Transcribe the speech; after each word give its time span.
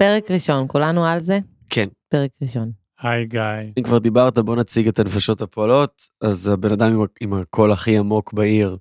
פרק 0.00 0.30
ראשון, 0.30 0.64
כולנו 0.68 1.06
על 1.06 1.20
זה? 1.20 1.38
כן. 1.70 1.88
פרק 2.08 2.30
ראשון. 2.42 2.70
היי 3.02 3.26
גיא. 3.26 3.40
אם 3.78 3.82
כבר 3.82 3.98
דיברת, 3.98 4.38
בוא 4.38 4.56
נציג 4.56 4.88
את 4.88 4.98
הנפשות 4.98 5.40
הפועלות. 5.40 6.02
אז 6.20 6.48
הבן 6.48 6.72
אדם 6.72 6.92
עם, 6.92 7.06
עם 7.20 7.34
הקול 7.34 7.72
הכי 7.72 7.98
עמוק 7.98 8.32
בעיר, 8.32 8.76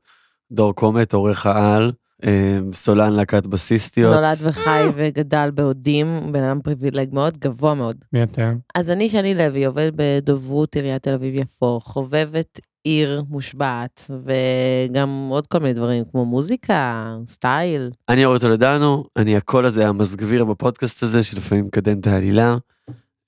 דור 0.52 0.76
קומט, 0.76 1.14
עורך 1.14 1.46
העל, 1.46 1.92
אה, 2.24 2.60
סולן 2.74 3.14
להקת 3.14 3.48
בסיסטיות. 3.48 4.14
נולד 4.14 4.38
וחי 4.42 4.84
וגדל 4.96 5.50
באודים, 5.54 6.32
בן 6.32 6.44
אדם 6.44 6.62
פריבילג 6.62 7.14
מאוד, 7.14 7.38
גבוה 7.38 7.74
מאוד. 7.74 7.96
מי 8.14 8.24
אתם? 8.24 8.58
אז 8.76 8.90
אני 8.90 9.10
שני 9.10 9.36
לוי, 9.36 9.66
עובדת 9.66 9.94
בדוברות 9.96 10.76
עיריית 10.76 11.04
תל 11.04 11.14
אביב-יפו, 11.14 11.80
חובבת 11.80 12.60
עיר 12.84 13.24
מושבעת, 13.30 14.12
וגם 14.26 15.28
עוד 15.32 15.48
כל 15.48 15.60
מיני 15.60 15.74
דברים, 15.74 16.04
כמו 16.12 16.26
מוזיקה, 16.26 17.16
סטייל. 17.26 17.92
אני 18.10 18.26
אורי 18.26 18.40
טולדנו, 18.40 19.06
אני 19.18 19.38
הקול 19.38 19.66
הזה 19.66 19.88
המסגביר 19.88 20.46
בפודקאסט 20.46 21.04
הזה, 21.04 21.24
שלפעמים 21.24 21.66
מקדם 21.66 22.00
את 22.00 22.08
העלילה. 22.08 22.58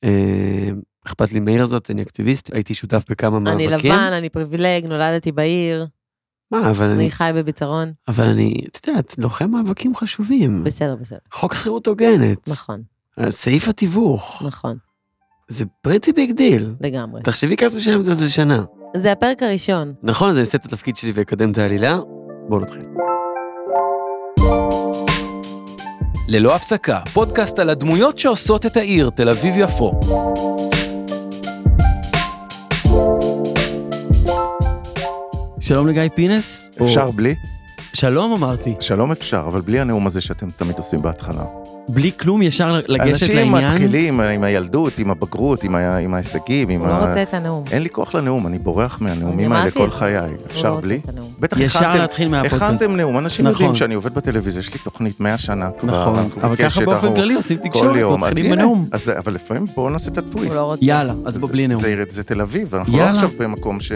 אה, 0.04 0.70
אכפת 1.08 1.34
לי 1.34 1.40
מהעיר 1.40 1.64
הזאת, 1.64 1.92
אני 1.92 2.02
אקטיביסט, 2.02 2.54
הייתי 2.54 2.74
שותף 2.74 3.04
בכמה 3.10 3.52
אני 3.52 3.68
מאבקים. 3.68 3.92
לבן, 3.92 4.14
אני 4.14 4.30
פריבילג, 4.30 4.86
נולדתי 4.86 5.32
בעיר, 5.32 5.88
מה, 6.52 6.70
אבל 6.70 6.86
אני, 6.86 6.94
אני 6.94 7.12
חי 7.12 7.32
בביצרון. 7.36 7.92
אבל 8.08 8.28
אני, 8.28 8.54
את 8.68 8.88
יודעת, 8.88 9.16
לוחם 9.18 9.52
מאבקים 9.52 9.96
חשובים. 9.96 10.64
בסדר, 10.64 10.96
בסדר. 10.96 11.18
חוק 11.32 11.54
שכירות 11.54 11.88
הוגנת. 11.88 12.50
נכון, 12.50 12.82
סעיף 13.30 13.68
התיווך. 13.68 14.44
נכון, 14.46 14.78
זה 15.52 15.66
pretty 15.82 16.12
big 16.14 16.32
deal. 16.32 16.74
לגמרי. 16.82 17.22
תחשבי 17.22 17.58
כמה 17.58 17.70
משלם 17.76 18.00
את 18.00 18.06
זה 18.06 18.30
שנה. 18.32 18.64
זה 18.98 19.12
הפרק 19.12 19.44
הראשון. 19.44 19.94
נכון, 20.04 20.30
אז 20.30 20.36
אני 20.36 20.40
אעשה 20.42 20.58
את 20.58 20.66
התפקיד 20.66 20.96
שלי 20.96 21.12
ואקדם 21.16 21.52
את 21.52 21.58
העלילה. 21.58 22.00
בואו 22.50 22.60
נתחיל. 22.62 22.84
ללא 26.28 26.56
הפסקה, 26.56 27.00
פודקאסט 27.14 27.60
על 27.60 27.70
הדמויות 27.70 28.18
שעושות 28.18 28.66
את 28.66 28.78
העיר 28.78 29.10
תל 29.10 29.30
אביב-יפו. 29.30 30.00
שלום 35.60 35.88
לגיא 35.88 36.02
פינס. 36.16 36.70
או- 36.80 36.86
אפשר 36.86 37.12
בלי? 37.12 37.36
שלום 37.94 38.32
אמרתי. 38.34 38.76
שלום 38.80 39.12
אפשר, 39.12 39.44
אבל 39.48 39.62
בלי 39.62 39.80
הנאום 39.80 40.08
הזה 40.08 40.22
שאתם 40.22 40.50
תמיד 40.52 40.78
עושים 40.78 41.02
בהתחלה. 41.02 41.61
בלי 41.90 42.12
כלום 42.20 42.42
ישר 42.42 42.80
לגשת 42.88 43.24
אנשים 43.24 43.36
לעניין. 43.36 43.72
מתחילים 43.72 44.22
עם 44.22 44.44
הילדות, 44.44 45.00
עם 45.00 45.12
הבגרות, 45.12 45.64
עם, 45.64 45.76
ה... 45.76 45.98
עם 45.98 46.14
ההישגים, 46.14 46.70
עם 46.70 46.80
הוא 46.80 46.88
לא 46.88 46.94
ה... 46.94 47.08
רוצה 47.08 47.24
את 47.24 47.34
הנאום. 47.34 47.64
אין 47.72 47.82
לי 47.82 47.90
כוח 47.90 48.16
לנאום, 48.16 48.48
אני 48.48 48.60
בורח 48.60 48.98
מהנאומים 49.02 49.52
האלה 49.52 49.72
כל. 49.72 49.90
חיי. 49.90 50.16
לא 50.16 50.46
אפשר 50.46 50.76
בלי? 50.76 51.00
בטח 51.40 51.60
ישר 51.60 51.80
הכנתם, 51.80 52.02
להתחיל 52.02 52.30
מהפודקאסט. 52.30 52.64
הכנתם 52.64 52.96
נאום, 52.96 53.18
אנשים 53.18 53.48
נכון. 53.48 53.62
יודעים 53.62 53.76
שאני 53.76 53.94
עובד 53.94 54.14
בטלוויזיה, 54.14 54.60
יש 54.60 54.74
לי 54.74 54.80
תוכנית 54.84 55.20
100 55.20 55.38
שנה 55.38 55.70
כבר. 55.80 56.02
נכון, 56.02 56.30
אבל 56.44 56.56
ככה 56.56 56.86
באופן 56.86 57.16
כללי 57.16 57.34
עושים 57.34 57.58
תקשורת. 57.58 57.96
אז 57.96 58.18
מתחילים 58.18 58.52
בנאום. 58.52 58.88
אז, 58.92 59.12
אבל 59.18 59.34
לפעמים 59.34 59.66
בואו 59.76 59.90
נעשה 59.90 60.12
את 60.12 60.18
הטוויסט. 60.18 60.56
לא. 60.56 60.76
יאללה, 60.82 61.14
אז 61.26 61.38
בוא 61.38 61.50
בלי 61.50 61.68
נאום. 61.68 61.82
זה, 61.82 62.04
זה 62.10 62.24
תל 62.24 62.42
אביב, 62.42 62.76
אנחנו 62.76 62.94
לא 62.94 62.98
יאללה. 62.98 63.12
עכשיו 63.12 63.30
במקום 63.38 63.80
ש... 63.80 63.92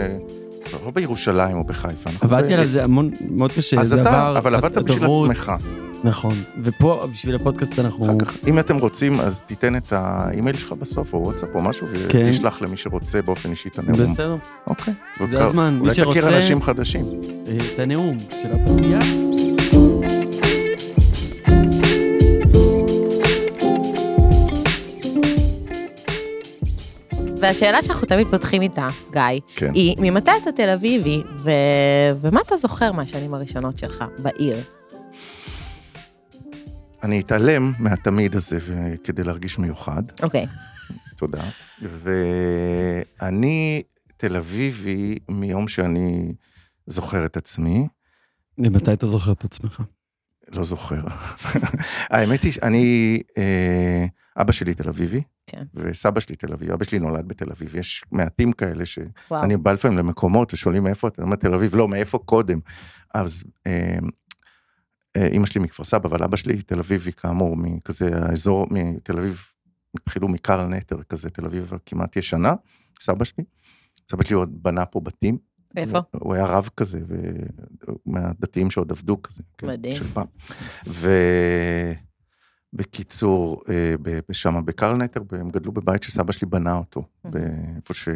לא 0.84 0.90
בירושלים 0.90 1.56
או 1.56 1.64
בחיפה. 1.64 2.10
עבדתי 2.20 2.54
עליו 2.54 2.66
זה 2.66 2.84
המון, 2.84 3.10
מאוד 3.30 3.52
קשה, 3.52 3.80
אז 3.80 3.88
זה 3.88 4.00
אתה, 4.00 4.08
עבר, 4.08 4.38
אבל 4.38 4.54
עבדת 4.54 4.78
בשביל 4.78 5.04
עצמך. 5.10 5.52
נכון, 6.06 6.34
ופה 6.62 7.06
בשביל 7.10 7.34
הפודקאסט 7.34 7.78
אנחנו, 7.78 8.04
אחר 8.06 8.18
כך, 8.24 8.36
אם 8.46 8.58
אתם 8.58 8.76
רוצים, 8.78 9.20
אז 9.20 9.42
תיתן 9.42 9.76
את 9.76 9.92
האימייל 9.92 10.56
שלך 10.56 10.72
בסוף, 10.72 11.14
או 11.14 11.22
וואטסאפ 11.22 11.48
או 11.54 11.62
משהו, 11.62 11.86
כן. 12.08 12.22
ותשלח 12.26 12.62
למי 12.62 12.76
שרוצה 12.76 13.22
באופן 13.22 13.50
אישי 13.50 13.68
את 13.68 13.78
הנאום. 13.78 13.98
בסדר, 14.02 14.36
אוקיי. 14.66 14.94
זה 15.18 15.24
וכבר- 15.24 15.42
הזמן, 15.42 15.74
מי 15.74 15.80
אולי 15.80 15.94
שרוצה, 15.94 16.20
תכיר 16.20 16.36
אנשים 16.36 16.62
חדשים. 16.62 17.04
אה, 17.46 17.56
את 17.74 17.78
הנאום 17.78 18.18
של 18.42 18.48
הפגיעה. 18.52 19.00
והשאלה 27.40 27.82
שאנחנו 27.82 28.06
תמיד 28.06 28.26
פותחים 28.30 28.62
איתה, 28.62 28.88
גיא, 29.12 29.20
כן. 29.56 29.70
היא 29.74 29.96
ממתי 29.98 30.30
אתה 30.42 30.52
תל 30.52 30.68
אביבי, 30.68 31.22
ו... 31.38 31.50
ומה 32.20 32.40
אתה 32.46 32.56
זוכר 32.56 32.92
מהשנים 32.92 33.34
הראשונות 33.34 33.78
שלך 33.78 34.04
בעיר? 34.18 34.56
אני 37.02 37.20
אתעלם 37.20 37.72
מהתמיד 37.78 38.36
הזה 38.36 38.58
כדי 39.04 39.22
להרגיש 39.22 39.58
מיוחד, 39.58 40.02
אוקיי, 40.22 40.46
תודה. 41.16 41.50
ואני 41.82 43.82
תל 44.16 44.36
אביבי 44.36 45.18
מיום 45.28 45.68
שאני 45.68 46.32
זוכר 46.86 47.26
את 47.26 47.36
עצמי, 47.36 47.88
ממתי 48.58 48.92
אתה 48.92 49.06
זוכר 49.06 49.32
את 49.32 49.44
עצמך? 49.44 49.82
לא 50.48 50.64
זוכר. 50.64 51.00
האמת 52.10 52.42
היא 52.42 52.52
שאני, 52.52 53.18
אה, 53.38 54.06
אבא 54.36 54.52
שלי 54.52 54.74
תל 54.74 54.88
אביבי, 54.88 55.22
כן. 55.46 55.62
וסבא 55.74 56.20
שלי 56.20 56.36
תל 56.36 56.52
אביבי, 56.52 56.72
אבא 56.72 56.84
שלי 56.84 56.98
נולד 56.98 57.28
בתל 57.28 57.50
אביב, 57.50 57.76
יש 57.76 58.04
מעטים 58.12 58.52
כאלה 58.52 58.86
ש... 58.86 58.98
וואו. 59.30 59.44
אני 59.44 59.56
בא 59.56 59.72
לפעמים 59.72 59.98
למקומות 59.98 60.54
ושואלים 60.54 60.82
מאיפה 60.82 61.08
אתה, 61.08 61.22
אני 61.22 61.26
אומר 61.26 61.36
תל 61.36 61.54
אביב, 61.54 61.76
לא, 61.76 61.88
מאיפה 61.88 62.18
קודם. 62.18 62.58
אז 63.14 63.44
אה, 63.66 63.98
אימא 65.16 65.46
שלי 65.46 65.60
מכפר 65.60 65.84
סבא, 65.84 66.08
אבל 66.08 66.22
אבא 66.22 66.36
שלי 66.36 66.62
תל 66.62 66.78
אביבי 66.78 67.12
כאמור, 67.12 67.56
מכזה 67.56 68.10
האזור, 68.14 68.66
מתל 68.70 69.18
אביב, 69.18 69.46
התחילו 69.94 70.28
מקרל 70.28 70.66
נטר 70.66 71.02
כזה, 71.02 71.30
תל 71.30 71.44
אביב 71.44 71.72
כמעט 71.86 72.16
ישנה, 72.16 72.54
סבא 73.00 73.24
שלי. 73.24 73.44
סבא 74.10 74.24
שלי 74.24 74.36
עוד 74.36 74.62
בנה 74.62 74.86
פה 74.86 75.00
בתים. 75.00 75.38
איפה? 75.76 75.98
הוא, 75.98 76.04
הוא 76.22 76.34
היה 76.34 76.46
רב 76.46 76.68
כזה, 76.76 77.00
מהדתיים 78.06 78.70
שעוד 78.70 78.90
עבדו 78.90 79.22
כזה. 79.22 79.42
כן, 79.58 79.66
מדהים. 79.66 80.02
פעם. 80.02 80.26
ובקיצור, 82.74 83.62
שם 84.32 84.62
בקרל 84.64 84.96
נטר, 84.96 85.20
הם 85.32 85.50
גדלו 85.50 85.72
בבית 85.72 86.02
שסבא 86.02 86.32
שלי 86.32 86.46
בנה 86.46 86.74
אותו, 86.74 87.02
באיפה 87.24 87.94
ש... 87.94 88.08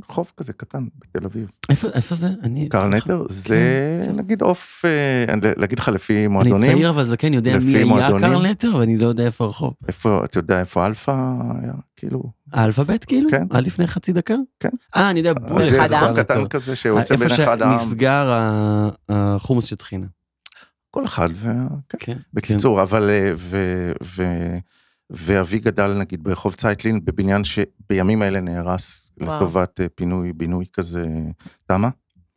רחוב 0.00 0.32
כזה 0.36 0.52
קטן 0.52 0.84
בתל 0.98 1.24
אביב. 1.26 1.50
איפה 1.70 1.88
איפה 1.88 2.14
זה? 2.14 2.28
אני... 2.42 2.68
קרל 2.68 2.80
סליחה. 2.82 2.96
נטר 3.06 3.24
זה 3.28 4.00
כן. 4.04 4.12
נגיד 4.16 4.42
עוף, 4.42 4.84
אה, 4.84 5.34
להגיד 5.56 5.78
לך 5.78 5.88
לפי 5.88 6.18
אני 6.18 6.26
מועדונים, 6.28 6.72
צעיר 6.72 6.90
אבל 6.90 7.04
זקן, 7.04 7.34
יודע 7.34 7.58
מי 7.58 7.74
היה 7.76 7.84
מועדונים. 7.84 8.30
קרל 8.30 8.50
נטר 8.50 8.76
ואני 8.76 8.98
לא 8.98 9.06
יודע 9.06 9.24
איפה 9.26 9.44
הרחוב. 9.44 9.74
איפה, 9.88 10.24
אתה 10.24 10.38
יודע 10.38 10.60
איפה 10.60 10.86
אלפא 10.86 11.10
היה? 11.62 11.72
כאילו, 11.96 12.22
האלפאבית 12.52 13.04
כאילו? 13.04 13.30
כן. 13.30 13.46
עד 13.50 13.66
לפני 13.66 13.86
חצי 13.86 14.12
דקה? 14.12 14.34
כן. 14.60 14.68
אה, 14.96 15.10
אני 15.10 15.20
יודע, 15.20 15.32
בול. 15.32 15.68
זה. 15.68 15.82
חוף 15.98 16.16
קטן 16.16 16.48
כזה 16.48 16.76
שיוצא 16.76 17.16
בין 17.16 17.30
איפה 17.30 17.42
אחד 17.44 17.62
העם, 17.62 17.78
שנסגר 17.78 18.30
ה- 18.30 18.88
החומוס 19.08 19.64
של 19.64 19.76
טחינה. 19.76 20.06
כל 20.90 21.04
אחד, 21.04 21.28
ו- 21.34 21.48
כן. 21.88 21.98
כן. 22.00 22.16
בקיצור, 22.34 22.82
אבל... 22.82 23.10
אה, 23.10 23.32
ו- 23.36 23.92
ו- 24.02 24.58
ואבי 25.14 25.58
גדל 25.58 25.92
נגיד 25.98 26.24
ברחוב 26.24 26.54
צייטלין 26.54 27.04
בבניין 27.04 27.42
שבימים 27.44 28.22
האלה 28.22 28.40
נהרס 28.40 29.10
וואו. 29.20 29.36
לטובת 29.36 29.80
אה, 29.80 29.86
פינוי-בינוי 29.94 30.64
כזה, 30.72 31.06
תמ"א? 31.66 31.88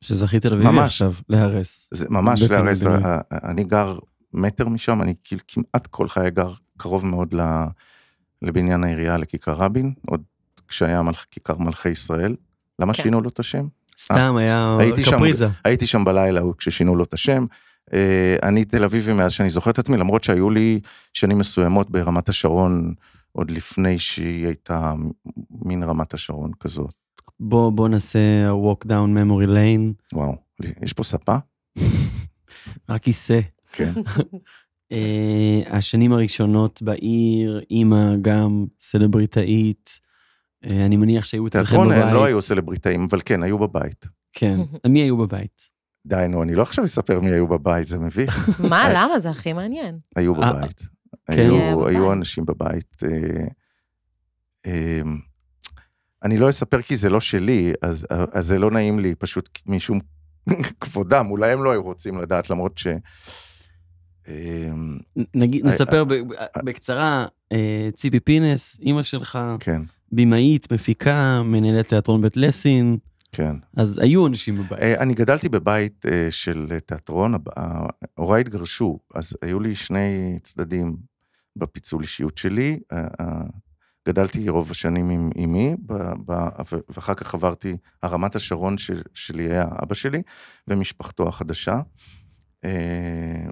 שזכית 0.02 0.42
תל 0.42 0.54
אביבי. 0.54 0.80
עכשיו, 0.80 1.14
להרס. 1.30 1.90
זה 1.94 2.08
ממש 2.10 2.42
להרס, 2.42 2.84
בינוי. 2.84 3.04
ה- 3.04 3.22
ה- 3.32 3.50
אני 3.52 3.64
גר 3.64 4.00
מטר 4.34 4.68
משם, 4.68 5.02
אני 5.02 5.14
כמעט 5.48 5.88
כל 5.88 6.08
חיי 6.10 6.32
גר 6.32 6.52
קרוב 6.78 7.06
מאוד 7.06 7.36
לבניין 8.42 8.84
העירייה, 8.84 9.18
לכיכר 9.18 9.54
רבין, 9.54 9.94
עוד 10.08 10.22
כשהיה 10.68 11.02
מלכ- 11.02 11.26
כיכר 11.32 11.58
מלכי 11.58 11.90
ישראל. 11.90 12.36
למה 12.80 12.94
כן. 12.94 13.04
שינו 13.04 13.22
לו 13.22 13.30
את 13.30 13.40
השם? 13.40 13.68
סתם 14.00 14.36
היה 14.38 14.78
הייתי 14.80 15.04
שם- 15.04 15.12
קפריזה. 15.16 15.48
הייתי 15.64 15.88
שם 15.88 16.06
בלילה 16.06 16.42
כששינו 16.58 16.96
לו 16.96 17.04
את 17.04 17.14
השם. 17.14 17.46
אה, 17.94 18.36
אני 18.44 18.66
תל 18.66 18.84
אביבי 18.84 19.14
מאז 19.14 19.32
שאני 19.32 19.50
זוכר 19.50 19.72
את 19.72 19.80
עצמי, 19.80 19.98
למרות 19.98 20.24
שהיו 20.24 20.50
לי 20.50 20.80
שנים 21.14 21.38
מסוימות 21.38 21.90
ברמת 21.90 22.30
השרון, 22.30 22.94
עוד 23.32 23.52
לפני 23.52 24.00
שהיא 24.00 24.46
הייתה 24.46 24.94
מין 25.50 25.84
רמת 25.84 26.14
השרון 26.14 26.52
כזאת. 26.60 26.96
בוא 27.40 27.72
בוא 27.72 27.88
נעשה 27.88 28.50
walk 28.52 28.86
down 28.86 29.10
memory 29.18 29.48
lane, 29.48 30.14
וואו, 30.14 30.36
יש 30.82 30.94
פה 30.94 31.04
ספה? 31.04 31.36
רק 32.90 33.02
כיסא. 33.02 33.40
כן. 33.72 33.94
אה, 34.92 35.62
השנים 35.70 36.14
הראשונות 36.14 36.82
בעיר, 36.82 37.62
אימא 37.72 38.16
גם 38.22 38.66
סלבריטאית. 38.80 40.00
אה, 40.66 40.86
אני 40.86 40.98
מניח 40.98 41.26
שהיו 41.26 41.48
אצלכם 41.48 41.66
תיאטרון 41.66 41.88
בבית. 41.90 42.04
הם 42.04 42.14
לא 42.14 42.26
היו 42.26 42.42
סלבריטאים, 42.42 43.08
אבל 43.10 43.20
כן, 43.26 43.44
היו 43.44 43.60
בבית. 43.60 44.06
כן. 44.34 44.60
מי 44.90 45.00
היו 45.00 45.18
בבית? 45.18 45.75
די, 46.06 46.26
נו, 46.30 46.44
אני 46.44 46.56
לא 46.56 46.62
עכשיו 46.62 46.86
אספר 46.86 47.20
מי 47.20 47.32
היו 47.32 47.48
בבית, 47.48 47.88
זה 47.88 48.00
מביך. 48.00 48.50
מה, 48.70 48.90
למה? 48.94 49.20
זה 49.20 49.30
הכי 49.30 49.54
מעניין. 49.54 50.00
היו 50.16 50.44
אה, 50.44 50.54
בבית. 50.54 50.82
כן. 51.28 51.34
היו- 51.34 51.78
בבית. 51.80 51.96
היו 51.96 52.14
אנשים 52.14 52.46
בבית. 52.46 53.04
אה, 53.04 53.46
אה, 54.66 55.02
אני 56.24 56.38
לא 56.38 56.50
אספר 56.50 56.82
כי 56.82 56.96
זה 56.96 57.10
לא 57.10 57.20
שלי, 57.20 57.74
אז 57.82 58.08
אז 58.10 58.46
זה 58.46 58.60
לא 58.60 58.72
נעים 58.72 59.00
לי, 59.00 59.16
פשוט 59.16 59.50
משום 59.66 60.00
כבודם, 60.82 61.28
אולי 61.32 61.52
הם 61.52 61.64
לא 61.64 61.72
היו 61.72 61.84
רוצים 61.84 62.18
לדעת, 62.18 62.50
למרות 62.50 62.78
ש... 62.78 62.88
אה, 64.28 64.72
נגיד, 65.36 65.66
אה, 65.68 65.72
נספר 65.74 66.04
ב- 66.04 66.14
בקצרה, 66.64 67.26
ציפי 67.96 68.20
פינס, 68.20 68.80
אימא 68.80 69.04
שלך, 69.04 69.40
כן, 69.60 69.82
במאית, 70.12 70.72
מפיקה, 70.74 71.42
מנהלת 71.46 71.88
תיאטרון 71.88 72.22
בית 72.22 72.38
לסין, 72.38 72.98
כן. 73.36 73.56
אז 73.78 73.98
היו 73.98 74.28
אנשים 74.28 74.56
בבית. 74.56 74.80
אה, 74.80 75.02
אני 75.02 75.14
גדלתי 75.14 75.50
בבית 75.50 76.06
אה, 76.06 76.28
של 76.32 76.80
תיאטרון, 76.86 77.34
הוריי 78.14 78.42
התגרשו, 78.42 79.00
אז 79.16 79.38
היו 79.42 79.60
לי 79.60 79.76
שני 79.76 80.40
צדדים 80.44 80.98
בפיצול 81.56 82.02
אישיות 82.02 82.38
שלי. 82.38 82.80
אה, 82.92 83.08
גדלתי 84.08 84.50
רוב 84.50 84.72
השנים 84.72 85.10
עם 85.10 85.30
אמי, 85.44 85.76
ואחר 86.90 87.14
כך 87.14 87.34
עברתי, 87.34 87.78
הרמת 88.04 88.36
השרון 88.36 88.78
של, 88.78 89.02
שלי 89.14 89.44
היה 89.44 89.68
אבא 89.84 89.96
שלי, 89.96 90.22
ומשפחתו 90.68 91.28
החדשה. 91.28 91.82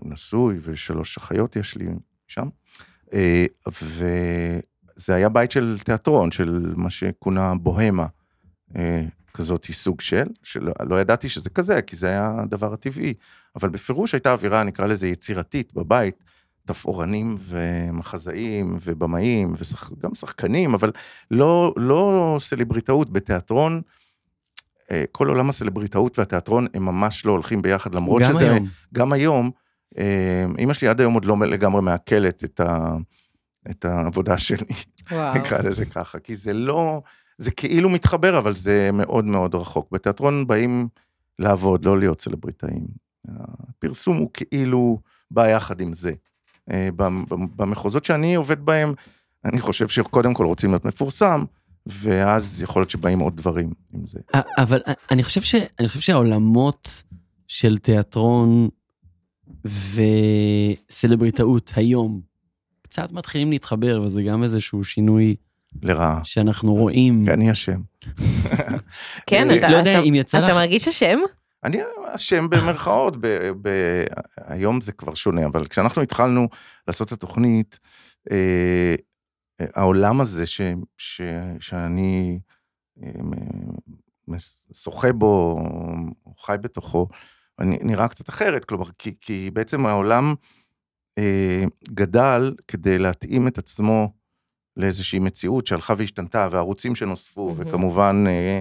הוא 0.02 0.12
נשוי, 0.12 0.58
ושלוש 0.62 1.18
אחיות 1.18 1.56
יש 1.56 1.76
לי 1.76 1.86
שם. 2.28 2.50
וזה 3.68 5.16
היה 5.16 5.30
בית 5.30 5.52
של 5.52 5.78
תיאטרון, 5.86 6.32
של 6.32 6.74
מה 6.78 6.90
שכונה 6.90 7.56
בוהמה. 7.56 8.08
אה, 9.34 9.38
כזאת 9.38 9.66
סוג 9.72 10.02
של, 10.02 10.28
שלא 10.44 10.74
לא 10.80 11.02
ידעתי 11.02 11.30
שזה 11.30 11.50
כזה, 11.50 11.82
כי 11.82 11.96
זה 11.96 12.08
היה 12.08 12.34
הדבר 12.44 12.74
הטבעי. 12.74 13.14
אבל 13.56 13.70
בפירוש 13.70 14.14
הייתה 14.14 14.32
אווירה, 14.32 14.64
נקרא 14.64 14.86
לזה 14.86 15.08
יצירתית, 15.08 15.74
בבית, 15.74 16.24
תפאורנים 16.66 17.36
ומחזאים 17.40 18.78
ובמאים, 18.82 19.54
וגם 19.98 20.16
שחקנים, 20.16 20.74
אבל 20.74 20.92
לא, 21.32 21.74
לא 21.78 22.38
סלבריטאות 22.40 23.14
בתיאטרון. 23.14 23.82
אה, 24.92 25.04
כל 25.12 25.28
עולם 25.28 25.50
הסלבריטאות 25.50 26.20
והתיאטרון 26.20 26.68
הם 26.74 26.86
ממש 26.86 27.26
לא 27.26 27.32
הולכים 27.32 27.62
ביחד, 27.62 27.96
למרות 27.96 28.22
גם 28.22 28.32
שזה... 28.32 28.52
היום. 28.52 28.68
גם 28.94 29.14
היום, 29.14 29.52
אה, 29.98 30.46
אמא 30.60 30.74
שלי 30.74 30.88
עד 30.88 31.00
היום 31.00 31.14
עוד 31.14 31.26
לא 31.26 31.38
לגמרי 31.40 31.82
מעכלת 31.82 32.44
את, 32.44 32.60
ה, 32.60 32.96
את 33.70 33.86
העבודה 33.86 34.38
שלי, 34.38 34.76
וואו. 35.12 35.36
נקרא 35.36 35.58
לזה 35.58 35.86
ככה, 35.86 36.20
כי 36.20 36.36
זה 36.36 36.54
לא, 36.54 37.02
זה 37.38 37.52
כאילו 37.52 37.90
מתחבר, 37.90 38.38
אבל 38.38 38.54
זה 38.54 38.90
מאוד 38.94 39.26
מאוד 39.26 39.56
רחוק. 39.56 39.88
בתיאטרון 39.92 40.48
באים 40.48 40.88
לעבוד, 41.40 41.86
לא 41.86 42.00
להיות 42.00 42.22
סלבריטאים. 42.22 42.86
הפרסום 43.28 44.18
הוא 44.18 44.30
כאילו 44.34 45.00
בא 45.32 45.48
יחד 45.48 45.82
עם 45.82 45.94
זה. 45.94 46.12
אה, 46.72 46.90
במ- 46.96 47.26
במ- 47.30 47.48
במחוזות 47.58 48.06
שאני 48.06 48.36
עובד 48.36 48.66
בהם, 48.66 48.94
אני 49.46 49.60
חושב 49.62 49.88
שקודם 49.88 50.34
כל 50.34 50.46
רוצים 50.46 50.70
להיות 50.70 50.86
מפורסם, 50.86 51.44
ואז 51.86 52.64
יכול 52.64 52.82
להיות 52.82 52.90
שבאים 52.90 53.20
עוד 53.20 53.38
דברים 53.38 53.74
עם 53.94 54.06
זה. 54.06 54.20
אבל 54.58 54.80
אני 55.12 55.24
חושב, 55.24 55.42
ש, 55.42 55.56
אני 55.80 55.88
חושב 55.88 56.00
שהעולמות 56.00 57.04
של 57.48 57.78
תיאטרון 57.78 58.70
וסלבריטאות 60.90 61.72
היום 61.76 62.22
קצת 62.82 63.12
מתחילים 63.12 63.50
להתחבר, 63.50 64.02
וזה 64.06 64.24
גם 64.24 64.44
איזשהו 64.44 64.84
שינוי 64.84 65.36
לרעה. 65.82 66.20
שאנחנו 66.24 66.74
רואים. 66.74 67.26
כי 67.26 67.34
אני 67.34 67.52
אשם. 67.52 67.82
כן, 69.28 69.50
אה, 69.50 69.58
אתה, 69.58 69.70
לא 69.70 69.76
יודע 69.78 70.00
אתה, 70.00 70.04
אם 70.04 70.16
יצא 70.16 70.38
אתה 70.38 70.48
לך... 70.48 70.54
מרגיש 70.54 70.88
אשם? 70.88 71.20
אני 71.64 71.78
אשם 72.06 72.50
במרכאות, 72.50 73.18
ב, 73.18 73.28
ב, 73.62 73.70
היום 74.38 74.82
זה 74.82 74.92
כבר 74.92 75.14
שונה, 75.14 75.46
אבל 75.46 75.66
כשאנחנו 75.66 76.02
התחלנו 76.02 76.48
לעשות 76.88 77.08
את 77.08 77.14
התוכנית, 77.14 77.80
אה, 78.32 78.96
אה, 79.62 79.66
העולם 79.76 80.22
הזה 80.22 80.48
ש, 80.48 80.62
ש, 80.98 81.22
שאני 81.60 82.40
אה, 83.04 83.10
שוחה 84.74 85.14
בו, 85.14 85.60
חי 86.40 86.56
בתוכו, 86.62 87.08
אני, 87.60 87.78
נראה 87.82 88.08
קצת 88.08 88.30
אחרת, 88.30 88.66
כלומר, 88.66 88.86
כי, 88.98 89.16
כי 89.22 89.50
בעצם 89.54 89.86
העולם 89.86 90.34
אה, 91.18 91.64
גדל 91.90 92.54
כדי 92.68 93.00
להתאים 93.00 93.48
את 93.48 93.58
עצמו 93.58 94.14
לאיזושהי 94.78 95.20
מציאות 95.20 95.68
שהלכה 95.68 95.94
והשתנתה, 95.98 96.48
והערוצים 96.52 96.96
שנוספו, 96.96 97.48
מהמם. 97.50 97.70
וכמובן, 97.70 98.24
אה, 98.28 98.60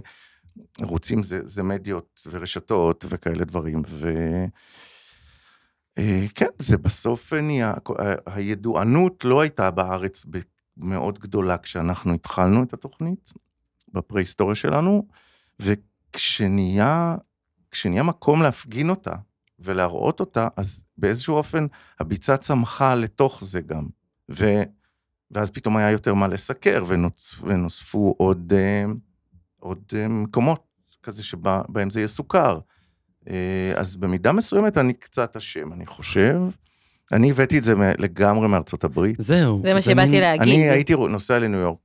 ערוצים 0.81 1.23
זה, 1.23 1.41
זה 1.45 1.63
מדיות 1.63 2.27
ורשתות 2.31 3.05
וכאלה 3.09 3.45
דברים, 3.45 3.83
ו... 3.89 4.15
אה, 5.99 6.27
כן, 6.35 6.47
זה 6.59 6.79
בסוף 6.79 7.33
נהיה, 7.33 7.75
הידוענות 8.27 9.25
לא 9.25 9.41
הייתה 9.41 9.71
בארץ 9.71 10.27
מאוד 10.77 11.19
גדולה 11.19 11.59
כשאנחנו 11.59 12.15
התחלנו 12.15 12.63
את 12.63 12.73
התוכנית, 12.73 13.33
בפרה-היסטוריה 13.93 14.55
שלנו, 14.55 15.07
וכשנהיה 15.61 17.17
כשנהיה 17.71 18.03
מקום 18.03 18.43
להפגין 18.43 18.91
אותה 18.91 19.15
ולהראות 19.59 20.21
אותה, 20.21 20.49
אז 20.57 20.85
באיזשהו 20.99 21.35
אופן 21.35 21.67
הביצה 22.01 22.37
צמחה 22.37 22.95
לתוך 22.95 23.45
זה 23.45 23.61
גם. 23.61 23.87
ו... 24.31 24.63
ואז 25.33 25.51
פתאום 25.51 25.77
היה 25.77 25.91
יותר 25.91 26.15
מה 26.15 26.29
לסקר, 26.29 26.85
ונוצ... 26.87 27.35
ונוספו 27.43 28.15
עוד, 28.19 28.53
אה, 28.57 28.85
עוד 29.61 29.83
אה, 29.97 30.09
מקומות 30.09 30.63
כזה 31.03 31.23
שבהם 31.23 31.91
זה 31.91 32.01
יסוכר. 32.03 32.59
אה, 33.29 33.73
אז 33.77 33.97
במידה 33.97 34.33
מסוימת 34.33 34.79
אני 34.79 34.93
קצת 34.93 35.37
אשם, 35.37 35.73
אני 35.73 35.87
חושב. 35.87 36.41
אני 37.13 37.31
הבאתי 37.31 37.59
את 37.59 37.63
זה 37.63 37.75
לגמרי 37.99 38.49
מארצות 38.49 38.85
הברית. 38.85 39.17
זהו. 39.21 39.61
זה 39.63 39.69
מה 39.69 39.73
אני- 39.73 39.83
שבאתי 39.83 40.21
להגיד. 40.21 40.43
אני 40.43 40.71
הייתי 40.71 40.95
נוסע 40.95 41.39
לניו 41.39 41.59
יורק. 41.61 41.79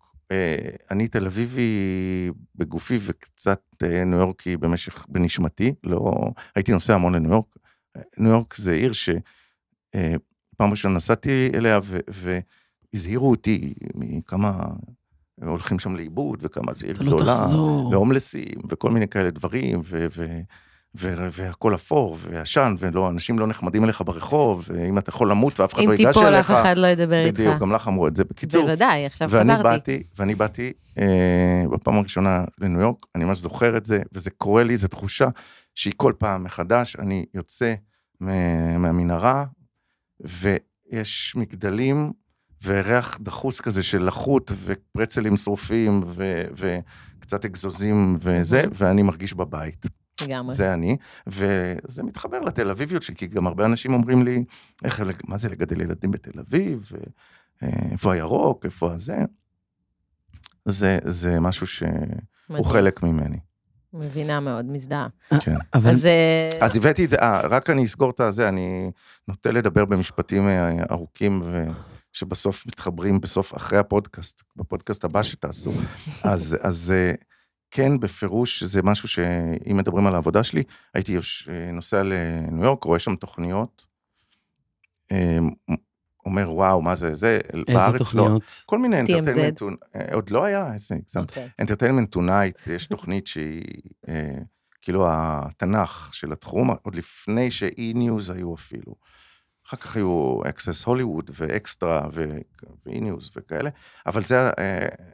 אני 0.91 1.07
תל 1.07 1.25
אביבי 1.25 1.71
בגופי 2.55 2.99
וקצת 3.01 3.61
ניו 4.05 4.19
יורקי 4.19 4.57
במשך, 4.57 5.05
בנשמתי, 5.09 5.73
לא... 5.83 6.13
הייתי 6.55 6.71
נוסע 6.71 6.95
המון 6.95 7.15
לניו 7.15 7.31
יורק. 7.31 7.45
ניו 8.17 8.31
יורק 8.31 8.55
זה 8.55 8.71
עיר 8.73 8.91
שפעם 8.94 10.71
ראשונה 10.71 10.95
נסעתי 10.95 11.51
אליה 11.53 11.79
ו- 11.83 12.39
והזהירו 12.93 13.29
אותי 13.29 13.73
מכמה 13.95 14.63
הולכים 15.45 15.79
שם 15.79 15.95
לאיבוד 15.95 16.39
וכמה 16.41 16.73
זה 16.73 16.85
עיר 16.87 16.95
לא 17.01 17.05
גדולה. 17.15 17.45
והומלסים 17.91 18.59
וכל 18.69 18.91
מיני 18.91 19.07
כאלה 19.07 19.29
דברים, 19.29 19.79
ו- 19.83 20.05
ו- 20.17 20.41
ו- 20.99 21.27
והכל 21.31 21.75
אפור 21.75 22.17
ועשן, 22.21 22.75
ואנשים 22.79 23.39
לא 23.39 23.47
נחמדים 23.47 23.83
אליך 23.83 24.01
ברחוב, 24.05 24.65
ואם 24.73 24.97
אתה 24.97 25.09
יכול 25.09 25.31
למות 25.31 25.59
ואף 25.59 25.73
אחד 25.73 25.81
אם 25.83 25.87
לא 25.89 25.93
ייגש 25.93 26.07
תיפול, 26.13 26.25
אליך. 26.25 26.51
אף 26.51 26.61
אחד 26.61 26.77
לא 26.77 26.87
ידבר 26.87 27.25
איתך. 27.25 27.39
בדיוק, 27.39 27.59
גם 27.59 27.73
לך 27.73 27.87
אמרו 27.87 28.07
את 28.07 28.15
זה. 28.15 28.23
בקיצור, 28.23 28.65
בוודאי, 28.65 29.05
עכשיו 29.05 29.29
ואני 29.31 29.53
חזרתי. 29.53 29.63
באתי, 29.63 30.03
ואני 30.17 30.35
באתי 30.35 30.73
אה, 30.97 31.63
בפעם 31.71 31.97
הראשונה 31.97 32.43
לניו 32.61 32.81
יורק, 32.81 33.05
אני 33.15 33.25
ממש 33.25 33.37
זוכר 33.37 33.77
את 33.77 33.85
זה, 33.85 33.99
וזה 34.13 34.29
קורה 34.29 34.63
לי, 34.63 34.77
זו 34.77 34.87
תחושה 34.87 35.27
שהיא 35.75 35.93
כל 35.97 36.13
פעם 36.17 36.43
מחדש, 36.43 36.95
אני 36.99 37.25
יוצא 37.33 37.73
מ- 38.21 38.81
מהמנהרה, 38.81 39.45
ויש 40.19 41.35
מגדלים, 41.35 42.11
וריח 42.63 43.18
דחוס 43.21 43.62
כזה 43.62 43.83
של 43.83 44.04
לחות, 44.04 44.51
ופרצלים 44.65 45.38
שרופים, 45.38 46.04
ו- 46.06 46.48
וקצת 47.19 47.45
אגזוזים 47.45 48.18
וזה, 48.21 48.62
מהמם. 48.62 48.71
ואני 48.75 49.01
מרגיש 49.01 49.33
בבית. 49.33 49.86
לגמרי. 50.21 50.56
זה 50.56 50.74
אני, 50.74 50.98
וזה 51.27 52.04
מתחבר 52.04 52.39
לתל 52.39 52.69
אביביות 52.69 53.04
שלי, 53.04 53.15
כי 53.15 53.27
גם 53.27 53.48
הרבה 53.48 53.65
אנשים 53.65 53.94
אומרים 53.94 54.24
לי, 54.24 54.44
איך, 54.83 55.04
מה 55.27 55.38
זה 55.38 55.50
לגדל 55.50 55.81
ילדים 55.81 56.12
בתל 56.12 56.39
אביב, 56.39 56.89
ו- 56.92 56.97
אה, 57.64 57.69
איפה 57.92 58.14
הירוק, 58.14 58.66
איפה 58.66 58.94
הזה. 58.94 59.18
זה, 60.66 60.99
זה 61.04 61.40
משהו 61.40 61.68
שהוא 61.68 61.90
מדהים. 62.49 62.64
חלק 62.64 63.04
ממני, 63.04 63.37
מבינה 63.94 64.40
מאוד, 64.40 64.66
מזדהה. 64.66 65.07
כן. 65.40 65.56
אבל 65.73 65.90
אז 65.90 66.06
אה, 66.06 66.49
אז 66.61 66.78
הבאתי 66.78 67.06
את 67.06 67.09
זה, 67.09 67.18
אה, 67.18 67.47
רק 67.47 67.69
אני 67.69 67.85
אסגור 67.85 68.09
את 68.09 68.19
הזה, 68.19 68.49
אני 68.49 68.92
נוטה 69.28 69.52
לדבר 69.52 69.85
במשפטים 69.85 70.47
ארוכים, 70.92 71.42
ושבסוף 72.18 72.68
מתחברים 72.68 73.21
בסוף, 73.21 73.56
אחרי 73.56 73.78
הפודקאסט, 73.80 74.44
בפודקאסט 74.56 75.04
הבא 75.04 75.24
שתעשו. 75.24 75.71
אז, 76.24 76.57
אז 76.62 76.94
אה, 76.95 77.14
כן, 77.71 78.00
בפירוש, 78.00 78.64
זה 78.64 78.81
משהו 78.81 79.07
שאם 79.07 79.78
מדברים 79.78 80.07
על 80.07 80.16
העבודה 80.16 80.44
שלי, 80.44 80.64
הייתי 80.94 81.12
יוש- 81.12 81.50
אה, 81.50 81.71
נוסע 81.71 82.04
לניו 82.04 82.64
יורק, 82.64 82.83
רואה 82.83 83.00
שם 83.00 83.16
תוכניות, 83.16 83.86
אה, 85.12 85.38
אומר, 86.26 86.52
וואו, 86.52 86.81
מה 86.81 86.95
זה, 86.95 87.16
זה, 87.16 87.40
איזה 87.54 87.64
בארץ 87.74 87.94
לא. 87.94 87.97
תוכניות? 87.97 88.64
כל 88.66 88.80
מיני 88.80 89.02
TMZ. 89.02 89.19
אנטרטיימנט, 89.19 89.62
עוד 90.14 90.30
לא 90.30 90.44
היה, 90.44 90.74
איזה. 90.74 90.95
Entertainment 91.59 92.11
Tonight, 92.11 92.68
יש 92.68 92.88
תוכנית 92.88 93.28
שהיא 93.28 93.64
אה, 94.09 94.33
כאילו 94.81 95.06
התנ"ך 95.09 96.09
של 96.14 96.31
התחום, 96.31 96.69
עוד 96.81 96.95
לפני 96.95 97.52
ש 97.51 97.71
E! 97.71 97.91
News 97.91 98.30
היו 98.30 98.56
אפילו. 98.56 98.95
אחר 99.68 99.78
כך 99.78 99.95
היו 99.95 100.40
Access 100.49 100.85
Hollywood 100.85 101.31
ו 101.33 101.46
Extra 101.46 102.07
ו 102.85 102.92
E! 102.92 103.05
News 103.05 103.31
וכאלה, 103.36 103.69
אבל 104.06 104.24
זה, 104.24 104.50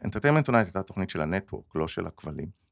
Entertainment 0.06 0.46
Tonight 0.46 0.68
הייתה 0.68 0.84
תוכנית 0.84 1.10
של 1.10 1.22
ה 1.22 1.28
network, 1.28 1.76
לא 1.76 1.88
של 1.88 2.08
הכבלים. 2.08 2.63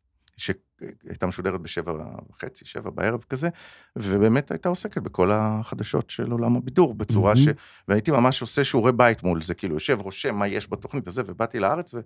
שהייתה 0.41 1.27
משודרת 1.27 1.61
בשבע 1.61 1.93
וחצי, 2.29 2.65
שבע 2.65 2.89
בערב 2.89 3.23
כזה, 3.29 3.49
ובאמת 3.95 4.51
הייתה 4.51 4.69
עוסקת 4.69 5.01
בכל 5.01 5.31
החדשות 5.33 6.09
של 6.09 6.31
עולם 6.31 6.55
הבידור, 6.55 6.93
בצורה 6.93 7.33
מהמם. 7.33 7.45
ש... 7.45 7.47
והייתי 7.87 8.11
ממש 8.11 8.41
עושה 8.41 8.63
שיעורי 8.63 8.91
בית 8.91 9.23
מול 9.23 9.41
זה, 9.41 9.53
כאילו 9.53 9.73
יושב, 9.73 9.99
רושם 10.01 10.35
מה 10.35 10.47
יש 10.47 10.71
בתוכנית 10.71 11.07
הזה, 11.07 11.21
ובאתי 11.25 11.59
לארץ 11.59 11.93
ו... 11.93 11.99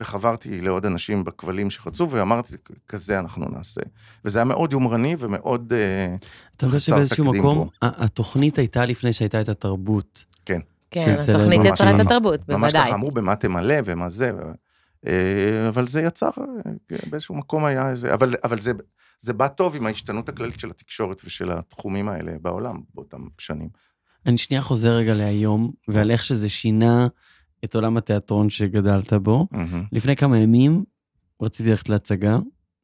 וחברתי 0.00 0.60
לעוד 0.60 0.86
אנשים 0.86 1.24
בכבלים 1.24 1.70
שרצו, 1.70 2.10
ואמרתי, 2.10 2.52
כזה 2.88 3.18
אנחנו 3.18 3.48
נעשה. 3.48 3.80
וזה 4.24 4.38
היה 4.38 4.44
מאוד 4.44 4.72
יומרני 4.72 5.16
ומאוד... 5.18 5.72
אה, 5.72 6.16
אתה 6.56 6.66
חושב 6.66 6.78
שבאיזשהו 6.78 7.32
מקום, 7.32 7.68
ה- 7.82 8.04
התוכנית 8.04 8.58
הייתה 8.58 8.86
לפני 8.86 9.12
שהייתה 9.12 9.40
את 9.40 9.48
התרבות. 9.48 10.24
כן, 10.90 11.16
סלב. 11.16 11.36
התוכנית 11.36 11.60
ממש 11.60 11.68
יצרה 11.68 11.94
את. 11.94 12.00
התרבות, 12.00 12.48
ממש 12.48 12.72
בוודאי. 12.72 12.86
ככה 12.86 12.94
אמרו 12.94 13.10
במה 13.10 13.36
תמלא 13.36 13.74
ומה 13.84 14.08
זה, 14.08 14.32
אבל 15.68 15.86
זה 15.86 16.00
יצר, 16.00 16.30
אה, 16.38 16.96
באיזשהו 17.10 17.34
מקום 17.34 17.64
היה 17.64 17.90
איזה, 17.90 18.14
אבל, 18.14 18.34
אבל 18.44 18.60
זה, 18.60 18.72
זה 19.18 19.32
בא 19.32 19.48
טוב 19.48 19.76
עם 19.76 19.86
ההשתנות 19.86 20.28
הכללית 20.28 20.60
של 20.60 20.70
התקשורת 20.70 21.22
ושל 21.24 21.50
התחומים 21.50 22.08
האלה 22.08 22.32
בעולם 22.40 22.80
באותם 22.94 23.26
שנים. 23.38 23.68
אני 24.26 24.38
שנייה 24.38 24.62
חוזר 24.62 24.90
רגע 24.92 25.14
להיום, 25.14 25.72
ועל 25.88 26.10
איך 26.10 26.24
שזה 26.24 26.48
שינה 26.48 27.08
את 27.64 27.74
עולם 27.74 27.96
התיאטרון 27.96 28.50
שגדלת 28.50 29.12
בו. 29.12 29.46
מהמם. 29.50 29.84
לפני 29.92 30.16
כמה 30.16 30.38
ימים 30.38 30.84
רציתי 31.42 31.70
ללכת 31.70 31.88
להצגה, 31.88 32.38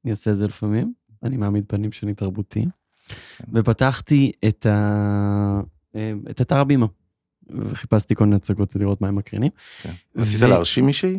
אני 0.04 0.10
עושה 0.10 0.30
את 0.30 0.37
זה 0.37 0.46
לפעמים, 0.46 0.92
אני 1.22 1.37
מעמיד 1.37 1.64
פנים 1.68 1.92
שאני 1.92 2.14
תרבותי, 2.14 2.66
ופתחתי 3.52 4.32
את, 4.48 4.66
ה... 4.66 5.60
אה, 5.96 6.12
את 6.30 6.40
אתר 6.40 6.56
הבימה, 6.56 6.87
וחיפשתי 7.50 8.14
כל 8.14 8.25
מיני 8.25 8.37
הצגות 8.37 8.76
לראות 8.76 9.00
מה 9.00 9.08
הם 9.08 9.16
מקרינים. 9.16 9.50
כן. 9.82 9.92
רצית 10.16 10.40
להרשים 10.40 10.87
מישהי? 10.87 11.18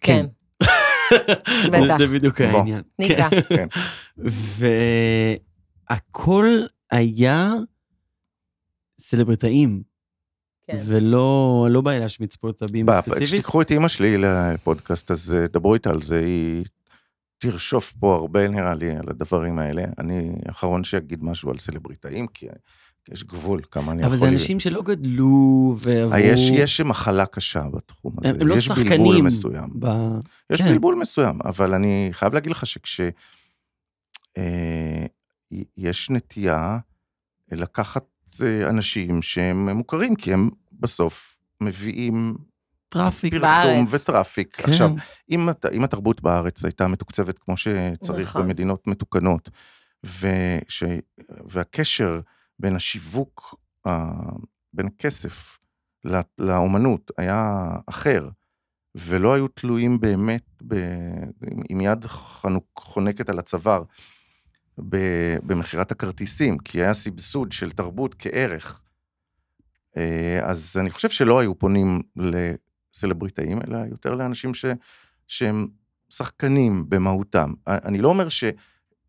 כן. 0.00 0.26
בטח. 1.72 1.98
זה 1.98 2.06
בדיוק. 2.06 2.40
העניין. 2.40 2.82
ניקה. 2.98 3.28
כן. 3.48 3.66
והכל 5.90 6.46
היה 6.90 7.52
סלבריטאים, 9.00 9.82
כן. 10.70 10.78
ולא 10.86 11.66
לא 11.70 11.80
בא 11.80 11.90
לי 11.90 12.00
להשמיץ 12.00 12.36
פה 12.36 12.50
את 12.50 12.62
הבימה 12.62 13.02
ספציפית. 13.02 13.22
כשתיקחו 13.22 13.62
את 13.62 13.70
אימא 13.70 13.88
שלי 13.88 14.18
לפודקאסט, 14.18 15.10
אז 15.10 15.36
אה, 15.38 15.46
דברו 15.48 15.74
איתה 15.74 15.90
על 15.90 16.02
זה, 16.02 16.18
היא 16.18 16.64
תרשוף 17.38 17.92
פה 18.00 18.14
הרבה 18.14 18.48
נראה 18.48 18.74
לי 18.74 18.90
על 18.90 19.04
הדברים 19.08 19.58
האלה. 19.58 19.84
אני 19.98 20.32
האחרון 20.46 20.84
שיגיד 20.84 21.24
משהו 21.24 21.50
על 21.50 21.58
סלבריטאים, 21.58 22.26
כי 22.26 22.46
יש 23.12 23.24
גבול 23.24 23.60
כמה 23.70 23.92
אני 23.92 24.00
יכול... 24.00 24.12
אבל 24.12 24.20
זה. 24.20 24.28
אנשים 24.28 24.60
שלא 24.60 24.82
גדלו 24.82 25.76
ועברו... 25.78 26.12
אה, 26.12 26.20
יש, 26.20 26.50
יש 26.50 26.80
מחלה 26.80 27.26
קשה 27.26 27.68
בתחום 27.72 28.12
הזה, 28.18 28.28
הם 28.28 28.40
הם 28.40 28.46
לא 28.46 28.54
יש 28.54 28.68
בלבול 28.68 28.84
שחקנים. 28.84 29.24
מסוים. 29.24 29.70
ב... 29.78 29.86
יש 30.52 30.62
כן. 30.62 30.68
בלבול 30.68 30.94
מסוים, 30.94 31.38
אבל 31.44 31.74
אני 31.74 32.08
חייב 32.12 32.34
להגיד 32.34 32.50
לך 32.50 32.66
שכש... 32.66 33.00
אה, 34.38 35.06
יש 35.76 36.10
נטייה 36.10 36.78
לקחת 37.52 38.04
אה, 38.42 38.68
אנשים 38.68 39.22
שהם 39.22 39.68
מוכרים, 39.68 40.16
כי 40.16 40.32
הם 40.32 40.50
בסוף 40.72 41.36
מביאים 41.60 42.36
traffic. 42.88 43.32
פרסום 43.34 43.84
בארץ. 43.84 43.88
ו 43.90 43.97
traffic. 43.97 44.56
כן. 44.56 44.68
עכשיו, 44.68 44.90
אם, 45.30 45.48
אם 45.72 45.84
התרבות 45.84 46.22
בארץ 46.22 46.64
הייתה 46.64 46.88
מתוקצבת 46.88 47.38
כמו 47.38 47.56
שצריך 47.56 48.28
נכון. 48.28 48.42
במדינות 48.42 48.86
מתוקנות, 48.86 49.50
וש, 50.04 50.82
והקשר 51.28 52.20
בין 52.58 52.76
השיווק, 52.76 53.54
בין 54.72 54.86
הכסף 54.86 55.58
ל- 56.04 56.20
לאומנות 56.38 57.10
היה 57.18 57.70
אחר, 57.86 58.28
ולא 58.94 59.34
היו 59.34 59.48
תלויים 59.48 60.00
באמת 60.00 60.44
ב, 60.66 60.74
עם- 61.68 61.80
יד 61.80 62.06
חנוק, 62.06 62.66
חונקת 62.78 63.28
על 63.28 63.38
הצוואר 63.38 63.82
במכירת 65.46 65.92
הכרטיסים, 65.92 66.58
כי 66.58 66.82
היה 66.82 66.94
סבסוד 66.94 67.52
של 67.52 67.70
תרבות 67.70 68.14
כערך. 68.18 68.82
אה, 69.96 70.40
אז 70.42 70.76
אני 70.80 70.90
חושב 70.90 71.08
שלא 71.08 71.38
היו 71.38 71.58
פונים 71.58 72.02
לסלבריטאים, 72.16 73.58
אלא 73.62 73.78
יותר 73.90 74.14
לאנשים 74.14 74.54
ש, 74.54 74.64
שהם 75.28 75.68
שחקנים 76.10 76.84
במהותם. 76.88 77.54
אני 77.66 77.98
לא 77.98 78.08
אומר 78.08 78.28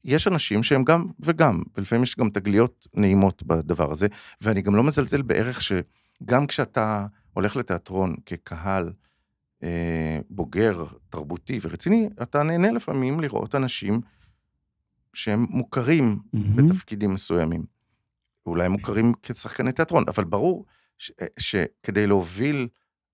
שיש 0.02 0.28
אנשים 0.28 0.64
שהם 0.64 0.84
גם 0.84 1.06
וגם, 1.20 1.64
ולפעמים 1.78 2.04
יש 2.04 2.16
גם 2.18 2.30
תגליות 2.30 2.88
נעימות 2.94 3.44
בדבר 3.44 3.92
הזה, 3.92 4.08
ואני 4.42 4.62
גם 4.62 4.76
לא 4.76 4.84
מזלזל 4.84 5.22
בערך 5.22 5.62
שגם 5.62 6.48
כשאתה 6.48 7.06
הולך 7.34 7.56
לתיאטרון 7.56 8.16
כקהל 8.26 8.94
אה, 9.64 10.20
בוגר, 10.30 10.86
תרבותי 11.10 11.60
ורציני, 11.62 12.10
אתה 12.22 12.44
נהנה 12.44 12.72
לפעמים 12.72 13.20
לראות 13.20 13.56
אנשים 13.56 14.02
שהם 15.14 15.46
מוכרים 15.50 16.20
מהמם. 16.34 16.56
בתפקידים 16.56 17.14
מסוימים. 17.14 17.66
אולי 18.46 18.66
הם 18.66 18.72
מוכרים 18.72 19.14
כשחקני 19.24 19.72
תיאטרון, 19.72 20.04
אבל 20.08 20.24
ברור 20.24 20.66
ש- 20.98 21.12
שכדי 21.40 22.08
להוביל 22.08 22.68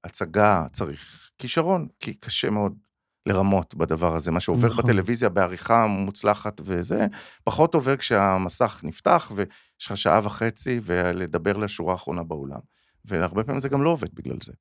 הצגה 0.04 0.66
צריך 0.72 1.32
כישרון, 1.38 1.88
כי 2.00 2.14
קשה 2.14 2.50
מאוד 2.50 2.78
לרמות 3.26 3.76
בדבר 3.76 4.16
הזה. 4.16 4.32
מה 4.32 4.40
שעובר 4.40 4.68
נכון. 4.68 4.84
בטלוויזיה 4.84 5.30
בעריכה 5.30 5.88
מוצלחת 5.88 6.62
וזה, 6.66 7.08
פחות 7.44 7.74
עובר 7.76 7.98
כשהמסך 7.98 8.80
נפתח 8.84 9.32
ויש 9.36 9.48
לך 9.86 9.98
שעה 9.98 10.20
וחצי 10.24 10.80
ולדבר 10.84 11.58
לשורה 11.58 11.94
האחרונה 11.94 12.24
באולם. 12.24 12.60
והרבה 13.06 13.44
פעמים 13.44 13.60
זה 13.62 13.70
גם 13.70 13.84
לא 13.84 13.90
עובד 13.90 14.16
בגלל 14.16 14.38
זה. 14.44 14.54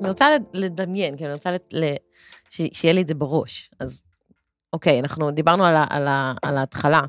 אני 0.00 0.08
רוצה 0.08 0.30
לד- 0.34 0.44
לדמיין, 0.54 1.16
כי 1.16 1.24
אני 1.24 1.32
רוצה 1.32 1.50
לת- 1.50 1.72
ל- 1.72 1.94
ש- 2.50 2.60
שיהיה 2.72 2.94
לי 2.94 3.02
את 3.02 3.08
זה 3.08 3.14
בראש. 3.14 3.70
אז 3.80 4.04
אוקיי, 4.72 5.00
אנחנו 5.00 5.30
דיברנו 5.30 5.64
על 5.64 5.76
ה- 5.76 5.86
על 5.90 6.06
ה- 6.06 6.32
על 6.42 6.56
ההתחלה, 6.56 7.00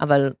אבל 0.00 0.32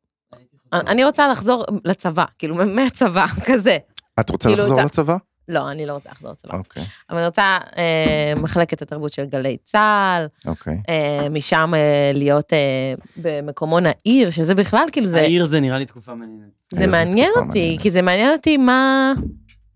אני 0.72 0.90
אני 0.90 1.04
רוצה 1.04 1.28
לחזור 1.28 1.64
לצבא, 1.84 2.24
כאילו 2.38 2.54
מהצבא, 2.66 3.26
כזה. 3.48 3.76
את 4.20 4.30
רוצה 4.30 4.48
כאילו, 4.48 4.62
לחזור 4.62 4.76
אתה- 4.78 4.86
לצבא? 4.86 5.16
לא, 5.48 5.70
אני 5.70 5.86
לא 5.86 5.92
רוצה 5.92 6.10
לחזור 6.10 6.30
לצבא. 6.30 6.56
אוקיי, 6.56 6.82
אבל 7.10 7.18
אני 7.18 7.26
רוצה 7.26 7.58
אה, 7.76 8.32
מחלקת 8.36 8.82
התרבות 8.82 9.12
של 9.12 9.24
גלי 9.24 9.56
צה"ל, 9.62 10.26
אוקיי. 10.46 10.80
אה, 10.88 11.28
משם 11.30 11.72
אה, 11.74 12.10
להיות 12.14 12.52
אה, 12.52 12.94
במקומו 13.16 13.80
נעיר, 13.80 14.30
שזה 14.30 14.54
בכלל, 14.54 14.84
כאילו, 14.92 15.06
זה, 15.06 15.20
העיר 15.20 15.44
זה 15.44 15.60
נראה 15.60 15.78
לי 15.78 15.86
תקופה 15.86 16.14
מעניינת. 16.14 16.48
זה 16.74 16.86
מעניין 16.86 17.30
אותי, 17.36 17.58
מעניינת. 17.58 17.80
כי 17.82 17.90
זה 17.90 18.02
מעניין 18.02 18.32
אותי 18.32 18.56
מה, 18.56 19.12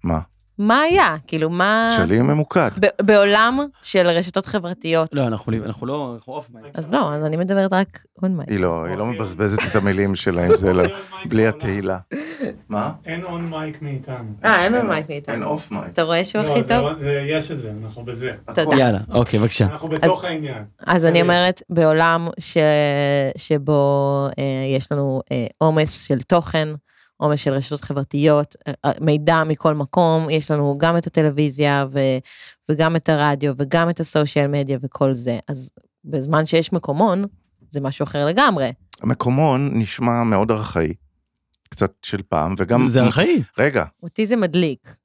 מה? 0.05 0.19
מה 0.59 0.81
היה, 0.81 1.17
כאילו, 1.27 1.51
מה... 1.51 1.91
שלי 1.97 2.19
ממוקד. 2.23 2.71
ב- 2.81 3.03
בעולם 3.03 3.59
של 3.83 4.07
רשתות 4.07 4.47
חברתיות. 4.47 5.09
לא, 5.13 5.23
אנחנו 5.27 5.53
אנחנו 5.65 5.87
לא, 5.87 6.13
אנחנו 6.15 6.33
off 6.33 6.49
mic. 6.55 6.67
אז 6.75 6.89
לא, 6.91 7.15
אז 7.15 7.25
אני 7.25 7.37
מדברת 7.37 7.73
רק 7.73 8.05
on 8.23 8.37
mic. 8.37 8.49
היא 8.49 8.61
לא, 8.61 8.85
היא 8.85 8.97
לא 8.97 9.07
מבזבזת 9.07 9.59
את 9.71 9.77
המילים 9.77 10.15
שלה 10.17 10.45
עם 10.45 10.57
זה, 10.57 10.73
לא- 10.73 10.85
בלי 11.29 11.47
התהילה. 11.47 11.99
מה? 12.69 12.93
אין 13.07 13.25
on 13.25 13.51
mic 13.51 13.83
מאיתנו. 13.83 14.33
אה, 14.45 14.65
אין 14.65 14.75
on 14.75 14.87
mic 14.89 15.11
אין 15.11 15.15
מאיתנו. 15.29 15.47
off 15.47 15.71
mic. 15.71 15.85
אתה 15.93 16.03
רואה 16.03 16.25
שהוא 16.25 16.43
לא, 16.43 16.51
הכי 16.53 16.63
זה 16.63 16.69
טוב? 16.69 16.87
לא- 16.87 17.09
יש 17.29 17.51
את 17.51 17.59
זה, 17.59 17.73
אנחנו 17.85 18.05
בזה. 18.05 18.33
תודה. 18.55 18.77
יאללה, 18.77 18.99
אוקיי, 19.15 19.39
בבקשה. 19.41 19.65
אנחנו 19.65 19.89
בתוך 19.89 20.25
העניין. 20.25 20.65
אז 20.87 21.05
אני 21.05 21.23
אומרת, 21.23 21.63
בעולם 21.71 22.29
ש... 22.39 22.57
שבו 23.37 24.27
אה, 24.39 24.45
יש 24.77 24.93
לנו 24.93 25.21
אה, 25.33 25.47
עומס 25.59 26.03
של 26.03 26.23
תוכן, 26.23 26.69
עומס 27.23 27.41
של 27.41 27.51
רשתות 27.51 27.81
חברתיות, 27.81 28.57
אה, 28.85 28.91
מידע 29.01 29.43
מכל 29.47 29.75
מקום, 29.75 30.31
יש 30.31 30.51
לנו 30.51 30.79
גם 30.79 30.97
את 30.97 31.07
הטלוויזיה 31.07 31.87
ו... 31.93 31.99
וגם 32.71 32.97
את 32.97 33.09
הרדיו 33.09 33.53
וגם 33.59 33.91
את 33.91 34.01
הסושיאל 34.01 34.47
מדיה 34.47 34.79
וכל 34.83 35.15
זה, 35.15 35.39
אז 35.49 35.71
בזמן 36.05 36.47
שיש 36.47 36.73
מקומון, 36.73 37.25
זה 37.71 37.81
משהו 37.81 38.03
אחר 38.05 38.27
לגמרי. 38.27 38.73
המקומון 39.03 39.71
נשמע 39.73 40.23
מאוד 40.23 40.51
ארכאי. 40.51 40.93
קצת 41.71 41.93
של 42.03 42.21
פעם, 42.29 42.55
וגם... 42.59 42.89
זה 42.89 43.03
ארכאי. 43.03 43.43
רגע, 43.59 43.85
אותי 44.03 44.27
זה 44.27 44.37
מדליק. 44.37 44.97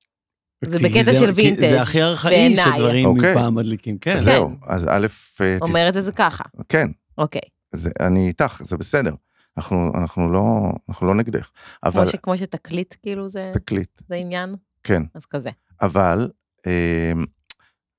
זה 0.65 0.77
בקטע 0.79 1.13
של 1.13 1.29
וינטג' 1.29 1.69
זה 1.69 1.81
הכי 1.81 2.01
ארכאי 2.03 2.31
בעיניי. 2.31 2.65
שדברים 2.75 3.05
אוקיי. 3.05 3.31
מפעם 3.31 3.55
מדליקים, 3.55 3.97
כן. 3.97 4.13
כן. 4.13 4.17
זהו. 4.19 4.51
אז 4.67 4.88
א', 4.91 5.07
אה, 5.41 5.57
אומרת 5.62 5.97
את 5.97 6.03
זה 6.03 6.12
ככה, 6.12 6.43
כן, 6.69 6.88
אוקיי. 7.17 7.41
זה- 7.75 7.91
אני 8.00 8.27
איתך, 8.27 8.62
זה 8.65 8.77
בסדר. 8.77 9.13
אנחנו 9.57 9.91
אנחנו 9.95 10.31
לא 10.31 10.71
אנחנו 10.89 11.07
לא 11.07 11.15
נגדך. 11.15 11.51
אבל... 11.83 11.93
כמו, 11.93 12.05
ש... 12.05 12.15
כמו 12.15 12.37
שתקליט 12.37 12.95
כאילו 13.01 13.29
זה, 13.29 13.51
תקליט, 13.53 14.01
זה 14.09 14.15
עניין, 14.15 14.55
כן. 14.83 15.03
אז 15.15 15.25
כזה. 15.25 15.49
אבל 15.81 16.31
אה, 16.67 17.11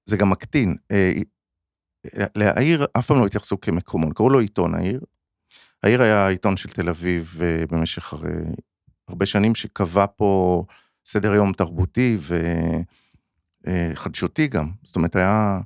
זה 0.04 0.16
גם 0.16 0.30
מקטין. 0.30 0.76
אה, 0.90 1.12
לעיר 2.34 2.86
אף 2.98 3.06
פעם 3.06 3.18
לא 3.18 3.26
התייחסו 3.26 3.60
כמקומון, 3.60 4.12
קראו 4.12 4.30
לו 4.30 4.40
עיתון 4.40 4.74
העיר. 4.74 5.00
העיר 5.82 6.02
היה 6.02 6.28
עיתון 6.28 6.56
של 6.56 6.68
תל 6.68 6.88
אביב 6.88 7.40
אה, 7.42 7.66
במשך 7.70 8.12
הרי 8.12 8.32
הרבה 9.08 9.26
שנים, 9.26 9.54
שקבע 9.54 10.06
פה 10.16 10.64
סדר 11.06 11.34
יום 11.34 11.52
תרבותי 11.52 12.18
וחדשותי 13.66 14.48
גם. 14.48 14.70
זאת 14.82 14.96
אומרת, 14.96 15.16
היה, 15.16 15.60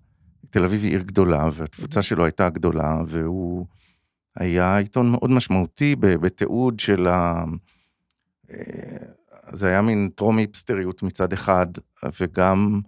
תל 0.50 0.64
אביב 0.64 0.82
היא 0.82 0.90
עיר 0.90 1.02
גדולה, 1.02 1.48
והתפוצה 1.52 2.02
שלו 2.02 2.24
הייתה 2.24 2.48
גדולה, 2.48 3.02
והוא 3.06 3.66
היה 4.36 4.78
עיתון 4.78 5.10
מאוד 5.10 5.30
משמעותי 5.30 5.96
בתיעוד 6.00 6.80
של 6.80 7.06
ה... 7.06 7.44
אה, 8.50 8.56
זה 9.52 9.68
היה 9.68 9.82
מין 9.82 10.10
טרום 10.14 10.38
היפסטריות 10.38 11.02
מצד 11.02 11.32
אחד, 11.32 11.66
וגם 12.20 12.80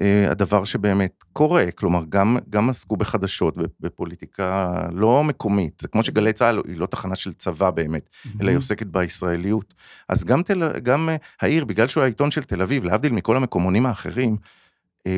אה, 0.00 0.30
הדבר 0.30 0.64
שבאמת 0.64 1.24
קורה, 1.32 1.70
כלומר, 1.70 2.02
גם, 2.08 2.38
גם 2.50 2.70
עסקו 2.70 2.96
בחדשות, 2.96 3.54
בפוליטיקה 3.80 4.80
לא 4.92 5.24
מקומית, 5.24 5.80
זה 5.80 5.88
כמו 5.88 6.02
שגלי 6.02 6.32
צה"ל 6.32 6.62
היא 6.68 6.76
לא 6.76 6.86
תחנה 6.86 7.16
של 7.16 7.32
צבא 7.32 7.70
באמת, 7.70 8.10
אלא 8.40 8.50
היא 8.50 8.58
עוסקת 8.58 8.86
בישראליות. 8.86 9.74
אז 10.08 10.24
גם, 10.24 10.42
תל, 10.42 10.78
גם 10.78 11.08
אה, 11.08 11.16
העיר, 11.40 11.64
בגלל 11.64 11.88
שהוא 11.88 12.02
היה 12.02 12.08
עיתון 12.08 12.30
של 12.30 12.42
תל 12.42 12.62
אביב, 12.62 12.84
להבדיל 12.84 13.12
מכל 13.12 13.36
המקומונים 13.36 13.86
האחרים, 13.86 14.36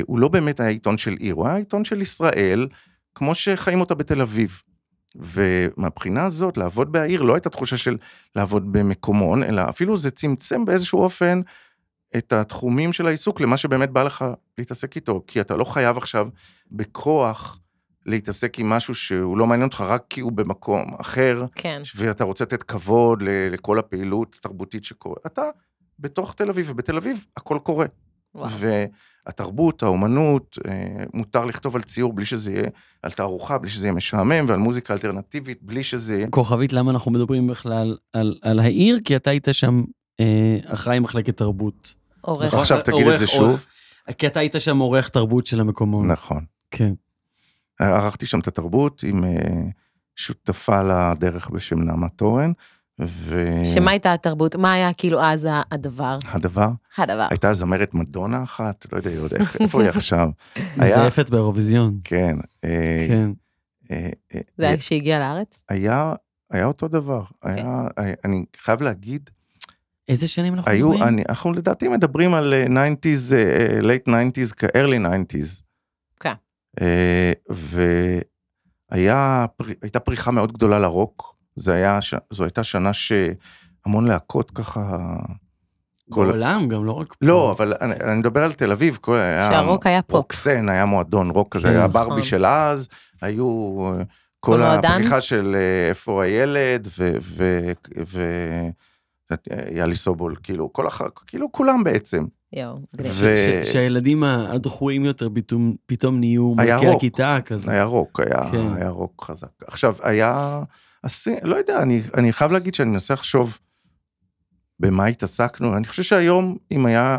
הוא 0.05 0.19
לא 0.19 0.27
באמת 0.27 0.59
היה 0.59 0.69
עיתון 0.69 0.97
של 0.97 1.13
עיר, 1.13 1.35
הוא 1.35 1.47
היה 1.47 1.55
עיתון 1.55 1.85
של 1.85 2.01
ישראל, 2.01 2.67
כמו 3.15 3.35
שחיים 3.35 3.79
אותה 3.79 3.95
בתל 3.95 4.21
אביב. 4.21 4.61
ומהבחינה 5.15 6.25
הזאת, 6.25 6.57
לעבוד 6.57 6.91
בעיר 6.91 7.21
לא 7.21 7.33
הייתה 7.33 7.49
תחושה 7.49 7.77
של 7.77 7.97
לעבוד 8.35 8.71
במקומון, 8.71 9.43
אלא 9.43 9.61
אפילו 9.69 9.97
זה 9.97 10.11
צמצם 10.11 10.65
באיזשהו 10.65 10.99
אופן 10.99 11.41
את 12.17 12.33
התחומים 12.33 12.93
של 12.93 13.07
העיסוק 13.07 13.41
למה 13.41 13.57
שבאמת 13.57 13.89
בא 13.89 14.03
לך 14.03 14.25
להתעסק 14.57 14.95
איתו, 14.95 15.23
כי 15.27 15.41
אתה 15.41 15.55
לא 15.55 15.63
חייב 15.63 15.97
עכשיו 15.97 16.27
בכוח 16.71 17.59
להתעסק 18.05 18.59
עם 18.59 18.69
משהו 18.69 18.95
שהוא 18.95 19.37
לא 19.37 19.47
מעניין 19.47 19.67
אותך 19.67 19.81
רק 19.81 20.03
כי 20.09 20.21
הוא 20.21 20.31
במקום 20.31 20.95
אחר, 20.99 21.45
כן. 21.55 21.81
ואתה 21.95 22.23
רוצה 22.23 22.43
לתת 22.43 22.63
כבוד 22.63 23.23
לכל 23.25 23.79
הפעילות 23.79 24.35
התרבותית 24.39 24.83
שקורה. 24.83 25.15
אתה 25.25 25.43
בתוך 25.99 26.33
תל 26.33 26.49
אביב, 26.49 26.67
ובתל 26.69 26.97
אביב 26.97 27.25
הכל 27.37 27.59
קורה. 27.63 27.85
וואו. 28.35 28.49
והתרבות, 29.27 29.83
האומנות, 29.83 30.57
אה, 30.67 30.73
מותר 31.13 31.45
לכתוב 31.45 31.75
על 31.75 31.81
ציור 31.83 32.13
בלי 32.13 32.25
שזה 32.25 32.51
יהיה, 32.51 32.67
על 33.03 33.11
תערוכה, 33.11 33.57
בלי 33.57 33.69
שזה 33.69 33.87
יהיה 33.87 33.93
משעמם, 33.95 34.45
ועל 34.47 34.59
מוזיקה 34.59 34.93
אלטרנטיבית, 34.93 35.63
בלי 35.63 35.83
שזה 35.83 36.15
יהיה... 36.15 36.27
כוכבית, 36.29 36.73
למה 36.73 36.91
אנחנו 36.91 37.11
מדברים 37.11 37.47
בכלל 37.47 37.97
על, 38.13 38.37
על 38.41 38.59
העיר? 38.59 38.99
כי 39.05 39.15
אתה 39.15 39.29
היית 39.29 39.47
שם 39.51 39.83
אה, 40.19 40.57
אחראי 40.65 40.99
מחלקת 40.99 41.37
תרבות. 41.37 41.95
עורך. 42.21 42.45
נכון? 42.47 42.59
עכשיו 42.59 42.81
תגיד 42.81 43.07
את 43.07 43.17
זה 43.17 43.25
עורך- 43.25 43.35
שוב. 43.35 43.47
עורך- 43.49 43.67
כי 44.17 44.27
אתה 44.27 44.39
היית 44.39 44.55
שם 44.59 44.77
עורך 44.77 45.09
תרבות 45.09 45.45
של 45.47 45.59
המקומות. 45.59 46.05
נכון. 46.05 46.45
כן. 46.71 46.93
ערכתי 47.79 48.25
שם 48.25 48.39
את 48.39 48.47
התרבות 48.47 49.03
עם 49.03 49.23
אה, 49.23 49.29
שותפה 50.15 50.81
לדרך 50.83 51.49
בשם 51.49 51.79
נעמה 51.81 52.09
תורן, 52.09 52.51
והדבר, 52.99 53.65
שמה 53.75 53.91
הייתה 53.91 54.13
התרבות? 54.13 54.55
מה 54.55 54.73
היה 54.73 54.93
כאילו 54.93 55.21
אז 55.21 55.45
ה- 55.45 55.61
הדבר? 55.71 56.17
הדבר. 56.27 56.71
הייתה 57.29 57.53
זמרת 57.53 57.93
מדונה 57.93 58.43
אחת, 58.43 58.85
לא 58.93 58.97
יודע 58.97 59.09
עוד 59.21 59.33
איך, 59.33 59.57
איפה 59.61 59.81
היא 59.81 59.89
עכשיו? 59.89 60.29
היה, 60.55 60.97
מזייפת 60.97 61.29
באירוויזיון. 61.29 61.99
כן, 62.03 62.35
אה, 62.63 63.05
כן. 63.09 63.29
אה, 63.91 64.09
אה, 64.35 64.39
זה 64.57 64.67
היה 64.67 64.77
כשהגיע 64.77 65.19
לארץ? 65.19 65.63
היה, 65.69 66.13
היה 66.51 66.65
אותו 66.65 66.87
דבר. 66.87 67.23
אוקיי. 67.43 67.61
היה, 67.61 67.87
אני 68.25 68.45
חייב 68.57 68.81
להגיד, 68.81 69.29
איזה 70.09 70.27
שנים 70.27 70.53
אנחנו 70.53 70.71
היו, 70.71 70.89
מדברים? 70.89 71.07
אני, 71.07 71.23
אנחנו 71.29 71.53
לדעתי 71.53 71.87
מדברים 71.87 72.33
על 72.33 72.53
אה, 72.53 72.65
90's, 72.67 73.33
אה, 73.33 73.79
late 73.81 74.09
90's, 74.09 74.53
כ-early 74.55 75.05
90's. 75.05 75.61
כן. 76.19 76.33
אה, 76.81 77.31
והיה, 78.91 79.45
פר- 79.57 79.65
הייתה 79.81 79.99
פריחה 79.99 80.31
מאוד 80.31 80.53
גדולה 80.53 80.79
לרוק. 80.79 81.34
זה 81.55 81.73
היה, 81.73 81.99
זו 82.31 82.43
הייתה 82.43 82.63
שנה 82.63 82.91
שהמון 82.93 84.07
להקות 84.07 84.51
ככה... 84.51 84.97
כל- 86.09 86.25
בעולם 86.25 86.67
גם, 86.67 86.85
לא 86.85 86.91
רק 86.91 87.07
פה. 87.07 87.15
לא, 87.21 87.51
אבל 87.51 87.73
אני, 87.81 87.93
אני 87.93 88.19
מדבר 88.19 88.43
על 88.43 88.53
תל 88.53 88.71
אביב, 88.71 88.97
כל, 89.01 89.17
היה... 89.17 89.51
שהרוק 89.51 89.85
היה 89.85 90.01
פופ. 90.01 90.15
רוקסן 90.15 90.69
היה 90.69 90.85
מועדון 90.85 91.29
רוק 91.29 91.55
כזה, 91.55 91.67
כן. 91.67 91.75
היה 91.75 91.87
נכון. 91.87 92.07
ברבי 92.09 92.23
של 92.23 92.45
אז, 92.45 92.87
היו 93.21 93.77
אה, 93.99 94.03
כל? 94.39 94.61
הפריחה 94.63 95.21
של 95.21 95.55
אה, 95.55 95.89
איפה 95.89 96.23
הילד, 96.23 96.87
ו... 96.97 97.11
ו, 97.21 97.71
ו 98.07 98.21
יאלי 99.75 99.95
סובול, 99.95 100.35
כאילו, 100.43 100.73
כל 100.73 100.87
הח... 100.87 101.01
כאילו 101.27 101.51
כולם 101.51 101.83
בעצם. 101.83 102.25
יואו, 102.53 102.77
ו- 103.01 103.61
שהילדים 103.63 104.23
הדחויים 104.23 105.05
יותר 105.05 105.29
פתאום, 105.33 105.75
פתאום 105.85 106.19
נהיו 106.19 106.53
מלכי. 106.57 106.87
הכיתה 106.87 107.37
כזה. 107.45 107.71
היה 107.71 107.83
רוק, 107.83 108.19
היה, 108.19 108.51
כן. 108.51 108.73
היה 108.75 108.89
רוק 108.89 109.23
חזק. 109.27 109.47
עכשיו, 109.67 109.95
היה... 110.03 110.59
הסי- 111.05 111.35
לא 111.43 111.55
יודע, 111.55 111.81
אני, 111.81 112.01
אני 112.17 112.33
חייב 112.33 112.51
להגיד 112.51 112.75
שאני 112.75 112.89
מנסה 112.89 113.13
לחשוב 113.13 113.59
במה 114.79 115.05
התעסקנו. 115.05 115.77
אני 115.77 115.87
חושב 115.87 116.03
שהיום, 116.03 116.57
אם 116.71 116.85
היה 116.85 117.17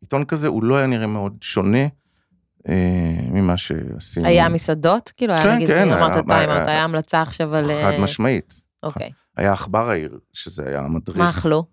עיתון 0.00 0.24
כזה, 0.24 0.48
הוא 0.48 0.64
לא 0.64 0.76
היה 0.76 0.86
נראה 0.86 1.06
מאוד 1.06 1.36
שונה 1.40 1.86
אה, 2.68 2.74
ממה 3.30 3.56
שעשינו. 3.56 4.26
היה 4.26 4.48
מסעדות? 4.48 5.12
כאילו 5.16 5.32
היה 5.32 5.42
כן, 5.42 5.54
נגיד, 5.54 5.68
כן, 5.68 5.92
אמרת 5.92 6.12
היה- 6.12 6.22
Time 6.22 6.39
Out, 6.39 6.56
היה- 6.58 6.66
היה 6.70 6.84
המלצה 6.84 7.22
עכשיו 7.22 7.54
על... 7.54 7.64
חד 7.64 7.70
אה, 7.92 8.00
משמעית. 8.02 8.60
אוקיי. 8.82 9.10
היה 9.36 9.52
עכבר 9.52 9.90
העיר, 9.90 10.18
שזה 10.32 10.68
היה 10.68 10.82
מדריך. 10.82 11.18
מה 11.18 11.30
אכלו? 11.30 11.64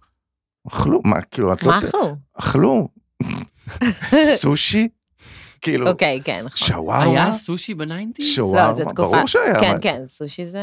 אכלו, 0.68 1.02
מה, 1.06 1.22
כאילו, 1.22 1.54
את 1.54 1.64
לא... 1.64 1.72
מה 1.72 1.80
אכלו? 1.80 2.16
אכלו. 2.34 2.90
סושי, 4.42 4.88
כאילו, 5.62 5.88
אוקיי, 5.88 6.22
כן, 6.24 6.42
נכון. 6.46 6.68
שווארמה. 6.68 7.12
היה 7.24 7.32
סושי 7.32 7.74
ב 7.74 7.79
nineties? 7.79 8.26
לא, 8.26 8.32
שווארמה, 8.34 8.80
תקופה- 8.86 8.94
ברור 8.94 9.28
שהיה. 9.28 9.60
כן, 9.60 9.78
כן, 9.82 10.02
סושי 10.08 10.46
זה... 10.46 10.60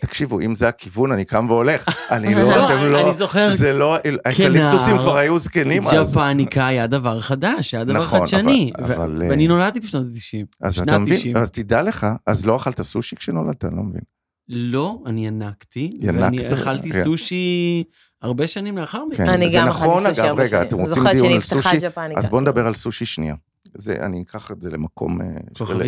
תקשיבו, 0.00 0.40
אם 0.40 0.54
זה 0.54 0.68
הכיוון, 0.68 1.12
אני 1.12 1.24
קם 1.24 1.46
והולך. 1.50 1.88
אני 2.10 2.34
לא, 2.34 2.42
לא, 2.42 2.66
אתם 2.66 2.78
אני- 2.78 2.90
לא... 2.92 3.00
אני 3.06 3.14
זוכר, 3.14 3.50
זה 3.50 3.72
לא, 3.72 3.96
האקליפטוסים 4.24 4.98
כבר 4.98 5.16
היו 5.16 5.38
זקנים 5.38 5.82
אז. 5.82 6.12
ג'פניקה 6.16 6.66
היה 6.66 6.86
דבר 6.86 7.20
חדש, 7.20 7.74
היה 7.74 7.84
דבר 7.84 7.98
נכון, 7.98 8.20
חדשני. 8.20 8.70
אבל, 8.78 9.22
ואני 9.28 9.42
אה, 9.42 9.48
נולדתי 9.48 9.80
בשנות 9.80 10.04
ה-90. 10.06 10.46
אז 10.60 10.78
אתה 10.78 10.98
מבין? 10.98 11.14
90. 11.16 11.36
אז 11.36 11.50
תדע 11.50 11.82
לך, 11.82 12.06
אז 12.26 12.46
לא 12.46 12.56
אכלת 12.56 12.82
סושי 12.82 13.16
כשנולדת, 13.16 13.64
אני 13.64 13.76
לא 13.76 13.82
מבין. 13.82 14.02
לא, 14.48 14.98
אני 15.06 15.26
ינקתי, 15.26 15.90
ינקת? 16.00 16.18
ואני 16.20 16.54
אכלתי 16.54 16.90
כן. 16.90 17.04
סושי 17.04 17.84
הרבה 18.22 18.46
שנים 18.46 18.78
לאחר 18.78 19.04
מכן. 19.04 19.26
כן. 19.26 19.30
אני 19.32 19.48
זה 19.48 19.58
גם 19.58 19.68
נכון, 19.68 19.88
אכלתי 20.06 20.08
סושי 20.14 20.20
אגב, 20.20 20.28
הרבה 20.30 20.42
רגע, 20.42 20.50
שנים. 20.56 20.68
אתם 20.68 20.78
רוצים 20.78 20.94
זוכרת 20.94 21.12
דיון 21.16 21.26
על 21.26 21.40
שנפתחה 21.40 21.62
סושי? 21.62 21.76
ג'פניקה. 21.80 22.18
אז 22.20 22.30
בואו 22.30 22.40
נדבר 22.40 22.66
על 22.66 22.74
סושי 22.74 23.04
שנייה. 23.04 23.34
זה, 23.74 24.06
אני 24.06 24.22
אקח 24.22 24.50
את 24.50 24.62
זה 24.62 24.70
למקום 24.70 25.20
אה, 25.20 25.26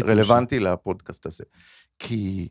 רלוונטי 0.07 0.61
לפודקאסט 0.61 1.27
הזה. 1.27 1.45
כי 1.99 2.49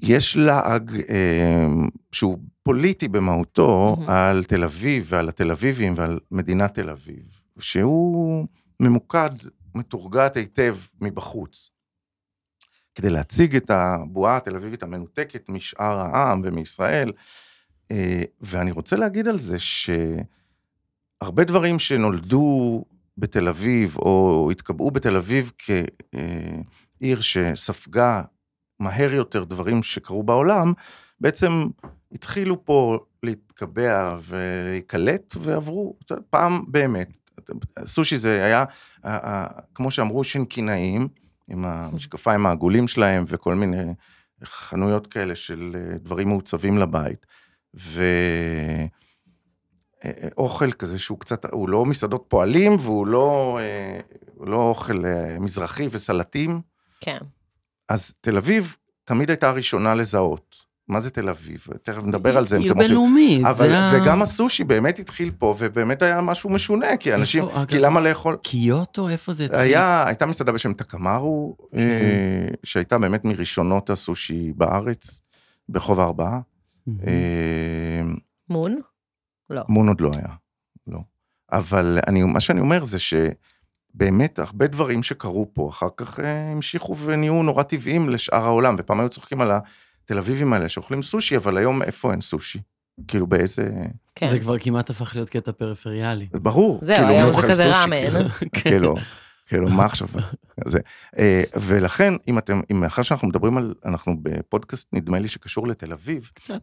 יש 0.00 0.36
לעג 0.36 0.92
אה, 1.08 1.66
שהוא 2.12 2.38
פוליטי 2.62 3.08
במהותו 3.08 3.96
מהמם. 3.98 4.10
על 4.10 4.44
תל 4.44 4.64
אביב 4.64 5.06
ועל 5.08 5.28
התל 5.28 5.50
אביבים 5.50 5.94
ועל 5.96 6.18
מדינת 6.30 6.74
תל 6.74 6.90
אביב, 6.90 7.40
שהוא 7.58 8.46
ממוקד, 8.80 9.30
מתורגת 9.74 10.36
היטב 10.36 10.76
מבחוץ. 11.00 11.70
כדי 12.94 13.10
להציג 13.10 13.56
את 13.56 13.70
הבועה 13.70 14.36
התל 14.36 14.56
אביבית 14.56 14.82
המנותקת 14.82 15.48
משאר 15.48 15.98
העם 15.98 16.40
ומישראל. 16.44 17.12
אה, 17.90 18.22
ואני 18.40 18.70
רוצה 18.70 18.96
להגיד 18.96 19.28
על 19.28 19.38
זה 19.38 19.56
שהרבה 19.58 21.44
דברים 21.44 21.78
שנולדו 21.78 22.84
בתל 23.18 23.48
אביב, 23.48 23.96
או 23.96 24.48
התקבעו 24.52 24.90
בתל 24.90 25.16
אביב 25.16 25.52
כעיר 25.58 27.20
שספגה 27.20 28.22
מהר 28.80 29.12
יותר 29.12 29.44
דברים 29.44 29.82
שקרו 29.82 30.22
בעולם, 30.22 30.72
בעצם 31.20 31.66
התחילו 32.12 32.64
פה 32.64 32.98
להתקבע 33.22 34.18
ולהיקלט 34.22 35.34
ועברו, 35.40 35.96
פעם 36.30 36.64
באמת. 36.68 37.08
סושי 37.84 38.16
זה 38.16 38.44
היה, 38.44 38.64
כמו 39.74 39.90
שאמרו, 39.90 40.24
שינקינאים, 40.24 41.08
עם 41.48 41.64
המשקפיים 41.64 42.46
העגולים 42.46 42.88
שלהם 42.88 43.24
וכל 43.28 43.54
מיני 43.54 43.94
חנויות 44.44 45.06
כאלה 45.06 45.34
של 45.34 45.76
דברים 46.02 46.28
מעוצבים 46.28 46.78
לבית. 46.78 47.26
ואוכל 50.04 50.72
כזה 50.72 50.98
שהוא 50.98 51.18
קצת, 51.18 51.44
הוא 51.52 51.68
לא 51.68 51.84
מסעדות 51.84 52.24
פועלים 52.28 52.74
והוא 52.78 53.06
לא, 53.06 53.58
אה, 53.60 54.00
לא 54.46 54.68
אוכל 54.68 55.04
אה, 55.06 55.38
מזרחי 55.40 55.88
וסלטים. 55.90 56.60
כן. 57.00 57.18
אז 57.88 58.14
תל 58.20 58.36
אביב 58.36 58.76
תמיד 59.04 59.30
הייתה 59.30 59.48
הראשונה 59.48 59.94
לזהות. 59.94 60.72
מה 60.88 61.00
זה 61.00 61.10
תל 61.10 61.28
אביב? 61.28 61.66
תכף 61.82 62.04
נדבר 62.04 62.38
על 62.38 62.46
זה 62.46 62.56
אם 62.56 62.62
אתם 62.62 62.70
רוצים. 62.70 62.86
בינלאומית, 62.88 63.44
אבל, 63.44 63.54
זה 63.54 63.78
ה... 63.78 63.92
וגם 63.94 64.22
הסושי 64.22 64.64
באמת 64.64 64.98
התחיל 64.98 65.30
פה, 65.38 65.54
ובאמת 65.58 66.02
היה 66.02 66.20
משהו 66.20 66.50
משונה, 66.50 66.96
כי 66.96 67.14
אנשים, 67.14 67.44
איפה, 67.44 67.66
כי 67.66 67.76
אגב? 67.76 67.84
למה 67.84 68.00
לאכול? 68.00 68.36
קיוטו, 68.42 69.08
איפה 69.08 69.32
זה 69.32 69.44
התחיל? 69.44 69.60
היה, 69.60 70.06
הייתה 70.06 70.26
מסעדה 70.26 70.52
בשם 70.52 70.72
תקמרו, 70.72 71.56
כן. 71.72 71.78
אה, 71.78 72.54
שהייתה 72.64 72.98
באמת 72.98 73.24
מראשונות 73.24 73.90
הסושי 73.90 74.52
בארץ, 74.56 75.20
ברחוב 75.68 76.00
הארבעה. 76.00 76.40
מון? 78.48 78.80
לא. 79.50 79.62
מון 79.68 79.88
עוד 79.88 80.00
לא 80.00 80.10
היה, 80.14 80.34
לא. 80.86 80.98
אבל 81.52 81.98
אני, 82.06 82.22
מה 82.22 82.40
שאני 82.40 82.60
אומר 82.60 82.84
זה 82.84 82.98
שבאמת 82.98 84.38
הרבה 84.38 84.66
דברים 84.66 85.02
שקרו 85.02 85.50
פה, 85.52 85.68
אחר 85.68 85.88
כך 85.96 86.20
אה, 86.20 86.52
המשיכו 86.52 86.96
ונהיו 86.96 87.42
נורא 87.42 87.62
טבעיים 87.62 88.08
לשאר 88.08 88.44
העולם, 88.44 88.76
ופעם 88.78 89.00
היו 89.00 89.08
צוחקים 89.08 89.40
על 89.40 89.50
התל 90.04 90.18
אביבים 90.18 90.52
האלה 90.52 90.68
שאוכלים 90.68 91.02
סושי, 91.02 91.36
אבל 91.36 91.56
היום 91.58 91.82
איפה 91.82 92.12
אין 92.12 92.20
סושי? 92.20 92.58
כאילו 93.08 93.26
באיזה... 93.26 93.70
כן. 94.14 94.26
זה 94.26 94.40
כבר 94.40 94.58
כמעט 94.58 94.90
הפך 94.90 95.14
להיות 95.14 95.28
קטע 95.28 95.52
פריפריאלי. 95.52 96.28
ברור. 96.32 96.78
זהו, 96.82 96.96
כאילו, 96.96 97.08
היום 97.08 97.30
מי 97.30 97.40
זה 97.40 97.48
כזה 97.48 97.82
ראמן. 97.82 98.28
כן. 98.38 98.70
כאילו, 98.70 98.94
כאילו, 99.46 99.68
מה 99.68 99.84
עכשיו? 99.84 100.08
זה. 100.66 100.80
אה, 101.18 101.42
ולכן, 101.60 102.14
אם 102.28 102.38
אתם, 102.38 102.60
אם 102.72 102.80
מאחר 102.80 103.02
שאנחנו 103.02 103.28
מדברים 103.28 103.56
על, 103.56 103.74
אנחנו 103.84 104.16
בפודקאסט, 104.22 104.88
נדמה 104.92 105.18
לי 105.18 105.28
שקשור 105.28 105.68
לתל 105.68 105.92
אביב, 105.92 106.30
קצת. 106.34 106.60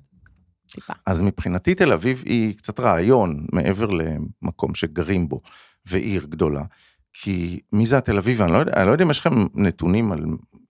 טיפה. 0.72 0.94
אז 1.06 1.22
מבחינתי 1.22 1.76
תל 1.76 1.94
אביב 1.94 2.24
היא 2.26 2.56
קצת 2.58 2.80
רעיון 2.80 3.46
מעבר 3.54 3.88
למקום 3.90 4.76
שגרים 4.76 5.30
בו, 5.30 5.42
ועיר 5.86 6.26
גדולה. 6.30 6.64
כי 7.14 7.60
מי 7.74 7.86
זה 7.86 7.98
התל 7.98 8.18
אביבי? 8.18 8.44
אני 8.44 8.52
לא 8.52 8.62
אני 8.62 8.88
לא 8.88 8.92
יודע 8.92 9.06
אם 9.06 9.10
יש 9.12 9.20
לכם 9.20 9.46
נתונים 9.56 10.12
על, 10.12 10.26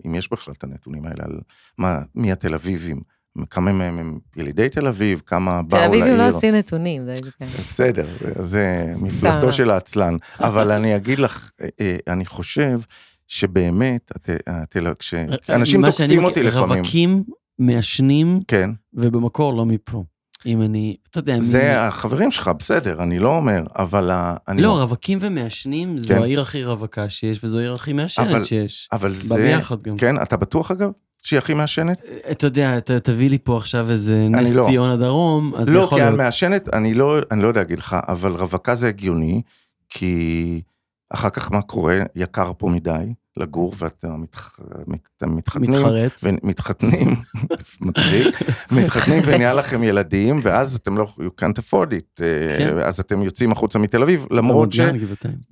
אם 0.05 0.15
יש 0.15 0.31
בכלל 0.31 0.53
את 0.57 0.63
הנתונים 0.63 1.05
האלה, 1.05 1.23
על 1.23 1.39
מה, 1.77 1.99
מי 2.15 2.31
התל 2.31 2.53
אביבים. 2.53 3.01
כמה 3.49 3.71
מהם 3.71 3.97
הם 3.97 4.19
ילידי 4.35 4.69
תל 4.69 4.87
אביב, 4.87 5.21
כמה 5.25 5.51
תל 5.51 5.67
באו 5.67 5.79
לעיר. 5.79 5.89
אביבים 6.03 6.17
לא 6.17 6.29
עושים 6.29 6.55
נתונים, 6.55 7.03
זה 7.03 7.13
כן. 7.39 7.45
בסדר, 7.45 8.07
זה- 8.19 8.33
זה 8.45 8.93
מפלטו 9.01 9.51
של 9.51 9.69
העצלן. 9.69 10.17
אבל 10.39 10.71
אני 10.71 10.95
אגיד 10.95 11.19
לך, 11.19 11.51
אה, 11.61 11.67
אה, 11.81 11.97
אני 12.07 12.25
חושב 12.25 12.79
שבאמת, 13.27 14.11
הת- 14.15 14.29
התל- 14.47 14.93
כשאנשים 14.99 15.85
תוקפים 15.85 16.23
אותי 16.23 16.43
לפעמים, 16.43 16.71
רווקים 16.77 17.23
מעשנים, 17.59 18.39
כן, 18.47 18.69
ובמקור 18.93 19.53
לא 19.53 19.65
מפה. 19.65 20.03
אם 20.45 20.61
אני, 20.61 20.95
אתה 21.09 21.19
יודע, 21.19 21.33
מי- 21.35 21.41
זה 21.41 21.81
החברים 21.87 22.31
שלך, 22.31 22.51
בסדר, 22.59 23.03
אני 23.03 23.19
לא 23.19 23.35
אומר, 23.35 23.63
אבל 23.75 24.11
אני... 24.47 24.61
לא, 24.61 24.77
רווקים 24.81 25.17
ומעשנים 25.21 25.97
זו 25.97 26.13
כן. 26.15 26.21
העיר 26.21 26.41
הכי 26.41 26.63
רווקה 26.63 27.09
שיש, 27.09 27.43
וזו 27.43 27.57
העיר 27.59 27.73
הכי 27.73 27.91
אבל- 27.91 28.01
מעשנת 28.01 28.45
שיש. 28.45 28.89
אבל 28.91 29.11
זה... 29.13 29.35
ביחד 29.35 29.81
גם. 29.83 29.97
כן, 29.97 30.21
אתה 30.21 30.37
בטוח 30.37 30.71
אגב? 30.71 30.89
שהיא 31.23 31.37
הכי 31.37 31.53
מעשנת? 31.53 32.01
אתה 32.31 32.47
יודע, 32.47 32.77
אתה 32.77 32.99
תביא 32.99 33.29
לי 33.29 33.37
פה 33.43 33.57
עכשיו 33.57 33.89
איזה 33.89 34.27
נס 34.29 34.55
לא. 34.55 34.65
ציונה 34.67 34.97
דרום, 34.97 35.53
אז 35.55 35.69
לא, 35.69 35.79
יכול 35.79 35.97
כי 35.97 36.03
להיות. 36.03 36.19
המעשנת, 36.19 36.73
אני 36.73 36.93
לא, 36.93 37.17
אני 37.31 37.41
לא 37.43 37.47
יודע 37.47 37.61
להגיד 37.61 37.79
לך, 37.79 37.97
אבל 38.07 38.31
רווקה 38.31 38.75
זה 38.75 38.87
הגיוני, 38.87 39.41
כי 39.89 40.61
אחר 41.09 41.29
כך 41.29 41.51
מה 41.51 41.61
קורה? 41.61 41.99
יקר 42.15 42.51
פה 42.57 42.67
מדי 42.69 43.13
לגור, 43.39 43.73
ואתם 43.77 44.21
מתח... 44.21 44.59
מת- 44.87 45.23
מתחתנים. 45.23 45.71
מתחרט. 45.71 46.21
ומתחתנים, 46.23 47.15
מצחיק, 47.81 48.35
מתחתנים 48.71 49.23
ונהיה 49.25 49.53
לכם 49.53 49.83
ילדים, 49.83 50.39
ואז 50.41 50.75
אתם 50.75 50.97
לא, 50.97 51.13
you 51.19 51.41
can't 51.41 51.59
afford 51.59 51.91
it, 51.91 52.23
אה, 52.23 52.57
כן. 52.57 52.77
אז 52.79 52.99
אתם 52.99 53.21
יוצאים 53.21 53.51
החוצה 53.51 53.79
מתל 53.79 54.01
אביב, 54.03 54.25
למרות. 54.31 54.69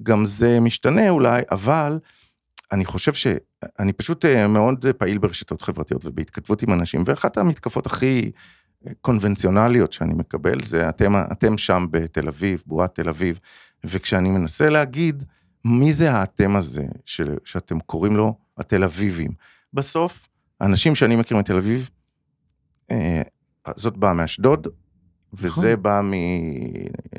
שגם 0.02 0.26
זה 0.26 0.60
משתנה 0.60 1.10
אולי, 1.10 1.42
אבל 1.52 2.00
אני 2.72 2.86
חושב 2.86 3.14
שאני 3.14 3.94
פשוט 3.94 4.26
אה, 4.26 4.48
מאוד 4.48 4.86
פעיל 4.98 5.18
ברשתות 5.18 5.62
חברתיות 5.62 6.06
ובהתכתבות 6.06 6.64
עם 6.64 6.74
אנשים, 6.74 7.04
ואחת 7.06 7.38
המתקפות 7.38 7.86
הכי 7.86 8.32
אה, 8.88 8.92
קונבנציונליות 9.02 9.94
שאני 9.94 10.14
מקבל, 10.14 10.64
זה 10.64 10.90
אתם, 10.90 11.16
אתם 11.16 11.58
שם 11.58 11.86
בתל 11.92 12.28
אביב, 12.28 12.64
בועת 12.66 12.96
תל 12.96 13.10
אביב, 13.10 13.40
וכשאני 13.84 14.30
מנסה 14.30 14.70
להגיד, 14.70 15.24
מי 15.66 15.92
זה 15.92 16.12
האתם 16.12 16.56
הזה 16.56 16.86
ש, 17.06 17.22
שאתם 17.46 17.80
קוראים 17.80 18.18
לו 18.18 18.38
התל 18.58 18.84
אביבים? 18.84 19.32
בסוף, 19.74 20.30
האנשים 20.62 20.96
שאני 20.96 21.16
מכיר 21.16 21.38
מתל 21.38 21.58
אביב, 21.58 21.90
אה, 22.92 23.22
זאת 23.76 23.98
באה 23.98 24.14
מאשדוד, 24.14 24.68
וזה 25.34 25.72
נכון. 25.72 25.84
בא 25.84 26.02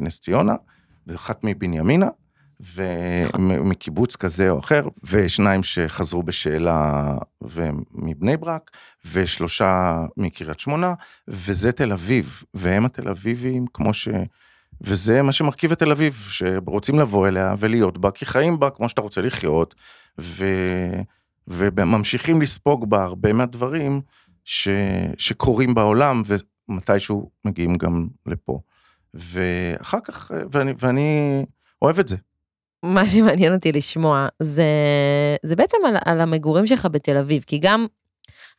מנס 0.01 0.20
ציונה, 0.20 0.55
ואחת 1.07 1.40
מבנימינה, 1.44 2.09
ומקיבוץ 2.61 4.16
כזה 4.16 4.51
או 4.51 4.59
אחר, 4.59 4.88
ושניים 5.05 5.62
שחזרו 5.62 6.22
בשאלה 6.22 7.14
ומבני 7.42 8.37
ברק, 8.37 8.70
ושלושה 9.12 10.01
מקריית 10.16 10.61
שמונה, 10.61 10.94
וזה 11.29 11.72
תל 11.72 11.92
אביב, 11.92 12.42
והם 12.55 12.85
התל 12.85 13.09
אביבים 13.09 13.66
כמו 13.72 13.94
ש... 13.94 14.09
וזה 14.81 15.23
מה 15.23 15.33
שמרכיב 15.33 15.73
את 15.73 15.79
תל 15.79 15.91
אביב, 15.91 16.27
שרוצים 16.31 16.99
לבוא 16.99 17.29
אליה 17.29 17.55
ולהיות 17.59 17.99
בה, 17.99 18.11
כי 18.11 18.27
חיים 18.27 18.59
בה 18.59 18.71
כמו 18.71 18.88
שאתה 18.88 19.01
רוצה 19.01 19.21
לחיות, 19.21 19.75
ו... 20.21 20.47
וממשיכים 21.49 22.43
לספוג 22.43 22.91
בה 22.91 23.03
הרבה 23.03 23.33
מהדברים 23.33 24.01
ש... 24.45 24.69
שקורים 25.19 25.75
בעולם, 25.75 26.23
ומתישהו 26.69 27.31
מגיעים 27.45 27.75
גם 27.75 28.09
לפה. 28.27 28.61
ואחר 29.14 29.99
כך, 30.05 30.31
ואני, 30.53 30.73
ואני 30.79 31.45
אוהב 31.83 31.99
את 31.99 32.09
זה. 32.09 32.17
מה 32.83 33.09
שמעניין 33.09 33.55
אותי 33.55 33.73
לשמוע 33.73 34.29
זה, 34.43 34.64
זה 35.43 35.57
בעצם 35.57 35.77
על, 35.87 35.97
על 36.05 36.21
המגורים 36.21 36.67
שלך 36.67 36.88
בתל 36.93 37.17
אביב, 37.17 37.45
כי 37.47 37.59
גם 37.59 37.87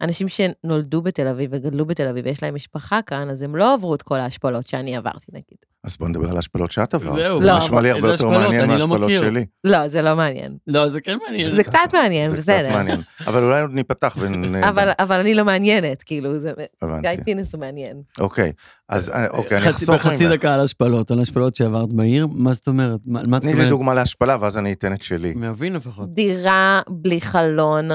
אנשים 0.01 0.27
שנולדו 0.27 1.01
בתל 1.01 1.27
אביב 1.27 1.49
וגדלו 1.53 1.85
בתל 1.85 2.07
אביב 2.07 2.25
ויש 2.25 2.43
להם 2.43 2.55
משפחה 2.55 3.01
כאן, 3.01 3.29
אז 3.29 3.41
הם 3.41 3.55
לא 3.55 3.73
עברו 3.73 3.95
את 3.95 4.01
כל 4.01 4.19
ההשפלות 4.19 4.67
שאני 4.67 4.95
עברתי 4.95 5.31
נגיד. 5.31 5.57
אז 5.83 5.97
בוא 5.97 6.07
נדבר 6.07 6.29
על 6.29 6.35
ההשפלות 6.35 6.71
שאת 6.71 6.93
עברת. 6.93 7.15
זהו, 7.15 7.41
זה 7.41 7.57
נשמע 7.57 7.81
לי 7.81 7.89
הרבה 7.89 8.07
יותר 8.07 8.13
השפלות? 8.13 8.33
מעניין 8.33 8.69
לא 8.69 8.87
מההשפלות. 8.87 9.11
שלי. 9.11 9.45
לא, 9.63 9.87
זה 9.87 10.01
לא 10.01 10.15
מעניין. 10.15 10.57
לא, 10.67 10.89
זה 10.89 11.01
כן 11.01 11.17
מעניין. 11.27 11.55
זה 11.55 11.63
קצת 11.63 11.93
מעניין, 11.93 12.27
זה 12.27 12.37
בסדר. 12.37 12.65
קצת 12.65 12.75
מעניין. 12.75 13.01
אבל 13.27 13.43
אולי 13.43 13.61
עוד 13.61 13.71
ניפתח 13.71 14.17
ונ... 14.19 14.55
אבל, 14.69 14.89
אבל 14.99 15.19
אני 15.19 15.35
לא 15.35 15.45
מעניינת, 15.45 16.03
כאילו, 16.03 16.37
זה... 16.37 16.51
הבנתי. 16.81 17.15
גיא 17.15 17.23
פינס 17.23 17.53
הוא 17.53 17.59
מעניין. 17.59 18.01
אוקיי, 18.19 18.51
אז 18.89 19.09
אה, 19.09 19.27
אוקיי, 19.27 19.57
אני 19.57 19.69
אחסוך 19.69 19.95
בחצי 19.95 20.25
ממך. 20.25 20.33
דקה 20.33 20.53
על 20.53 20.59
השפלות, 20.59 21.11
על 21.11 21.19
השפלות 21.21 21.55
שעברת 21.55 21.93
בעיר, 21.93 22.27
מה 22.31 22.53
זאת 22.53 22.67
אומרת? 22.67 22.99
מה 23.05 23.21
את 23.21 23.41
תני 23.41 23.49
לי 23.49 23.53
אומרת? 23.53 23.69
דוגמה 23.69 23.93
להשפלה, 23.93 24.37
ואז 24.39 24.57
אני 24.57 24.71
אתן 24.71 24.93
את 24.93 25.01
שלי. 25.01 25.33
מהבין 25.35 25.73
לפחות. 25.73 26.13
דירה 26.13 26.81
בלי 26.89 27.21
חלון, 27.21 27.89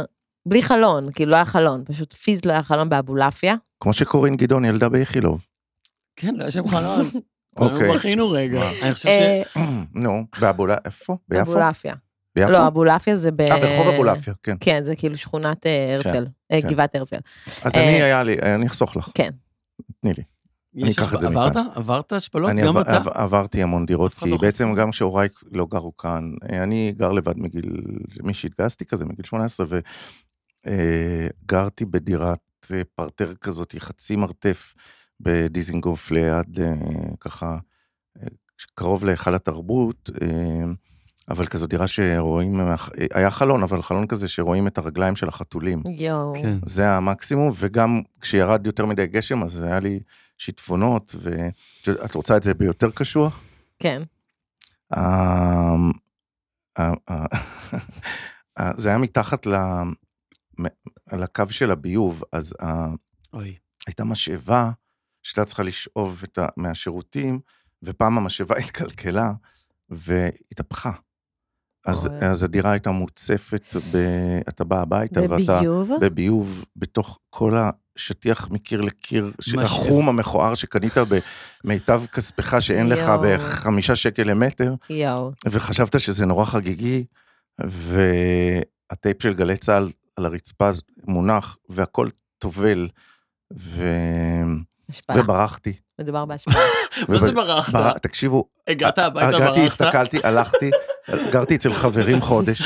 בלי 0.46 0.62
חלון, 0.62 1.12
כאילו 1.12 1.30
לא 1.30 1.36
היה 1.36 1.44
חלון, 1.44 1.84
פשוט 1.86 2.12
פיזית 2.12 2.46
לא 2.46 2.52
היה 2.52 2.62
חלון 2.62 2.88
באבולעפיה. 2.88 3.54
כמו 3.80 3.92
שקורין 3.92 4.36
גדעון 4.36 4.64
ילדה 4.64 4.88
באיכילוב. 4.88 5.46
כן, 6.16 6.34
לא 6.34 6.42
היה 6.42 6.50
שם 6.50 6.68
חלון. 6.68 7.00
אוקיי. 7.56 7.76
כולנו 7.78 7.94
בכינו 7.94 8.30
רגע. 8.30 8.58
מה? 8.58 8.70
אני 8.82 8.94
חושב 8.94 9.08
ש... 9.08 9.56
אה, 9.56 9.62
נו, 10.02 10.24
באבולה, 10.40 10.76
איפה? 10.84 11.16
ביפו? 11.28 11.42
אבולעפיה. 11.50 11.94
ביפו? 12.36 12.50
לא, 12.52 12.66
אבולעפיה 12.66 13.16
זה 13.16 13.30
ב... 13.30 13.40
אה, 13.40 13.60
ברחוב 13.60 13.94
אבולעפיה, 13.94 14.34
כן. 14.42 14.56
כן, 14.60 14.80
זה 14.84 14.96
כאילו 14.96 15.16
שכונת 15.18 15.66
אה, 15.66 15.84
הרצל, 15.88 16.26
אה, 16.52 16.62
כן. 16.62 16.68
גבעת 16.68 16.94
הרצל. 16.94 17.16
אז 17.62 17.76
אה, 17.76 17.82
אני, 17.84 18.02
היה 18.02 18.22
לי, 18.22 18.38
אני 18.38 18.66
אחסוך 18.66 18.96
לך. 18.96 19.10
כן. 19.14 19.30
תני 20.00 20.12
לי. 20.18 20.22
אני 20.82 20.92
אקח 20.92 21.14
את 21.14 21.20
זה 21.20 21.26
עברת? 21.26 21.50
מכאן. 21.50 21.66
עברת 21.74 22.12
השפלות? 22.12 22.50
אני 22.50 22.62
גם 22.62 22.68
עבר- 22.68 22.80
אתה? 22.80 22.96
עב- 22.96 23.08
עברתי 23.08 23.62
המון 23.62 23.86
דירות, 23.86 24.14
כי 24.14 24.30
לא 24.30 24.36
בעצם. 24.36 24.74
גם 24.74 24.90
כשהוריי 24.90 25.28
לא 25.52 25.66
גרו 25.70 25.96
כאן, 25.96 26.30
אה, 26.50 26.62
אני 26.62 26.92
גר 26.96 27.12
לבד 27.12 27.38
מגיל, 27.38 27.76
מי 28.22 28.34
שהתגייסתי 28.34 28.84
כזה, 28.84 29.04
מגיל 29.04 29.24
18, 29.24 29.66
וגרתי 30.66 31.84
בדירת 31.84 32.38
אה, 32.72 32.82
פרטר 32.94 33.34
כזאת, 33.34 33.74
חצי 33.78 34.16
מרתף 34.16 34.74
בדיזינגוף 35.20 36.10
ליד 36.10 36.60
אה, 36.60 36.74
ככה, 37.20 37.58
אה, 38.22 38.26
קרוב 38.74 39.04
להיכל 39.04 39.34
התרבות, 39.34 40.10
אה, 40.22 40.64
אבל 41.28 41.46
כזו 41.46 41.66
דירה 41.66 41.86
שרואים, 41.88 42.60
אה, 42.60 42.74
היה 43.14 43.30
חלון, 43.30 43.62
אבל 43.62 43.82
חלון 43.82 44.06
כזה 44.06 44.28
שרואים 44.28 44.66
את 44.66 44.78
הרגליים 44.78 45.16
של 45.16 45.28
החתולים. 45.28 45.82
יואו. 45.98 46.34
כן. 46.42 46.58
זה 46.66 46.90
המקסימום, 46.90 47.52
וגם 47.58 48.00
כשירד 48.20 48.66
יותר 48.66 48.86
מדי 48.86 49.06
גשם, 49.06 49.42
אז 49.42 49.62
היה 49.62 49.80
לי 49.80 50.00
שיטפונות, 50.38 51.14
ואת 51.86 52.14
רוצה 52.14 52.36
את 52.36 52.42
זה 52.42 52.54
ביותר 52.54 52.90
קשוח? 52.90 53.42
כן. 53.78 54.02
אמ, 54.96 55.90
זה 58.76 58.88
היה 58.88 58.98
מתחת 58.98 59.46
ל- 59.46 59.82
מ- 60.60 60.66
לקו 61.16 61.44
של 61.50 61.70
הביוב, 61.70 62.22
אז 62.32 62.54
ה- 62.62 62.94
אוי. 63.32 63.56
הייתה 63.86 64.04
משאבה 64.04 64.70
שהייתה 65.22 65.44
צריכה 65.44 65.62
לשאוב 65.62 66.20
את 66.24 66.38
ה- 66.38 66.48
מהשירותים, 66.56 67.40
ופעם 67.82 68.18
המשאבה 68.18 68.56
התקלקלה 68.64 69.32
והתהפכה. 69.88 70.92
אז, 71.86 72.06
אוי. 72.06 72.18
אז 72.28 72.42
הדירה 72.42 72.70
הייתה 72.70 72.90
מוצפת, 72.90 73.62
ב... 73.92 73.96
אתה 74.48 74.64
בא 74.64 74.80
הביתה 74.82 75.20
ואתה 75.30 75.58
בביוב? 75.58 75.90
בביוב, 76.00 76.64
בתוך 76.76 77.18
כל 77.30 77.54
השטיח 77.96 78.50
מקיר 78.50 78.80
לקיר, 78.80 79.32
החום 79.62 80.08
המכוער 80.08 80.54
שקנית 80.54 80.92
במיטב 81.64 82.02
כספך 82.12 82.54
שאין 82.60 82.88
לך 82.88 82.98
יואו. 82.98 83.20
בחמישה 83.22 83.96
שקל 83.96 84.22
למטר, 84.22 84.74
יואו. 84.90 85.32
וחשבת 85.46 86.00
שזה 86.00 86.26
נורא 86.26 86.44
חגיגי, 86.44 87.04
והטייפ 87.60 89.22
של 89.22 89.34
גלי 89.34 89.56
צה"ל 89.56 89.88
על 90.16 90.26
הרצפה 90.26 90.68
מונח, 91.06 91.56
והכל 91.68 92.08
טובל, 92.38 92.88
ו... 93.58 93.84
השפלה. 94.88 95.20
וברחתי. 95.20 95.72
מדובר 96.00 96.24
בהשפלה. 96.24 96.54
מה 97.08 97.18
זה 97.18 97.32
ברחת? 97.32 97.72
בר... 97.72 97.98
תקשיבו, 97.98 98.44
הגעת 98.68 98.98
הביתה, 98.98 99.28
הגעתי, 99.28 99.60
ברחת? 99.60 99.66
הסתכלתי, 99.66 100.18
הלכתי, 100.24 100.70
גרתי 101.32 101.56
אצל 101.56 101.74
חברים 101.74 102.20
חודש, 102.30 102.62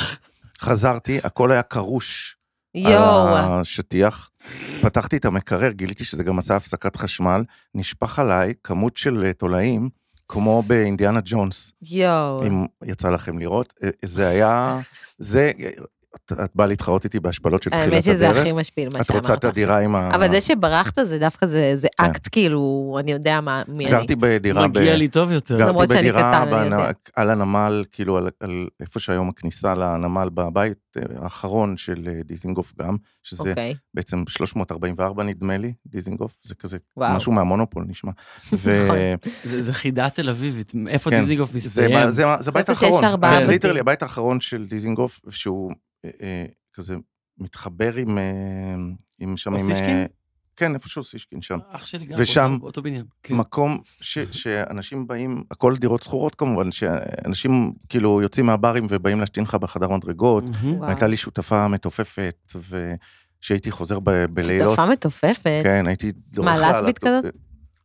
חזרתי, 0.60 1.20
הכל 1.24 1.52
היה 1.52 1.62
קרוש. 1.62 2.38
על 2.76 2.92
יואו. 2.92 3.36
השטיח, 3.36 4.30
פתחתי 4.82 5.16
את 5.16 5.24
המקרר, 5.24 5.70
גיליתי 5.70 6.04
שזה 6.04 6.24
גם 6.24 6.38
עשה 6.38 6.56
הפסקת 6.56 6.96
חשמל, 6.96 7.44
נשפך 7.74 8.18
עליי 8.18 8.54
כמות 8.64 8.96
של 8.96 9.24
אה, 9.24 9.32
תולעים, 9.32 9.88
כמו 10.28 10.62
באינדיאנה 10.62 11.20
ג'ונס, 11.24 11.72
יואו. 11.82 12.46
אם 12.46 12.66
יצא 12.84 13.08
לכם 13.08 13.38
לראות, 13.38 13.74
אה, 13.82 13.88
זה 14.04 14.28
היה, 14.28 14.78
זה, 15.18 15.52
את, 16.16 16.32
את 16.44 16.50
באה 16.54 16.66
להתחרות 16.66 17.04
איתי 17.04 17.20
בהשפלות 17.20 17.62
של 17.62 17.70
האמת 17.72 17.86
תחילת 17.86 18.02
שזה 18.02 18.28
הדרך, 18.28 18.36
הכי 18.42 18.52
משפיל 18.52 18.88
מה 18.92 19.00
את 19.00 19.04
שאמרת. 19.04 19.20
רוצה 19.20 19.34
את 19.34 19.44
הדירה 19.44 19.78
עם 19.78 19.96
ה... 19.96 20.14
אבל 20.14 20.30
זה 20.30 20.40
שברחת 20.40 20.98
זה 21.02 21.18
דווקא 21.18 21.46
זה 21.46 21.72
זה 21.76 21.88
כן. 21.98 22.04
אקט 22.04 22.28
כאילו, 22.32 22.96
אני 23.00 23.12
יודע 23.12 23.40
מה, 23.40 23.62
מי 23.68 23.84
אני. 23.84 23.92
גרתי 23.92 24.16
בדירה, 24.16 24.68
ב... 24.68 24.78
מגיע 24.78 24.96
לי 24.96 25.08
טוב 25.08 25.32
יותר. 25.32 25.58
גרתי 25.58 25.94
בדירה 25.94 26.44
קטן, 26.44 26.50
בנ-. 26.50 26.92
על 27.16 27.30
הנמל, 27.30 27.84
כאילו 27.92 28.18
על, 28.18 28.28
על 28.40 28.66
איפה 28.80 29.00
שהיום 29.00 29.28
הכניסה 29.28 29.74
לנמל 29.74 30.28
בבית 30.34 30.78
אה, 30.96 31.02
האחרון 31.22 31.76
של 31.76 32.08
אה, 32.08 32.20
דיזינגוף 32.24 32.72
גם, 32.80 32.96
שזה 33.22 33.50
אוקיי. 33.50 33.74
בעצם 33.98 34.22
344 34.28 35.22
נדמה 35.24 35.56
לי, 35.58 35.72
דיזינגוף, 35.86 36.36
זה 36.42 36.54
כזה 36.54 36.78
וואו. 36.96 37.16
משהו 37.16 37.32
מהמונופול 37.32 37.84
נשמע. 37.88 38.12
ו... 38.52 38.84
נכון. 38.84 38.96
זה 39.44 39.62
זה 39.62 39.72
חידה 39.72 40.10
תל 40.10 40.28
אביבית, 40.28 40.72
איפה 40.88 41.10
כן. 41.10 41.20
דיזינגוף 41.20 41.50
זה, 41.50 41.56
מסתיים? 41.56 41.90
ב- 42.06 42.10
זה, 42.10 42.24
זה 42.40 42.50
הבית 42.50 42.70
איפה 42.70 42.86
האחרון, 42.86 43.04
ארבעה 43.04 43.38
כן. 43.40 43.46
literally 43.46 43.80
הבית 43.80 44.02
האחרון 44.02 44.40
של 44.40 44.66
דיזינגוף, 44.66 45.20
שהוא 45.28 45.72
אה, 46.04 46.10
אה, 46.22 46.44
כזה 46.74 46.96
מתחבר 47.38 47.94
עם, 47.94 48.18
אה, 48.18 48.24
עם 49.18 49.36
שם, 49.36 49.54
עם, 49.54 49.60
אוסישקין? 49.60 49.90
אה, 49.96 50.06
כן, 50.56 50.74
איפשהו 50.74 51.04
אוסישקין 51.04 51.40
שם. 51.40 51.58
אח 51.72 51.86
שלי 51.86 52.04
גם 52.06 52.16
ושם- 52.18 52.48
באותו- 52.50 52.60
באותו 52.62 52.82
בניין. 52.82 53.04
כן. 53.22 53.34
מקום 53.36 53.78
ש, 54.00 54.18
שאנשים 54.18 55.06
באים, 55.06 55.42
הכל 55.50 55.76
דירות 55.76 56.02
שכורות 56.02 56.34
כמובן, 56.34 56.72
שאנשים 56.72 57.72
כאילו 57.88 58.22
יוצאים 58.22 58.46
מהברים 58.46 58.86
ובאים 58.90 59.20
להשתין 59.20 59.44
לך 59.44 59.54
בחדר 59.54 59.88
מדרגות. 59.90 60.44
וואו. 60.62 60.84
הייתה 60.86 61.06
לי 61.06 61.16
שותפה 61.16 61.68
מתופפת, 61.68 62.54
ושהייתי 63.42 63.70
חוזר 63.70 63.98
ב, 64.00 64.10
בלילות, 64.24 64.68
שותפה 64.76 64.86
מתופפת. 64.92 65.60
כן, 65.64 65.86
הייתי 65.86 66.12
דורך 66.30 66.48
מה, 66.48 66.70
לסבית 66.78 66.98
כזאת? 66.98 67.24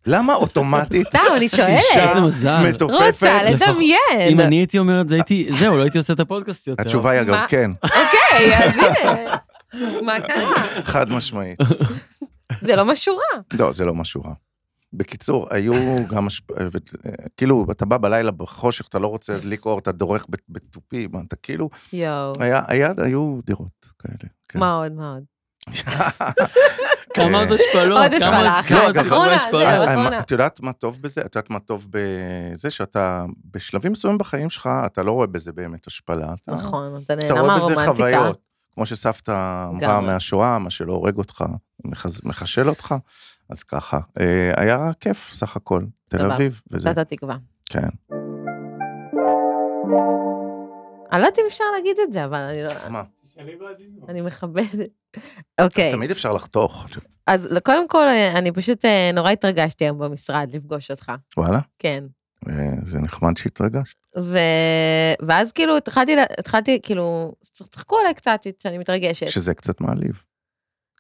למה 0.06 0.34
אוטומטית 0.36 1.08
סתם, 1.10 1.20
אני 1.36 1.44
אישה 1.46 1.56
שואלת. 1.58 2.08
איזה 2.10 2.22
מזל. 2.22 2.64
מתופפת? 2.70 3.00
רוצה 3.06 3.44
לדמיין. 3.44 4.30
אם 4.32 4.40
אני 4.40 4.56
הייתי 4.56 4.80
אומר 4.80 5.02
את 5.02 5.10
זה, 5.10 5.16
הייתי, 5.16 5.48
זהו, 5.50 5.78
לא 5.78 5.82
הייתי 5.82 5.98
עושה 5.98 6.14
את 6.14 6.20
הפודקאסט 6.20 6.68
יותר. 6.68 6.82
התשובה 6.82 7.12
היא 7.12 7.22
אגב? 7.22 7.46
כן, 7.48 7.72
אוקיי, 7.84 8.58
אז 8.58 8.72
הנה. 8.78 9.36
מה 10.02 10.20
קרה? 10.20 10.54
חד 10.84 11.10
משמעית. 11.12 11.60
זה 12.62 12.76
לא 12.76 12.86
משהו 12.86 13.16
רע. 13.16 13.42
לא, 13.54 13.72
זה 13.72 13.86
לא 13.86 13.96
משהו 13.96 14.22
רע. 14.24 14.34
בקיצור, 14.94 15.48
היו 15.52 15.74
גם, 16.08 16.28
השפ... 16.28 16.44
כאילו, 17.38 17.66
אתה 17.72 17.86
בא 17.86 17.98
בלילה 17.98 18.32
בחושך, 18.32 18.88
אתה 18.88 19.00
לא 19.00 19.08
רוצה 19.08 19.34
להדליק 19.34 19.66
אור, 19.66 19.80
אתה 19.80 19.92
דורך 19.92 20.26
בת- 20.30 20.40
בתופים, 20.50 21.10
אתה 21.28 21.36
כאילו, 21.36 21.70
יואו. 21.94 22.34
היה, 22.40 22.62
היה, 22.68 22.92
היו 22.98 23.40
דירות 23.46 23.86
כאלה. 24.00 24.30
כן. 24.50 24.60
מה 24.60 24.74
עוד, 24.76 24.92
מה 24.92 25.14
עוד? 25.14 25.24
כמה 27.16 27.40
עוד 27.40 27.52
השפלות? 27.52 28.00
עוד 28.04 28.14
השפלה 28.14 28.38
עוד- 28.40 28.48
אחת, 28.60 28.72
לא, 28.96 29.02
אחרונה, 29.02 29.34
השפלות? 29.34 29.62
זהו. 29.62 29.70
אה, 29.72 29.92
אחרונה. 29.94 30.10
מה- 30.10 30.20
את 30.20 30.32
יודעת 30.32 30.62
מה 30.62 30.74
טוב 30.74 31.02
בזה? 31.02 31.22
את 31.22 31.36
יודעת 31.36 31.50
מה 31.50 31.60
טוב 31.60 31.88
בזה 31.90 32.70
שאתה, 32.70 33.26
בשלבים 33.54 33.92
מסוימים 33.92 34.18
בחיים 34.18 34.50
שלך, 34.50 34.70
אתה 34.86 35.04
לא 35.04 35.12
רואה 35.12 35.28
בזה 35.28 35.52
באמת 35.52 35.88
השפלה. 35.88 36.34
אתה- 36.44 36.52
נכון, 36.56 37.02
אתה 37.06 37.14
אתה 37.14 37.26
נהנה 37.26 37.42
רואה 37.42 37.56
בזה 37.58 37.76
מהרומנטיקה. 37.76 37.94
חוויות. 38.18 38.40
כמו 38.76 38.86
שסבתא 38.86 39.66
אמרה. 39.68 40.00
מהשואה, 40.02 40.60
מה 40.60 40.70
שלא 40.70 40.94
הורג 40.94 41.18
אותך, 41.18 41.44
מחשל 42.24 42.70
אותך, 42.70 42.96
אז 43.50 43.64
ככה. 43.64 44.00
אה, 44.20 44.52
היה 44.56 44.92
כיף 45.00 45.32
סך 45.34 45.56
הכל, 45.56 45.84
תל. 46.10 46.32
אביב, 46.32 46.62
וזה, 46.72 46.90
זאת 46.90 46.98
התקווה. 46.98 47.36
כן. 47.70 47.88
אני 51.14 51.22
לא 51.22 51.28
יודעת 51.28 51.40
אם 51.40 51.44
אפשר 51.48 51.64
להגיד 51.76 51.98
את 52.08 52.14
זה, 52.14 52.26
אבל 52.26 52.38
אני 52.38 52.64
לא... 52.64 52.70
מה? 52.90 53.04
אני 54.10 54.22
מכבדת. 54.22 54.90
אוקיי, 55.62 55.92
תמיד 55.92 56.12
אפשר 56.12 56.34
לחתוך, 56.34 56.88
אז 57.28 57.48
קודם 57.64 57.88
כל, 57.88 58.08
אה, 58.08 58.32
אני 58.38 58.52
פשוט 58.52 58.86
אה, 58.86 59.12
נורא 59.14 59.32
התרגשתי 59.32 59.84
היום 59.86 60.00
במשרד 60.00 60.50
לפגוש 60.54 60.92
אותך. 60.92 61.12
וואלה, 61.38 61.60
כן. 61.80 62.04
אה, 62.50 62.54
זה 62.86 62.98
נחמד 63.00 63.38
שהתרגשת. 63.38 63.96
ו... 64.20 64.38
ואז 65.28 65.52
כאילו 65.52 65.78
התחלתי, 65.78 66.16
התחלתי 66.40 66.80
כאילו, 66.84 67.34
צחקו 67.72 67.98
עליי 68.00 68.14
קצת 68.14 68.40
שאני 68.64 68.78
מתרגשת. 68.78 69.28
שזה 69.30 69.54
קצת 69.54 69.82
מעליב. 69.82 70.24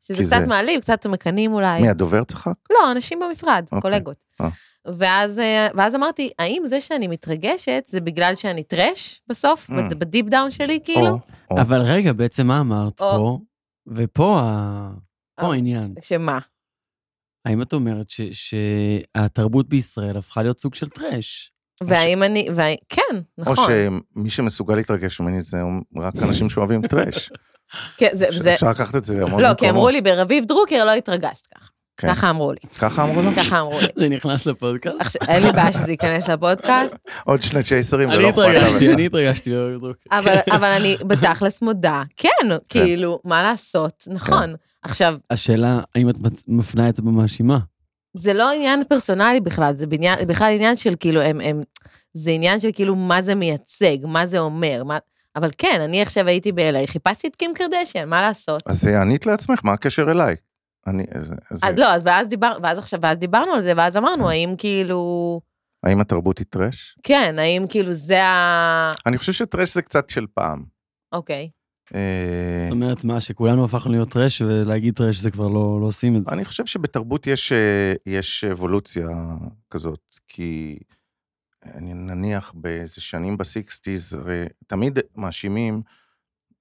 שזה 0.01 0.23
קצת 0.23 0.29
זה- 0.39 0.47
מעליב, 0.47 0.81
קצת 0.81 1.05
מקנאים 1.07 1.53
אולי. 1.53 1.81
מי, 1.81 1.89
הדובר 1.89 2.23
צחק? 2.23 2.53
לא, 2.69 2.91
אנשים 2.91 3.19
במשרד, 3.19 3.65
אוקיי. 3.71 3.81
קולגות. 3.81 4.25
אה. 4.41 4.49
ואז, 4.87 5.39
אה, 5.39 5.67
ואז 5.75 5.95
אמרתי, 5.95 6.29
האם 6.39 6.63
זה 6.65 6.81
שאני 6.81 7.07
מתרגשת, 7.07 7.83
זה 7.87 8.01
בגלל 8.01 8.35
שאני 8.35 8.63
טראש 8.63 9.21
בסוף? 9.27 9.69
Mm. 9.69 9.73
וזה 9.73 9.95
ב 9.95 10.01
deep 10.01 10.25
down 10.25 10.51
שלי, 10.51 10.79
כאילו? 10.85 11.07
או, 11.09 11.17
או. 11.51 11.61
אבל 11.61 11.81
רגע, 11.81 12.13
בעצם 12.13 12.47
מה 12.47 12.59
אמרת 12.59 13.01
או. 13.01 13.11
פה? 13.17 13.39
ופה 13.87 14.39
ה- 14.43 14.91
פה 15.39 15.45
או. 15.47 15.53
העניין. 15.53 15.93
שמה? 16.01 16.39
האם 17.45 17.61
את 17.61 17.73
אומרת 17.73 18.09
ש- 18.09 18.21
שהתרבות 18.31 19.69
בישראל 19.69 20.17
הפכה 20.17 20.41
להיות 20.43 20.59
סוג 20.59 20.75
של 20.75 20.89
טראש? 20.89 21.51
והאם 21.83 22.23
אני, 22.23 22.47
והאם- 22.55 22.77
כן, 22.89 23.01
או 23.47 23.51
נכון. 23.51 23.65
שמי 24.15 24.29
שמסוגל 24.29 24.75
להתרגש 24.75 25.19
ממני 25.19 25.41
זה 25.41 25.57
רק 25.97 26.13
אנשים 26.23 26.49
שאוהבים 26.49 26.87
טראש. 26.87 27.29
כן, 27.97 28.09
זה, 28.13 28.25
זה, 28.29 28.53
אפשר 28.53 28.69
לקחת 28.69 28.95
את 28.95 29.03
זה 29.03 29.13
להמון 29.17 29.31
לא, 29.31 29.37
מקומות. 29.37 29.59
כי 29.59 29.69
אמרו 29.69 29.89
לי, 29.89 30.01
ברביב 30.01 30.45
דרוקר 30.45 30.85
לא 30.85 30.91
התרגשת 30.91 31.47
ככה. 31.47 31.62
כן. 32.07 32.15
ככה 32.15 32.29
אמרו 32.29 32.51
לי, 32.51 32.59
ככה 32.79 33.03
אמרו 33.03 33.21
לו? 33.21 33.31
ככה 33.31 33.59
אמרו 33.59 33.79
לי. 33.79 33.87
זה 33.95 34.09
נכנס 34.09 34.45
לפודקאסט? 34.45 35.15
אין 35.27 35.43
לי 35.43 35.51
בעיה 35.51 35.71
שזה 35.71 35.91
ייכנס 35.91 36.29
לפודקאסט, 36.29 36.95
עוד 37.23 37.41
שני 37.41 37.63
צ'ייסרים 37.63 38.09
אני 38.09 38.17
ולא 38.17 38.29
אכפת 38.29 38.37
לה 38.37 38.51
התרגשתי. 38.51 38.93
אני 38.93 39.05
התרגשתי. 39.05 39.51
בדיוק. 39.77 39.97
אבל, 40.11 40.35
אבל 40.51 40.67
אני 40.67 40.97
בתכלס 41.07 41.61
מודה, 41.61 42.03
כן, 42.17 42.29
כאילו, 42.69 43.19
מה 43.25 43.43
לעשות, 43.43 44.07
נכון. 44.11 44.55
עכשיו, 44.83 45.15
השאלה, 45.29 45.79
האם 45.95 46.09
את 46.09 46.15
מפנה 46.47 46.89
את 46.89 46.95
זה 46.95 47.01
במאשימה? 47.01 47.59
זה 48.17 48.33
לא 48.33 48.51
עניין 48.51 48.83
פרסונלי 48.89 49.39
בכלל, 49.39 49.73
זה 49.75 49.87
בעניין, 49.87 50.27
בכלל 50.27 50.53
עניין 50.53 50.75
של 50.75 50.93
כאילו, 50.99 51.21
הם, 51.21 51.41
הם, 51.41 51.61
זה 52.13 52.31
עניין 52.31 52.59
של 52.59 52.69
כאילו 52.73 52.95
מה 52.95 53.21
זה 53.21 53.35
מייצג, 53.35 53.97
מה 54.03 54.27
זה 54.27 54.39
אומר, 54.39 54.83
מה, 54.83 54.97
אבל 55.35 55.49
כן, 55.57 55.81
אני 55.81 56.01
עכשיו 56.01 56.27
הייתי 56.27 56.51
ב-LA, 56.51 56.87
חיפשתי 56.87 57.27
את 57.27 57.35
קים 57.35 57.53
קרדשן, 57.55 58.09
מה 58.09 58.21
לעשות? 58.21 58.63
אז 58.65 58.87
אה, 58.87 59.01
ענית 59.01 59.25
לעצמך, 59.25 59.59
מה 59.63 59.73
הקשר 59.73 60.11
אליי? 60.11 60.35
אני, 60.87 61.05
אז, 61.11 61.33
אז, 61.51 61.59
אז 61.63 61.79
לא, 61.79 61.93
אז 61.93 62.01
ואז 62.05 62.27
דיבר, 62.27 62.57
ואז 62.63 62.77
עכשיו, 62.77 62.99
ואז 63.01 63.17
דיברנו 63.17 63.51
על 63.51 63.61
זה, 63.61 63.73
ואז 63.77 63.97
אמרנו, 63.97 64.23
כן. 64.23 64.29
האם 64.29 64.55
כאילו, 64.57 65.41
האם 65.83 66.01
התרבות 66.01 66.37
היא 66.37 66.45
טראש? 66.49 66.95
כן, 67.03 67.35
האם 67.39 67.65
כאילו 67.69 67.93
זה 67.93 68.23
ה... 68.23 68.91
אני 69.05 69.17
חושב 69.17 69.31
שטראש 69.31 69.73
זה 69.73 69.81
קצת 69.81 70.09
של 70.09 70.25
פעם. 70.33 70.63
אוקיי. 71.11 71.49
אה, 71.95 72.59
זאת 72.63 72.71
אומרת, 72.71 73.03
מה, 73.03 73.21
שכולנו 73.21 73.65
הפכנו 73.65 73.91
להיות 73.91 74.09
טראש, 74.09 74.41
ולהגיד 74.41 74.95
טראש 74.95 75.17
זה 75.17 75.31
כבר 75.31 75.47
לא 75.47 75.77
לא 75.81 75.85
עושים 75.85 76.17
את 76.17 76.25
זה. 76.25 76.31
אני 76.31 76.45
חושב 76.45 76.65
שבתרבות 76.65 77.27
יש, 77.27 77.51
אה, 77.51 77.93
יש 78.05 78.43
אבולוציה 78.43 79.07
כזאת, 79.69 80.15
כי 80.27 80.79
אני 81.65 81.93
נניח 81.93 82.53
באיזה 82.55 83.01
שנים 83.01 83.37
ב 83.37 83.46
sixties, 83.46 84.17
תמיד 84.67 84.99
מאשימים 85.15 85.81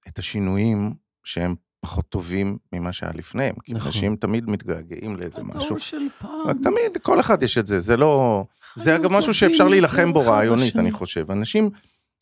את 0.07 0.19
השינויים 0.19 0.93
שהם 1.23 1.55
פחות 1.83 2.09
טובים 2.09 2.57
ממה 2.73 2.93
שהיה 2.93 3.11
לפניהם, 3.15 3.55
כי 3.63 3.73
נכון. 3.73 3.87
אנשים 3.87 4.15
תמיד 4.15 4.49
מתגעגעים 4.49 5.15
לאיזה 5.15 5.43
משהו. 5.43 5.65
הדור 5.65 5.77
של 5.77 6.07
פעם. 6.19 6.47
רק 6.47 6.57
תמיד, 6.63 6.97
כל 7.01 7.19
אחד 7.19 7.43
יש 7.43 7.57
את 7.57 7.67
זה, 7.67 7.79
זה 7.79 7.97
לא... 7.97 8.45
זה 8.75 8.95
אגב 8.95 9.11
משהו 9.11 9.33
שאפשר 9.33 9.67
להילחם 9.67 10.13
בו 10.13 10.19
רעיונית. 10.19 10.75
אני 10.75 10.91
חושב. 10.91 11.31
אנשים 11.31 11.69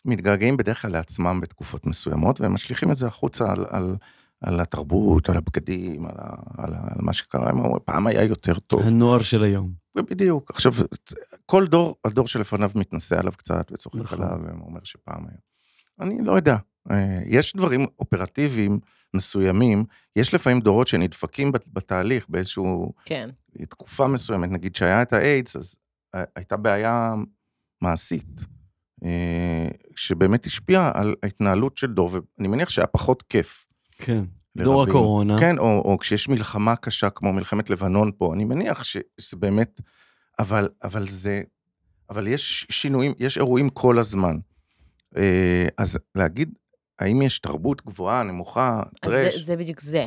מתגעגעים 0.06 0.58
בדרך 0.58 0.82
כלל 0.82 0.92
לעצמם 0.92 1.40
בתקופות 1.42 1.86
מסוימות, 1.86 2.42
והם 2.42 2.54
משליכים 2.54 2.92
את 2.92 2.98
זה 2.98 3.08
החוצה 3.08 3.52
על, 3.52 3.66
על, 3.70 3.96
על 4.42 4.60
התרבות, 4.60 5.30
על 5.30 5.38
הבגדים, 5.38 6.06
על, 6.06 6.16
על, 6.58 6.74
על 6.74 6.98
מה 7.00 7.14
שקרה, 7.14 7.50
הם 7.50 7.60
אומרים, 7.60 7.80
פעם 7.86 8.08
היה 8.08 8.24
יותר 8.24 8.60
טוב. 8.60 8.82
הנוער 8.82 9.22
של 9.22 9.44
היום. 9.44 9.72
בדיוק. 9.96 10.52
עכשיו, 10.52 10.74
כל 11.46 11.68
דור, 11.68 11.96
הדור 12.06 12.28
שלפניו 12.28 12.72
מתנשא 12.76 13.20
עליו 13.20 13.32
קצת 13.38 13.72
וצוחק 13.74 14.00
נכון. 14.00 14.24
עליו, 14.24 14.40
ואומר 14.60 14.80
שפעם 14.84 15.24
היה. 15.28 15.38
אני 16.00 16.26
לא 16.26 16.34
יודע. 16.34 16.58
אה, 16.92 17.20
יש 17.26 17.56
דברים 17.56 17.86
אופרטיביים 18.00 18.80
מסוימים, 19.14 19.86
יש 20.16 20.34
לפעמים 20.34 20.60
דורות 20.60 20.88
שנדפקים 20.88 21.52
בת- 21.52 21.68
בתהליך 21.74 22.26
באיזשהו 22.30 22.94
כן. 23.06 23.30
תקופה 23.70 24.08
מסוימת, 24.08 24.50
נגיד 24.50 24.76
שהיה 24.76 25.02
את 25.02 25.14
האיידס, 25.14 25.56
אז 25.56 25.76
אה, 26.16 26.24
הייתה 26.36 26.58
בעיה 26.58 27.14
מעשית, 27.82 28.42
אה, 29.06 29.68
שבאמת 29.96 30.46
השפיעה 30.46 30.92
על 30.94 31.16
ההתנהלות 31.24 31.78
של 31.78 31.88
דור, 31.94 32.10
ואני 32.12 32.48
מניח 32.48 32.70
שהיה 32.70 32.88
פחות 32.88 33.24
כיף. 33.24 33.66
כן. 33.98 34.24
דור 34.58 34.76
לרבים. 34.76 34.90
הקורונה. 34.96 35.40
כן, 35.40 35.58
או, 35.58 35.66
או 35.86 35.98
כשיש 35.98 36.30
מלחמה 36.30 36.76
קשה 36.76 37.10
כמו 37.10 37.34
מלחמת 37.34 37.70
לבנון 37.70 38.12
פה, 38.18 38.34
אני 38.34 38.46
מניח 38.46 38.84
שזה 38.84 39.38
באמת, 39.38 39.82
אבל, 40.40 40.70
אבל 40.84 41.10
זה, 41.10 41.42
אבל 42.10 42.28
יש 42.28 42.68
שינויים, 42.70 43.12
יש 43.20 43.38
אירועים 43.38 43.70
כל 43.70 43.98
הזמן. 44.00 44.38
אה, 45.18 45.68
אז 45.78 46.00
להגיד, 46.16 46.54
האם 47.02 47.22
יש 47.22 47.40
תרבות 47.40 47.86
גבוהה, 47.86 48.24
נמוכה, 48.24 48.82
טרש? 49.02 49.36
זה, 49.36 49.44
זה 49.44 49.58
בדיוק 49.58 49.80
זה. 49.80 50.06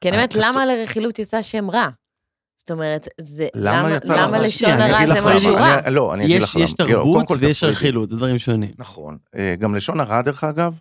כי 0.00 0.08
אני 0.08 0.16
אומרת, 0.16 0.34
למה 0.34 0.66
לרכילות 0.66 1.18
יצא 1.18 1.42
שם 1.42 1.70
רע? 1.70 1.88
זאת 2.56 2.70
אומרת, 2.70 3.08
זה, 3.20 3.48
למה 3.54 3.82
למה, 3.82 3.96
יצא 3.96 4.14
למה? 4.14 4.38
לשון 4.38 4.70
הרע 4.70 5.06
זה 5.06 5.34
משהו. 5.34 5.54
רע? 5.54 5.78
אני, 5.78 5.94
לא, 5.94 6.14
אני 6.14 6.24
אגיד 6.24 6.36
יש 6.36 6.44
לך 6.44 6.56
למה. 6.56 6.64
יש 6.64 6.72
תרבות 6.72 7.26
ויש. 7.38 7.64
רכילות, 7.64 8.10
זה 8.10 8.16
דברים 8.16 8.38
שונים. 8.38 8.70
נכון. 8.78 9.18
אה, 9.34 9.54
גם 9.58 9.74
לשון 9.74 10.00
הרע, 10.00 10.22
דרך 10.22 10.44
אגב, 10.44 10.80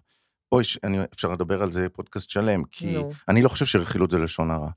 פה 0.49 0.61
יש, 0.61 0.79
אני, 0.83 0.97
אפשר 1.13 1.31
לדבר 1.31 1.63
על 1.63 1.71
זה 1.71 1.89
פודקאסט 1.89 2.29
שלם, 2.29 2.63
כי 2.63 2.93
נו. 2.93 3.11
אני 3.27 3.41
לא 3.41 3.49
חושב 3.49 3.65
שרכילות 3.65 4.11
זה 4.11 4.17
לשון 4.17 4.51
הרע. 4.51 4.69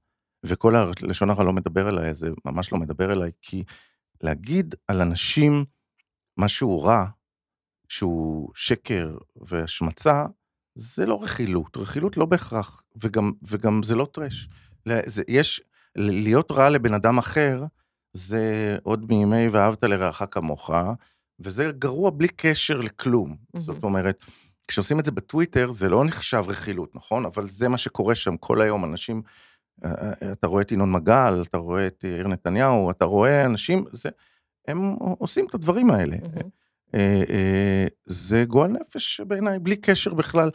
וכל 0.45 0.77
הלשון 0.77 1.31
הרע 1.31 1.45
לא 1.45 1.53
מדבר 1.53 1.89
אליי, 1.89 2.15
זה 2.15 2.31
ממש 2.45 2.73
לא 2.73 2.79
מדבר 2.79 3.13
אליי, 3.13 3.31
כי 3.43 3.65
להגיד 4.23 4.75
על 4.89 5.01
אנשים 5.01 5.65
משהו 6.39 6.83
רע, 6.83 7.07
שהוא 7.89 8.51
שקר 8.55 9.17
והשמצה, 9.37 10.25
זה 10.75 11.07
לא 11.07 11.23
רכילות. 11.23 11.77
רכילות 11.77 12.17
לא 12.17 12.27
בהכרח, 12.27 12.83
וגם, 12.97 13.33
וגם 13.43 13.83
זה 13.83 13.97
לא 13.97 14.07
טרש. 14.13 14.49
זה, 15.07 15.23
יש, 15.29 15.63
להיות 15.97 16.51
רע 16.51 16.71
לבן 16.71 16.95
אדם 16.95 17.19
אחר, 17.19 17.65
זה 18.13 18.77
עוד 18.83 19.07
מימי 19.09 19.49
ואהבת 19.49 19.85
לרעך 19.85 20.23
כמוך, 20.31 20.71
וזה 21.41 21.71
גרוע 21.79 22.11
בלי 22.11 22.29
קשר 22.29 22.81
לכלום. 22.81 23.37
זאת 23.57 23.83
אומרת, 23.83 24.25
כשעושים 24.69 25.01
את 25.01 25.05
זה 25.05 25.11
בטוויטר, 25.11 25.71
זה 25.71 25.89
לא 25.89 26.05
נחשב 26.05 26.45
רכילות, 26.49 26.97
נכון? 26.97 27.25
אבל 27.25 27.49
זה 27.49 27.69
מה 27.69 27.79
שקורה 27.79 28.15
שם 28.15 28.37
כל 28.37 28.61
היום, 28.61 28.85
אנשים, 28.85 29.23
אה, 29.85 29.91
אה, 30.23 30.33
אתה 30.33 30.47
רואה 30.47 30.63
את 30.63 30.73
ינון 30.73 30.93
מגל, 30.93 31.43
אתה 31.43 31.59
רואה 31.59 31.87
את 31.87 32.05
יאיר 32.05 32.29
נתניהו, 32.29 32.91
אתה 32.91 33.05
רואה 33.05 33.45
אנשים, 33.45 33.85
זה, 33.93 34.09
הם 34.69 34.97
עושים 34.99 35.47
את 35.47 35.55
הדברים 35.55 35.91
האלה. 35.91 36.17
מהמם. 36.23 36.64
אה, 36.95 37.23
אה, 37.31 37.87
זה 38.07 38.45
גועל 38.49 38.71
נפש 38.71 39.21
בעיניי, 39.21 39.59
בלי 39.59 39.77
קשר 39.77 40.15
בכלל 40.15 40.51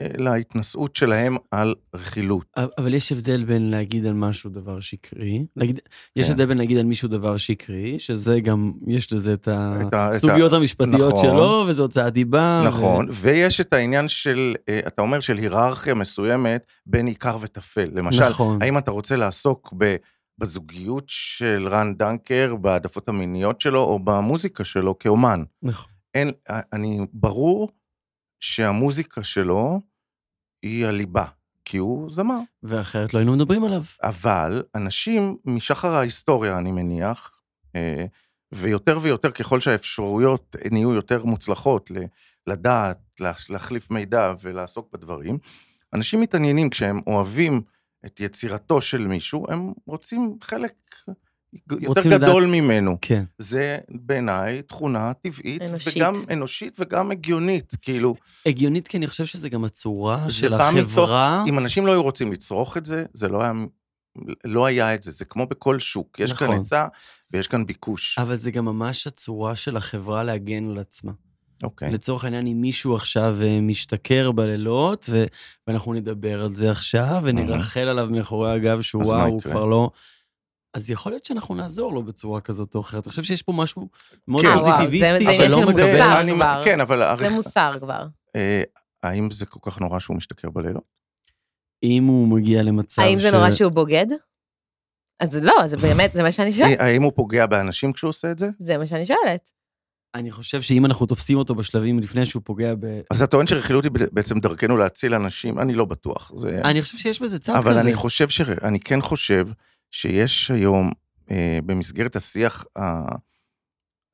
אה, 0.00 0.06
להתנשאות 0.18 0.96
שלהם 0.96 1.36
על 1.50 1.74
רכילות. 1.94 2.46
אבל 2.78 2.94
יש 2.94 3.12
הבדל 3.12 3.44
בין 3.44 3.70
להגיד 3.70 4.06
על 4.06 4.12
משהו 4.14 4.50
דבר 4.50 4.80
שקרי, 4.80 5.46
להגיד, 5.56 5.80
יש 6.16 6.26
כן. 6.26 6.32
הבדל 6.32 6.46
בין 6.46 6.58
להגיד 6.58 6.78
על 6.78 6.84
מישהו 6.84 7.08
דבר 7.08 7.36
שקרי, 7.36 7.98
שזה 7.98 8.40
גם, 8.40 8.72
יש 8.86 9.12
לזה 9.12 9.32
את 9.32 9.40
את 9.42 9.48
ה- 9.48 9.78
את 9.88 9.94
ה- 9.94 10.08
הסוגיות 10.08 10.52
המשפטיות 10.52 11.14
נכון. 11.14 11.24
שלו, 11.24 11.64
וזה 11.68 11.82
הוצאת 11.82 12.12
דיבה. 12.12 12.62
ו- 12.64 12.68
נכון, 12.68 13.06
ויש 13.10 13.60
את 13.60 13.72
העניין 13.72 14.08
של, 14.08 14.54
אתה 14.86 15.02
אומר, 15.02 15.20
של 15.20 15.36
היררכיה 15.36 15.94
מסוימת 15.94 16.66
בין 16.86 17.06
עיקר 17.06 17.36
וטפל. 17.40 17.88
למשל, 17.94 18.28
נכון. 18.28 18.62
האם 18.62 18.78
אתה 18.78 18.90
רוצה 18.90 19.16
לעסוק 19.16 19.72
בזוגיות 20.38 21.04
של 21.06 21.68
רן 21.70 21.94
דנקר, 21.94 22.54
בהעדפות 22.60 23.08
המיניות 23.08 23.60
שלו, 23.60 23.80
או 23.82 23.98
במוזיקה 23.98 24.64
שלו 24.64 24.98
כאומן. 24.98 25.42
נכון. 25.62 25.90
אין, 26.14 26.30
אני, 26.72 27.00
ברור 27.12 27.70
שהמוזיקה 28.40 29.24
שלו 29.24 29.80
היא 30.62 30.86
הליבה, 30.86 31.24
כי 31.64 31.76
הוא 31.78 32.10
זמר. 32.10 32.38
ואחרת 32.62 33.14
לא 33.14 33.18
היינו 33.18 33.32
מדברים 33.32 33.64
עליו. 33.64 33.82
אבל 34.02 34.62
אנשים 34.74 35.36
משחר 35.44 35.88
ההיסטוריה, 35.90 36.58
אני 36.58 36.72
מניח, 36.72 37.40
אה, 37.76 38.04
ויותר 38.54 38.98
ויותר 39.02 39.30
ככל 39.30 39.60
שהאפשרויות 39.60 40.56
נהיו 40.70 40.92
יותר 40.92 41.24
מוצלחות 41.24 41.90
לדעת, 42.46 42.98
לה- 43.20 43.32
להחליף 43.50 43.90
מידע 43.90 44.34
ולעסוק 44.40 44.88
בדברים, 44.92 45.38
אנשים 45.94 46.20
מתעניינים 46.20 46.70
כשהם 46.70 47.00
אוהבים 47.06 47.62
את 48.06 48.20
יצירתו 48.20 48.80
של 48.80 49.06
מישהו, 49.06 49.46
הם 49.48 49.72
רוצים 49.86 50.36
חלק 50.42 50.72
יותר 51.70 51.86
רוצים 51.86 52.10
גדול 52.12 52.42
לדעת- 52.44 52.54
ממנו. 52.54 52.98
כן. 53.00 53.24
זה 53.38 53.78
בעיניי 53.90 54.62
תכונה 54.62 55.12
טבעית, 55.14 55.62
אנושית. 55.62 55.96
וגם 55.96 56.12
אנושית 56.32 56.76
וגם 56.80 57.10
הגיונית, 57.10 57.72
כאילו, 57.82 58.14
הגיונית, 58.46 58.88
כי 58.88 58.96
אני 58.96 59.06
חושב 59.06 59.26
שזה 59.26 59.48
גם 59.48 59.64
הצורה 59.64 60.30
של 60.30 60.48
בא 60.58 60.70
מתוך- 60.74 60.86
החברה. 60.90 61.44
אם 61.48 61.58
אנשים 61.58 61.86
לא 61.86 61.92
היו 61.92 62.02
רוצים 62.02 62.32
לצרוך 62.32 62.76
את 62.76 62.84
זה, 62.86 63.04
זה 63.12 63.28
לא 63.28 63.42
היה, 63.42 63.52
לא 64.44 64.66
היה 64.66 64.94
את 64.94 65.02
זה, 65.02 65.10
זה 65.10 65.24
כמו 65.24 65.46
בכל 65.46 65.78
שוק, 65.78 66.20
יש 66.20 66.32
כאן 66.32 66.46
נכון. 66.46 66.58
היצע 66.58 66.86
ויש 67.30 67.48
כאן 67.48 67.66
ביקוש. 67.66 68.18
אבל 68.18 68.36
זה 68.36 68.50
גם 68.50 68.64
ממש 68.64 69.06
הצורה 69.06 69.54
של 69.56 69.76
החברה 69.76 70.22
להגן 70.24 70.70
על 70.70 70.78
עצמה. 70.78 71.12
אוקיי. 71.62 71.90
לצורך 71.90 72.24
העניין, 72.24 72.46
אם 72.46 72.60
מישהו 72.60 72.94
עכשיו 72.94 73.36
אה, 73.42 73.60
משתכר 73.60 74.32
בלילות, 74.32 75.06
ו- 75.10 75.24
ואנחנו 75.66 75.94
נדבר 75.94 76.42
על 76.44 76.54
זה 76.54 76.70
עכשיו, 76.70 77.20
ונרחל 77.22 77.80
עליו 77.80 78.08
מאחורי 78.10 78.52
הגב 78.52 78.80
שהוא 78.82 79.02
וואו, 79.04 79.26
הוא? 79.26 79.42
כבר 79.42 79.64
לא... 79.64 79.90
אז 80.74 80.90
יכול 80.90 81.12
להיות 81.12 81.24
שאנחנו 81.24 81.54
נעזור 81.54 81.92
לו 81.92 82.02
בצורה 82.02 82.40
כזאת 82.40 82.74
או 82.74 82.80
אחרת. 82.80 83.04
אני 83.06 83.10
חושב 83.10 83.22
שיש 83.22 83.42
פה 83.42 83.52
משהו 83.52 83.88
מאוד 84.28 84.42
כן, 84.44 84.58
פוזיטיביסטי 84.58 85.24
זה- 85.24 85.30
זה- 85.30 85.36
שלא 85.46 85.60
מקבל... 85.68 86.62
כן, 86.64 86.80
אבל 86.80 87.02
זה 87.18 87.30
מוסר 87.30 87.76
כבר. 87.80 88.06
אה, 88.36 88.62
האם 89.02 89.30
זה 89.30 89.46
כל 89.46 89.70
כך 89.70 89.80
נורא 89.80 89.98
שהוא 89.98 90.16
משתכר 90.16 90.50
בלילות? 90.50 90.82
אם 91.82 92.04
הוא 92.04 92.28
מגיע 92.28 92.62
למצב 92.62 93.02
האם 93.02 93.18
זה 93.18 93.28
ש- 93.28 93.32
נורא 93.32 93.50
שהוא 93.50 93.72
בוגד? 93.72 94.06
אז 95.20 95.36
לא, 95.42 95.66
זה 95.66 95.76
באמת, 95.76 96.12
זה 96.12 96.22
מה 96.22 96.32
שאני 96.32 96.52
שואלת. 96.52 96.80
האם 96.80 97.02
הוא 97.02 97.12
פוגע 97.16 97.46
באנשים 97.46 97.92
כשהוא 97.92 98.08
עושה 98.08 98.30
את 98.30 98.38
זה? 98.38 98.48
זה 98.58 98.78
מה 98.78 98.86
שאני 98.86 99.06
שואלת. 99.06 99.50
אני 100.16 100.30
חושב 100.30 100.62
שאם 100.62 100.86
אנחנו 100.86 101.06
תופסים 101.06 101.38
אותו 101.38 101.54
בשלבים 101.54 101.98
לפני 101.98 102.26
שהוא 102.26 102.42
פוגע 102.44 102.74
ב... 102.74 103.00
אז 103.10 103.22
אתה 103.22 103.30
טוען 103.30 103.46
שרכילות 103.46 103.84
היא 103.84 103.92
בעצם 104.12 104.40
דרכנו 104.40 104.76
להציל 104.76 105.14
אנשים? 105.14 105.58
אני 105.58 105.74
לא 105.74 105.84
בטוח. 105.84 106.32
זה... 106.34 106.60
אני 106.64 106.82
חושב 106.82 106.98
שיש 106.98 107.22
בזה 107.22 107.38
צד 107.38 107.54
אבל 107.56 107.70
כזה. 107.70 107.80
אני 107.80 107.94
חושב 107.94 108.28
ש... 108.28 108.40
אני 108.40 108.80
כן 108.80 109.02
חושב 109.02 109.48
שיש 109.90 110.50
היום, 110.50 110.92
אה, 111.30 111.58
במסגרת 111.66 112.16
השיח 112.16 112.64
ה... 112.78 112.82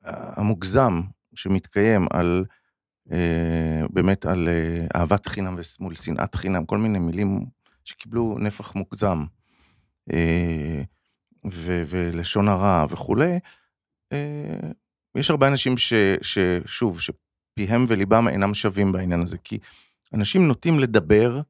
המוגזם 0.05 1.01
שמתקיים 1.35 2.07
על, 2.11 2.45
אה, 3.11 3.81
באמת 3.89 4.25
על 4.25 4.47
אה, 4.47 4.85
אהבת 4.95 5.25
חינם 5.25 5.57
מול 5.79 5.95
שנאת 5.95 6.35
חינם, 6.35 6.65
כל 6.65 6.77
מיני 6.77 6.99
מילים 6.99 7.45
שקיבלו 7.85 8.37
נפח 8.39 8.75
מוגזם, 8.75 9.23
אה, 10.13 10.81
ו... 11.51 11.83
ולשון 11.87 12.47
הרע 12.47 12.85
וכולי, 12.89 13.39
אה, 14.13 14.71
יש 15.15 15.29
הרבה 15.29 15.47
אנשים 15.47 15.77
ש... 15.77 15.93
ששוב, 16.21 16.99
שפיהם 17.01 17.85
וליבם 17.87 18.27
אינם 18.27 18.53
שווים 18.53 18.91
בעניין 18.91 19.21
הזה, 19.21 19.37
כי 19.37 19.57
אנשים 20.13 20.47
נוטים 20.47 20.79
לדבר 20.79 21.41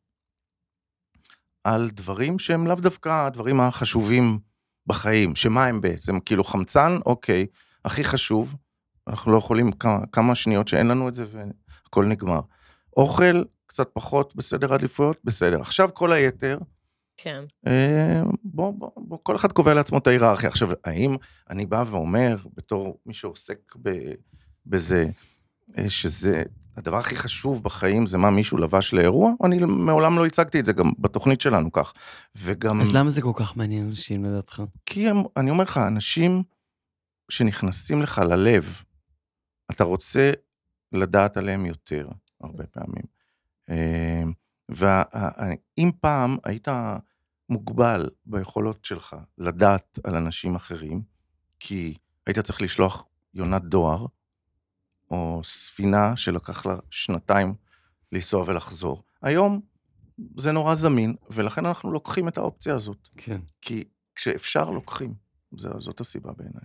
על 1.63 1.89
דברים 1.93 2.39
שהם 2.39 2.67
לאו 2.67 2.75
דווקא 2.75 3.25
הדברים 3.25 3.59
החשובים 3.59 4.39
בחיים, 4.87 5.35
שמה 5.35 5.65
הם 5.65 5.81
בעצם? 5.81 6.19
כאילו 6.19 6.43
חמצן, 6.43 6.97
אוקיי, 7.05 7.45
הכי 7.85 8.03
חשוב, 8.03 8.55
אנחנו 9.07 9.31
לא 9.31 9.37
יכולים 9.37 9.71
כמה, 9.71 10.05
כמה 10.11 10.35
שניות 10.35 10.67
שאין 10.67 10.87
לנו 10.87 11.09
את 11.09 11.13
זה 11.13 11.25
והכל 11.31 12.05
נגמר. 12.05 12.39
אוכל, 12.97 13.43
קצת 13.65 13.89
פחות 13.93 14.35
בסדר 14.35 14.73
עדיפויות, 14.73 15.17
בסדר. 15.23 15.61
עכשיו 15.61 15.89
כל 15.93 16.13
היתר, 16.13 16.57
כן. 17.17 17.43
אה, 17.67 18.21
בוא, 18.43 18.71
בוא, 18.71 18.89
בוא, 18.95 19.17
כל 19.23 19.35
אחד 19.35 19.51
קובע 19.51 19.73
לעצמו 19.73 19.97
את 19.97 20.07
ההיררכיה. 20.07 20.49
עכשיו, 20.49 20.69
האם 20.83 21.15
אני 21.49 21.65
בא 21.65 21.83
ואומר, 21.87 22.37
בתור 22.55 22.99
מי 23.05 23.13
שעוסק 23.13 23.75
ב, 23.81 23.89
בזה, 24.65 25.07
אה, 25.77 25.89
שזה 25.89 26.43
הדבר 26.77 26.97
הכי 26.97 27.15
חשוב 27.15 27.63
בחיים 27.63 28.05
זה 28.05 28.17
מה 28.17 28.29
מישהו 28.29 28.57
לבש 28.57 28.93
לאירוע? 28.93 29.31
אני 29.43 29.57
מעולם 29.65 30.17
לא 30.17 30.25
הצגתי 30.25 30.59
את 30.59 30.65
זה 30.65 30.73
גם 30.73 30.91
בתוכנית 30.99 31.41
שלנו 31.41 31.71
כך. 31.71 31.93
וגם... 32.35 32.81
אז 32.81 32.95
למה 32.95 33.09
זה 33.09 33.21
כל 33.21 33.31
כך 33.35 33.57
מעניין 33.57 33.87
אנשים 33.87 34.25
לדעתך? 34.25 34.61
כי 34.85 35.09
הם, 35.09 35.23
אני 35.37 35.51
אומר 35.51 35.63
לך, 35.63 35.77
אנשים 35.77 36.43
שנכנסים 37.29 38.01
לך 38.01 38.21
ללב, 38.25 38.81
אתה 39.71 39.83
רוצה 39.83 40.31
לדעת 40.91 41.37
עליהם 41.37 41.65
יותר, 41.65 42.07
הרבה 42.41 42.63
פעמים. 42.67 43.13
אה, 44.71 45.03
ואם 45.77 45.91
פעם 46.01 46.37
היית 46.43 46.67
מוגבל 47.49 48.09
ביכולות 48.25 48.85
שלך 48.85 49.15
לדעת 49.37 49.99
על 50.03 50.15
אנשים 50.15 50.55
אחרים, 50.55 51.01
כי 51.59 51.97
היית 52.27 52.39
צריך 52.39 52.61
לשלוח 52.61 53.05
יונת 53.33 53.61
דואר, 53.61 54.05
או 55.11 55.41
ספינה 55.43 56.17
שלקח 56.17 56.65
לה 56.65 56.75
שנתיים 56.89 57.53
לנסוע 58.11 58.43
ולחזור. 58.47 59.03
היום 59.21 59.61
זה 60.37 60.51
נורא 60.51 60.75
זמין, 60.75 61.15
ולכן 61.29 61.65
אנחנו 61.65 61.91
לוקחים 61.91 62.27
את 62.27 62.37
האופציה 62.37 62.75
הזאת. 62.75 63.09
כן. 63.17 63.37
כי 63.61 63.83
כשאפשר 64.15 64.69
לוקחים. 64.69 65.13
זה, 65.57 65.69
זאת 65.77 65.99
הסיבה 65.99 66.31
בעיניי. 66.37 66.63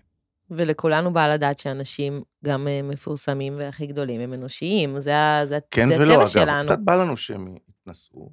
ולכולנו 0.50 1.12
בא 1.12 1.26
לדעת 1.26 1.58
שאנשים 1.58 2.22
גם 2.44 2.68
אה, 2.68 2.80
מפורסמים 2.82 3.56
והכי 3.56 3.86
גדולים 3.86 4.20
הם 4.20 4.34
אנושיים, 4.34 5.00
זה 5.00 5.12
זה 5.48 5.58
כן 5.70 5.88
זה 5.88 5.96
ולא, 5.98 6.12
הטבע 6.12 6.22
אגב, 6.22 6.28
שלנו. 6.30 6.64
קצת 6.64 6.78
בא 6.78 6.94
לנו 6.94 7.16
שהם 7.16 7.54
יתנסו. 7.88 8.30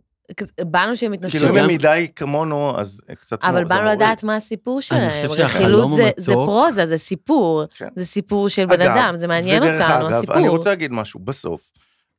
באנו 0.61 0.95
שהם 0.95 1.13
יתנסו, 1.13 1.37
כאילו 1.37 1.53
אם 1.53 1.57
הם 1.57 1.67
מדי 1.69 2.07
כמונו, 2.15 2.79
אז 2.79 3.01
קצת... 3.19 3.43
אבל 3.43 3.63
באנו. 3.65 3.89
לדעת 3.89 4.23
מה 4.23 4.35
הסיפור 4.35 4.81
שלהם. 4.81 5.09
חושב 5.09 5.31
רכילות 5.31 5.51
שהחלום 5.51 5.91
זה- 6.17 6.33
פרוזה, 6.33 6.87
זה 6.87 6.97
סיפור. 6.97 7.63
כן. 7.75 7.87
זה 7.95 8.05
סיפור 8.05 8.49
של 8.49 8.65
בן 8.65 8.81
אגב, 8.81 8.91
אדם, 8.97 9.15
זה 9.19 9.27
מעניין 9.27 9.63
ודרך 9.63 9.81
אותנו, 9.81 10.07
אגב, 10.07 10.13
הסיפור. 10.17 10.35
אני 10.35 10.47
רוצה 10.47 10.69
להגיד 10.69 10.91
משהו, 10.91 11.19
בסוף, 11.19 11.71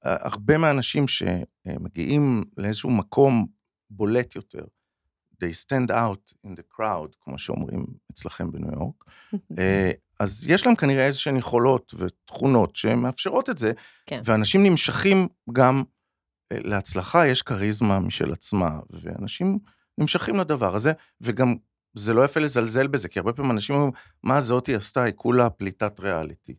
אה, 0.06 0.16
הרבה 0.20 0.58
מהאנשים 0.58 1.04
שמגיעים 1.08 2.44
לאיזשהו 2.56 2.90
מקום 2.90 3.46
בולט 3.90 4.36
יותר, 4.36 4.64
they 5.34 5.64
stand 5.66 5.90
out 5.90 6.32
in 6.46 6.50
the 6.50 6.80
crowd, 6.80 7.16
כמו 7.20 7.38
שאומרים 7.38 7.86
אצלכם 8.12 8.52
בניו 8.52 8.70
יורק, 8.72 9.04
אה, 9.58 9.90
אז 10.20 10.46
יש 10.48 10.66
להם 10.66 10.76
כנראה 10.76 11.06
איזה 11.06 11.18
שהן 11.18 11.36
יכולות 11.36 11.94
ותכונות 11.98 12.76
שמאפשרות 12.76 13.50
את 13.50 13.58
זה, 13.58 13.72
כן. 14.06 14.20
ואנשים 14.24 14.62
נמשכים 14.62 15.28
גם 15.52 15.82
להצלחה, 16.52 17.26
יש 17.26 17.42
כריזמה 17.42 17.98
משל 18.00 18.32
עצמה, 18.32 18.78
ואנשים 18.90 19.58
נמשכים 19.98 20.36
לדבר 20.36 20.74
הזה, 20.74 20.92
וגם 21.20 21.54
זה 21.94 22.14
לא 22.14 22.24
יפה 22.24 22.40
לזלזל 22.40 22.86
בזה, 22.86 23.08
כי 23.08 23.18
הרבה 23.18 23.32
פעמים 23.32 23.50
אנשים 23.50 23.74
אומרים, 23.74 23.92
מה 24.22 24.40
זאתי 24.40 24.74
עשתה, 24.74 25.02
היא 25.02 25.12
כולה 25.16 25.50
פליטת 25.50 26.00
ריאליטי. 26.00 26.54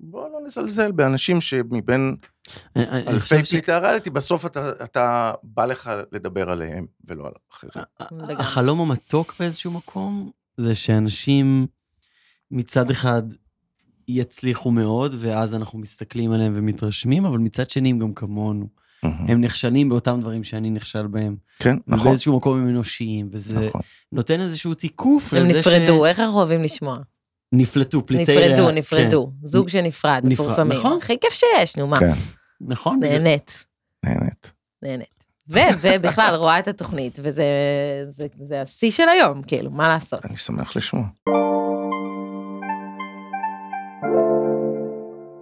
בוא 0.00 0.28
לא 0.28 0.38
נזלזל 0.46 0.92
באנשים 0.92 1.40
שמבין 1.40 2.16
אני- 2.76 2.88
אני 2.88 3.06
אלפי 3.06 3.42
פליטי 3.42 3.72
הריאליטי, 3.72 4.10
בסוף 4.10 4.46
אתה, 4.46 4.70
אתה 4.84 5.32
בא 5.42 5.64
לך 5.66 5.90
לדבר 6.12 6.50
עליהם 6.50 6.86
ולא 7.04 7.26
על 7.26 7.32
אחרים. 7.52 7.72
לגמרי. 8.12 8.34
החלום 8.34 8.80
המתוק 8.80 9.34
באיזשהו 9.40 9.70
מקום, 9.70 10.30
זה 10.56 10.74
שאנשים 10.74 11.66
מצד 12.50 12.90
אחד 12.90 13.22
יצליחו 14.08 14.70
מאוד, 14.70 15.14
ואז 15.18 15.54
אנחנו 15.54 15.78
מסתכלים 15.78 16.32
עליהם 16.32 16.52
ומתרשמים, 16.56 17.24
אבל 17.24 17.38
מצד 17.38 17.70
שני 17.70 17.90
הם 17.90 17.98
גם 17.98 18.14
כמונו. 18.14 18.68
הם 19.02 19.40
נכשלים 19.40 19.88
באותם 19.88 20.18
דברים 20.20 20.44
שאני 20.44 20.70
נכשל 20.70 21.06
בהם. 21.06 21.36
כן, 21.58 21.76
נכון, 21.86 22.06
ובאיזשהו 22.06 22.36
מקום 22.36 22.58
הם 22.58 22.68
אנושיים, 22.68 23.28
וזה 23.32 23.66
נכון. 23.66 23.80
נותן 24.12 24.40
איזשהו 24.40 24.74
תיקוף 24.74 25.34
הם 25.34 25.42
לזה 25.42 25.58
נפרדו, 25.58 26.06
איך 26.06 26.20
אנחנו 26.20 26.36
אוהבים 26.36 26.62
לשמוע? 26.62 26.98
נפלטו, 27.52 28.06
פליטי... 28.06 28.22
נפרדו, 28.32 28.62
ריאה- 28.66 28.72
נפרדו. 28.74 29.32
זוג 29.44 29.68
שנפרד, 29.68 30.20
נפרד, 30.24 30.32
מפורסמים. 30.32 30.78
נכון. 30.78 30.98
הכי 31.02 31.16
כיף 31.20 31.32
שיש, 31.32 31.76
נו 31.76 31.86
מה. 31.86 31.98
כן. 31.98 32.12
כן, 32.12 32.20
נכון. 32.60 32.98
נהנית, 33.02 33.66
נהנית. 34.04 34.52
נהנית. 34.82 35.24
ו- 35.48 35.58
ובכלל, 35.82 36.34
רואה 36.34 36.58
את 36.58 36.68
התוכנית, 36.68 37.18
וזה 37.22 37.44
זה- 38.08 38.26
זה 38.40 38.62
השיא 38.62 38.90
של 38.90 39.08
היום, 39.08 39.42
כאילו, 39.42 39.70
מה 39.70 39.88
לעשות? 39.88 40.24
אני 40.26 40.36
שמח 40.36 40.76
לשמוע. 40.76 41.04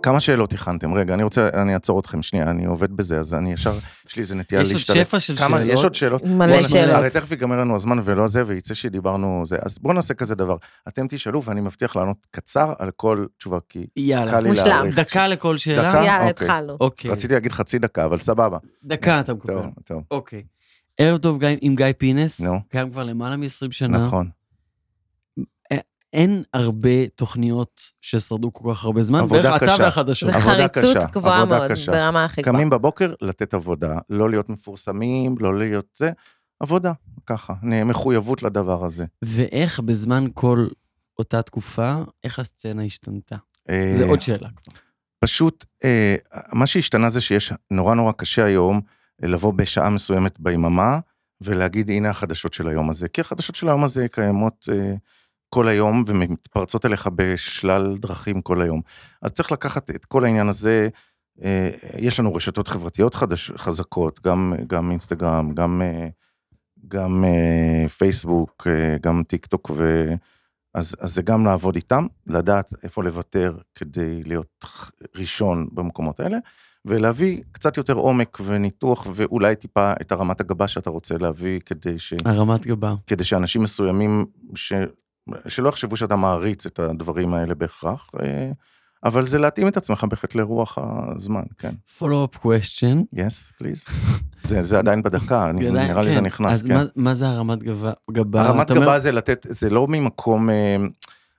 כמה 0.03 0.21
שאלות 0.21 0.53
הכנתם? 0.53 0.95
רגע, 0.95 1.15
אני 1.15 1.23
רוצה, 1.23 1.49
אני 1.55 1.75
אעצור 1.75 2.01
אתכם 2.01 2.23
שנייה, 2.23 2.51
אני 2.51 2.65
עובד 2.65 2.93
בזה, 2.93 3.21
אז 3.21 3.35
אני 3.35 3.53
ישר, 3.53 3.75
יש 4.09 4.17
לי 4.17 4.23
איזה 4.23 4.35
נטייה 4.35 4.61
יש 4.61 4.73
עוד. 4.73 4.81
שפע 4.81 5.21
של 5.21 5.37
כמה, 5.37 5.59
שאלות. 5.59 5.73
יש 5.73 5.85
עוד 5.85 5.95
שאלות? 5.95 6.25
מלא 6.25 6.69
שאלות. 6.69 6.95
הרי 6.95 7.11
תכף 7.11 7.31
ייגמר 7.31 7.61
לנו 7.61 7.75
הזמן 7.75 7.99
ולא 8.05 8.27
זה, 8.27 8.43
ויצא 8.47 8.75
שדיברנו 8.75 9.43
זה. 9.47 9.57
אז 9.63 9.79
בואו 9.79 9.95
נעשה 9.95 10.15
כזה 10.15 10.35
דבר. 10.35 10.57
אתם 10.89 11.07
תשאלו, 11.09 11.43
ואני 11.43 11.61
מבטיח 11.61 11.97
לענות 11.97 12.27
קצר 12.31 12.73
על 12.79 12.91
כל 12.97 13.27
תשובה, 13.39 13.59
כי 13.69 13.83
קל 13.83 13.89
יאללה. 13.97 14.41
לי 14.41 14.49
מושלם. 14.49 14.67
להעריך. 14.67 14.99
דקה 14.99 15.29
לכל 15.29 15.57
שאלה? 15.57 15.89
דקה? 15.89 15.97
יאללה, 15.97 16.29
אוקיי. 16.29 16.31
התחלנו. 16.31 16.77
אוקיי. 16.81 17.11
רציתי 17.11 17.35
להגיד 17.35 17.53
חצי 17.53 17.79
דקה, 17.79 18.05
אבל 18.05 18.19
סבבה. 18.19 18.59
דקה 18.85 19.21
אתה 19.21 19.35
מקבל. 19.35 19.55
טוב, 19.55 19.67
טוב. 19.85 20.03
אוקיי. 20.11 20.43
ערב 20.99 21.19
טוב 21.19 21.39
עם 21.61 21.75
גיא 21.77 21.87
פינס. 21.99 22.41
קיים 22.69 22.91
כבר 22.91 23.05
למעלה 23.05 23.37
מ-20 23.37 23.47
שנה. 23.71 23.99
נכון. 23.99 24.29
אין 26.13 26.43
הרבה 26.55 27.09
תוכניות 27.15 27.81
ששרדו 28.01 28.53
כל 28.53 28.75
כך 28.75 28.85
הרבה 28.85 29.03
זמן, 29.03 29.19
עבודה 29.19 29.51
ואיך 29.51 29.63
אתה 29.63 29.73
קשה. 29.73 29.83
והחדשות. 29.83 30.33
זה 30.33 30.41
חריצות 30.41 30.97
קשה, 30.97 31.07
גבוהה 31.13 31.43
עבודה 31.43 31.59
מאוד, 31.59 31.71
קשה. 31.71 31.93
ברמה 31.93 32.25
הכי 32.25 32.43
גבוהה. 32.43 32.57
קמים 32.57 32.71
בבוקר, 32.71 33.15
לתת 33.21 33.55
עבודה, 33.55 33.99
לא 34.11 34.31
להיות 34.31 34.49
מפורסמים, 34.49 35.35
לא 35.41 35.59
להיות 35.59 35.87
זה, 35.95 36.11
עבודה, 36.61 36.93
ככה, 37.27 37.55
מחויבות 37.63 38.43
לדבר 38.43 38.85
הזה. 38.85 39.05
ואיך 39.23 39.81
בזמן 39.81 40.27
כל 40.35 40.67
אותה 41.19 41.43
תקופה, 41.43 41.95
איך 42.25 42.39
הסצנה 42.39 42.83
השתנתה? 42.83 43.37
זה 43.69 44.05
אה, 44.05 44.09
עוד 44.09 44.21
שאלה 44.21 44.49
כבר. 44.49 44.73
פשוט, 45.21 45.65
אה, 45.85 46.17
מה 46.53 46.67
שהשתנה 46.67 47.11
זה 47.11 47.21
שיש 47.21 47.53
נורא 47.71 47.95
נורא 47.95 48.13
קשה 48.13 48.45
היום 48.45 48.81
אה, 49.23 49.29
לבוא 49.29 49.53
בשעה 49.53 49.91
מסוימת 49.91 50.41
ביממה 50.41 50.99
ולהגיד, 51.41 51.91
הנה 51.91 52.11
החדשות 52.11 52.55
של 52.55 52.69
היום 52.69 52.91
הזה. 52.91 53.09
כי 53.09 53.21
החדשות 53.21 53.55
של 53.55 53.69
היום 53.69 53.85
הזה 53.85 54.09
קיימות 54.09 54.69
אה, 54.73 54.95
כל 55.51 55.69
היום 55.69 56.05
ומתפרצות 56.07 56.87
אליך 56.87 57.09
בשלל 57.15 57.97
דרכים 57.99 58.41
כל 58.43 58.63
היום. 58.63 58.81
אז 59.23 59.31
צריך 59.31 59.53
לקחת 59.53 59.91
את 59.91 60.05
כל 60.05 60.25
העניין 60.25 60.49
הזה, 60.49 60.89
אה, 61.43 61.71
יש 61.99 62.21
לנו 62.21 62.35
רשתות 62.35 62.69
חברתיות 62.69 63.15
חדש, 63.15 63.51
חזקות, 63.57 64.21
גם, 64.25 64.53
גם 64.67 64.91
אינסטגרם, 64.91 65.55
גם, 65.55 65.83
אה, 65.83 66.09
גם 66.89 67.25
אה, 67.25 67.89
פייסבוק, 67.89 68.67
גם 69.03 69.23
טיק 69.27 69.47
טוק 69.47 69.71
ו... 69.77 70.07
אז, 70.75 70.97
אז 71.01 71.15
זה 71.15 71.23
גם 71.23 71.47
לעבוד 71.47 71.77
איתם, 71.77 72.07
לדעת 72.27 72.73
איפה 72.83 73.05
לוותר 73.05 73.57
כדי 73.75 74.23
להיות 74.23 74.65
ראשון 75.17 75.69
במקומות 75.73 76.21
האלה, 76.21 76.39
ולהביא 76.85 77.43
קצת 77.53 77.77
יותר 77.77 77.93
עומק 77.93 78.39
וניתוח, 78.45 79.07
ואולי 79.15 79.57
טיפה 79.57 79.93
את 80.01 80.13
הרמת 80.13 80.41
הגבה 80.41 80.69
שאתה 80.69 80.91
רוצה 80.91 81.19
להביא, 81.19 81.61
כדי, 81.61 81.99
ש, 81.99 82.15
הרמת 82.25 82.67
גבה. 82.67 82.95
כדי 83.07 83.25
שאנשים 83.25 83.63
מסוימים, 83.63 84.27
ש, 84.55 84.73
שלא 85.49 85.69
יחשבו 85.69 85.97
שאתה 85.97 86.17
מעריץ 86.17 86.67
את 86.67 86.79
הדברים 86.79 87.35
האלה 87.35 87.55
בהכרח, 87.55 88.11
אה, 88.23 88.51
אבל 89.05 89.25
זה 89.27 89.39
להתאים 89.39 89.69
את 89.69 89.77
עצמך 89.77 90.07
בהחלט 90.11 90.35
לרוח 90.35 90.79
הזמן, 91.17 91.43
כן. 91.59 91.75
follow-up 91.99 92.37
question. 92.37 93.17
yes, 93.17 93.63
please. 93.63 93.91
זה, 94.45 94.63
זה 94.63 94.79
עדיין 94.79 95.03
בדקה, 95.03 95.47
אני, 95.51 95.69
עדיין, 95.69 95.91
נראה 95.91 96.03
לי 96.03 96.09
כן. 96.09 96.15
זה 96.15 96.21
נכנס, 96.21 96.53
אז 96.53 96.67
כן. 96.67 96.75
מה, 96.75 96.83
מה 96.97 97.15
זה 97.15 97.29
הרמת 97.29 97.63
גבה? 97.63 97.93
גבה? 98.11 98.43
הרמת 98.43 98.67
אתה 98.67 98.75
אומר- 98.75 98.87
גבה 98.87 98.99
זה 98.99 99.13
לתת, 99.13 99.47
זה 99.51 99.71
לא 99.71 99.87
ממקום, 99.89 100.51
אה, 100.51 100.77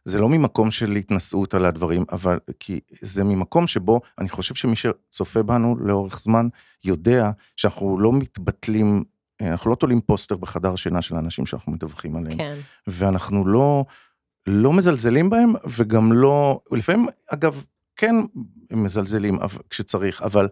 זה 0.05 0.19
לא 0.21 0.29
ממקום 0.29 0.71
של 0.71 0.91
התנשאות 0.91 1.53
על 1.53 1.65
הדברים, 1.65 2.03
אבל 2.11 2.39
כי 2.59 2.79
זה 3.01 3.23
ממקום 3.23 3.67
שבו 3.67 4.01
אני 4.19 4.29
חושב 4.29 4.55
שמי 4.55 4.75
שצופה 4.75 5.43
בנו 5.43 5.75
לאורך 5.79 6.19
זמן 6.19 6.47
יודע 6.85 7.31
שאנחנו 7.55 7.99
לא 7.99 8.13
מתבטלים, 8.13 9.03
אנחנו 9.41 9.69
לא 9.69 9.75
תולים 9.75 10.01
פוסטר 10.01 10.37
בחדר 10.37 10.75
שינה 10.75 11.01
של 11.01 11.15
האנשים 11.15 11.45
שאנחנו 11.45 11.71
מדווחים 11.71 12.15
עליהם, 12.15 12.37
כן. 12.37 12.57
ואנחנו 12.87 13.47
לא, 13.47 13.85
לא 14.47 14.73
מזלזלים 14.73 15.29
בהם, 15.29 15.53
וגם 15.69 16.13
לא, 16.13 16.61
לפעמים, 16.71 17.07
אגב, 17.27 17.63
כן 17.95 18.15
מזלזלים 18.71 19.39
כשצריך, 19.69 20.21
אבל 20.21 20.47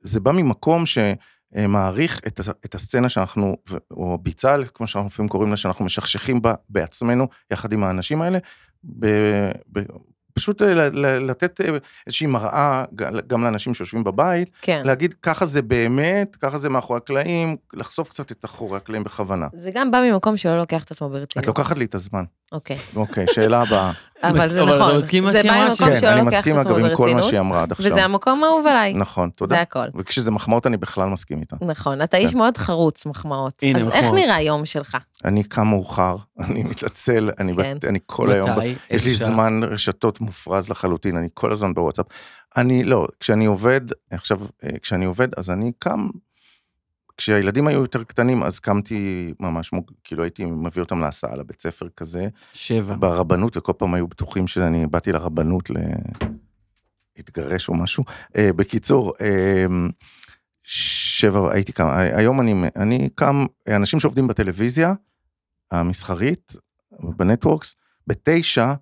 זה 0.00 0.20
בא 0.20 0.32
ממקום 0.32 0.84
שמעריך 0.86 2.20
את, 2.26 2.40
את 2.64 2.74
הסצנה 2.74 3.08
שאנחנו, 3.08 3.56
או 3.90 4.18
ביצה, 4.22 4.56
כמו 4.74 4.86
שאנחנו 4.86 5.08
לפעמים 5.08 5.28
קוראים 5.28 5.50
לה, 5.50 5.56
שאנחנו 5.56 5.84
משכשכים 5.84 6.42
בה 6.42 6.54
בעצמנו, 6.68 7.28
יחד 7.50 7.72
עם 7.72 7.84
האנשים 7.84 8.22
האלה, 8.22 8.38
ב, 8.84 9.06
ב, 9.72 9.80
פשוט 10.34 10.62
ל- 10.62 11.30
לתת 11.30 11.60
אה, 11.60 11.66
איזושהי 12.06 12.26
מראה 12.26 12.84
גם 13.26 13.44
לאנשים 13.44 13.74
שיושבים 13.74 14.04
בבית, 14.04 14.50
כן. 14.62 14.82
להגיד 14.84 15.14
ככה 15.22 15.46
זה 15.46 15.62
באמת, 15.62 16.36
ככה 16.36 16.58
זה 16.58 16.68
מאחורי 16.68 16.96
הקלעים, 16.96 17.56
לחשוף 17.74 18.08
קצת 18.08 18.32
את 18.32 18.44
אחורי 18.44 18.76
הקלעים 18.76 19.04
בכוונה. 19.04 19.48
זה 19.56 19.70
גם 19.74 19.90
בא 19.90 20.00
ממקום 20.10 20.36
שלא 20.36 20.58
לוקח 20.58 20.84
את 20.84 20.90
עצמו 20.90 21.08
ברצינות. 21.08 21.38
את 21.38 21.46
לוקחת 21.46 21.78
לי 21.78 21.84
את 21.84 21.94
הזמן. 21.94 22.24
אוקיי. 22.52 22.76
אוקיי, 22.96 23.26
שאלה 23.32 23.62
הבאה. 23.62 23.92
אבל 24.22 24.48
זה 24.48 24.62
אבל 24.62 24.76
אתה 24.76 24.84
נכון. 24.84 24.96
מסכים 24.96 25.22
עם 25.22 25.26
מה 25.26 25.32
זה 25.32 25.40
שהיא 25.40 25.50
בא 25.50 25.56
אמרה? 25.56 25.68
ממקום 25.68 25.86
כן, 25.88 26.00
שלא 26.00 26.12
אני 26.12 26.24
לוקח 26.24 26.32
את 26.32 26.38
מסכים 26.38 26.58
אגב 26.58 26.76
עם 26.76 26.96
כל 26.96 27.14
מה 27.14 27.22
שהיא 27.22 27.40
אמרה 27.40 27.62
עד 27.62 27.72
עכשיו. 27.72 27.92
וזה 27.92 28.04
המקום 28.04 28.44
האהוב 28.44 28.66
עליי. 28.66 28.94
נכון, 28.94 29.30
תודה. 29.30 29.54
זה 29.54 29.60
הכל. 29.60 29.84
וכשזה 29.94 30.30
מחמאות 30.30 30.66
אני 30.66 30.76
בכלל 30.76 31.08
מסכים 31.08 31.40
איתה. 31.40 31.56
נכון, 31.60 32.02
אתה 32.02 32.16
איש 32.16 32.34
מאוד 32.34 32.56
חרוץ 32.56 33.06
מחמאות. 33.06 33.62
הנה, 33.62 33.80
אז 33.80 33.88
איך 33.88 33.96
מחמאות. 33.96 34.14
נראה 34.14 34.34
היום 34.34 34.64
שלך? 34.64 34.96
אני 35.24 35.42
קם 35.42 35.66
מאוחר, 35.66 36.16
אני 36.44 36.62
מתעצל, 36.62 37.30
אני, 37.38 37.52
כן. 37.56 37.94
כל 38.06 38.32
היום? 38.32 38.50
יש 38.90 39.04
לי? 39.04 39.14
זמן 39.14 39.60
רשתות 39.70 40.20
מופרז 40.20 40.68
לחלוטין, 40.68 41.16
אני 41.16 41.28
כל 41.34 41.52
הזמן 41.52 41.74
בוואטסאפ. 41.74 42.06
אני 42.56 42.84
לא, 42.84 43.06
כשאני 43.20 43.46
עובד, 43.46 43.80
עכשיו, 44.10 44.38
אה, 44.64 44.70
כשאני 44.82 45.04
עובד, 45.04 45.28
אז 45.36 45.50
אני 45.50 45.72
קם, 45.78 46.08
כשהילדים 47.16 47.66
היו 47.68 47.80
יותר 47.80 48.04
קטנים, 48.04 48.42
אז 48.42 48.58
קמתי 48.60 49.32
ממש, 49.40 49.72
מוג- 49.72 49.90
כאילו 50.04 50.22
הייתי 50.22 50.44
מביא 50.44 50.82
אותם 50.82 51.00
להסעה 51.00 51.36
לבית 51.36 51.60
ספר 51.60 51.88
כזה, 51.96 52.28
שבע. 52.52 52.94
ברבנות, 52.98 53.56
וכל 53.56 53.72
פעם 53.78 53.94
היו 53.94 54.06
בטוחים 54.08 54.46
שאני 54.46 54.86
באתי 54.86 55.12
לרבנות 55.12 55.70
ל... 55.70 55.74
להתגרש 57.16 57.68
או 57.68 57.74
משהו. 57.74 58.04
אה, 58.36 58.52
בקיצור, 58.52 59.12
אה, 59.20 59.66
שבע, 60.64 61.52
הייתי 61.52 61.72
קם, 61.72 61.86
היום 61.96 62.40
אני, 62.40 62.54
אני 62.76 63.08
קם, 63.14 63.46
אנשים 63.68 64.00
שעובדים 64.00 64.26
בטלוויזיה 64.28 64.94
המסחרית, 65.70 66.52
ב 67.00 67.08
networks, 67.08 67.76
בתשע 68.06 68.74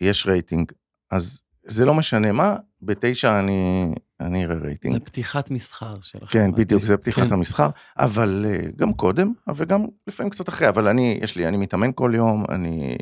יש 0.00 0.26
רייטינג. 0.26 0.72
אז 1.10 1.42
זה 1.66 1.84
לא 1.84 1.94
משנה 1.94 2.32
מה, 2.32 2.56
בתשע 2.82 3.38
אני, 3.38 3.86
אני 4.20 4.44
אראה 4.44 4.56
רייטינג. 4.56 4.94
זה 4.94 5.00
פתיחת 5.00 5.50
מסחר 5.50 6.00
שלכם. 6.00 6.26
כן, 6.26 6.52
בדיוק, 6.52 6.82
זה 6.82 6.96
פתיחת 6.96 7.28
כן. 7.28 7.34
המסחר, 7.34 7.68
אבל 7.98 8.46
אה, 8.48 8.58
גם 8.76 8.94
קודם, 8.94 9.32
וגם 9.56 9.86
לפעמים 10.06 10.30
קצת 10.30 10.48
אחרי, 10.48 10.68
אבל 10.68 10.88
אני, 10.88 11.18
יש 11.22 11.36
לי, 11.36 11.48
אני 11.48 11.56
מתאמן 11.56 11.90
כל 11.94 12.12
יום, 12.14 12.44
אני... 12.48 12.96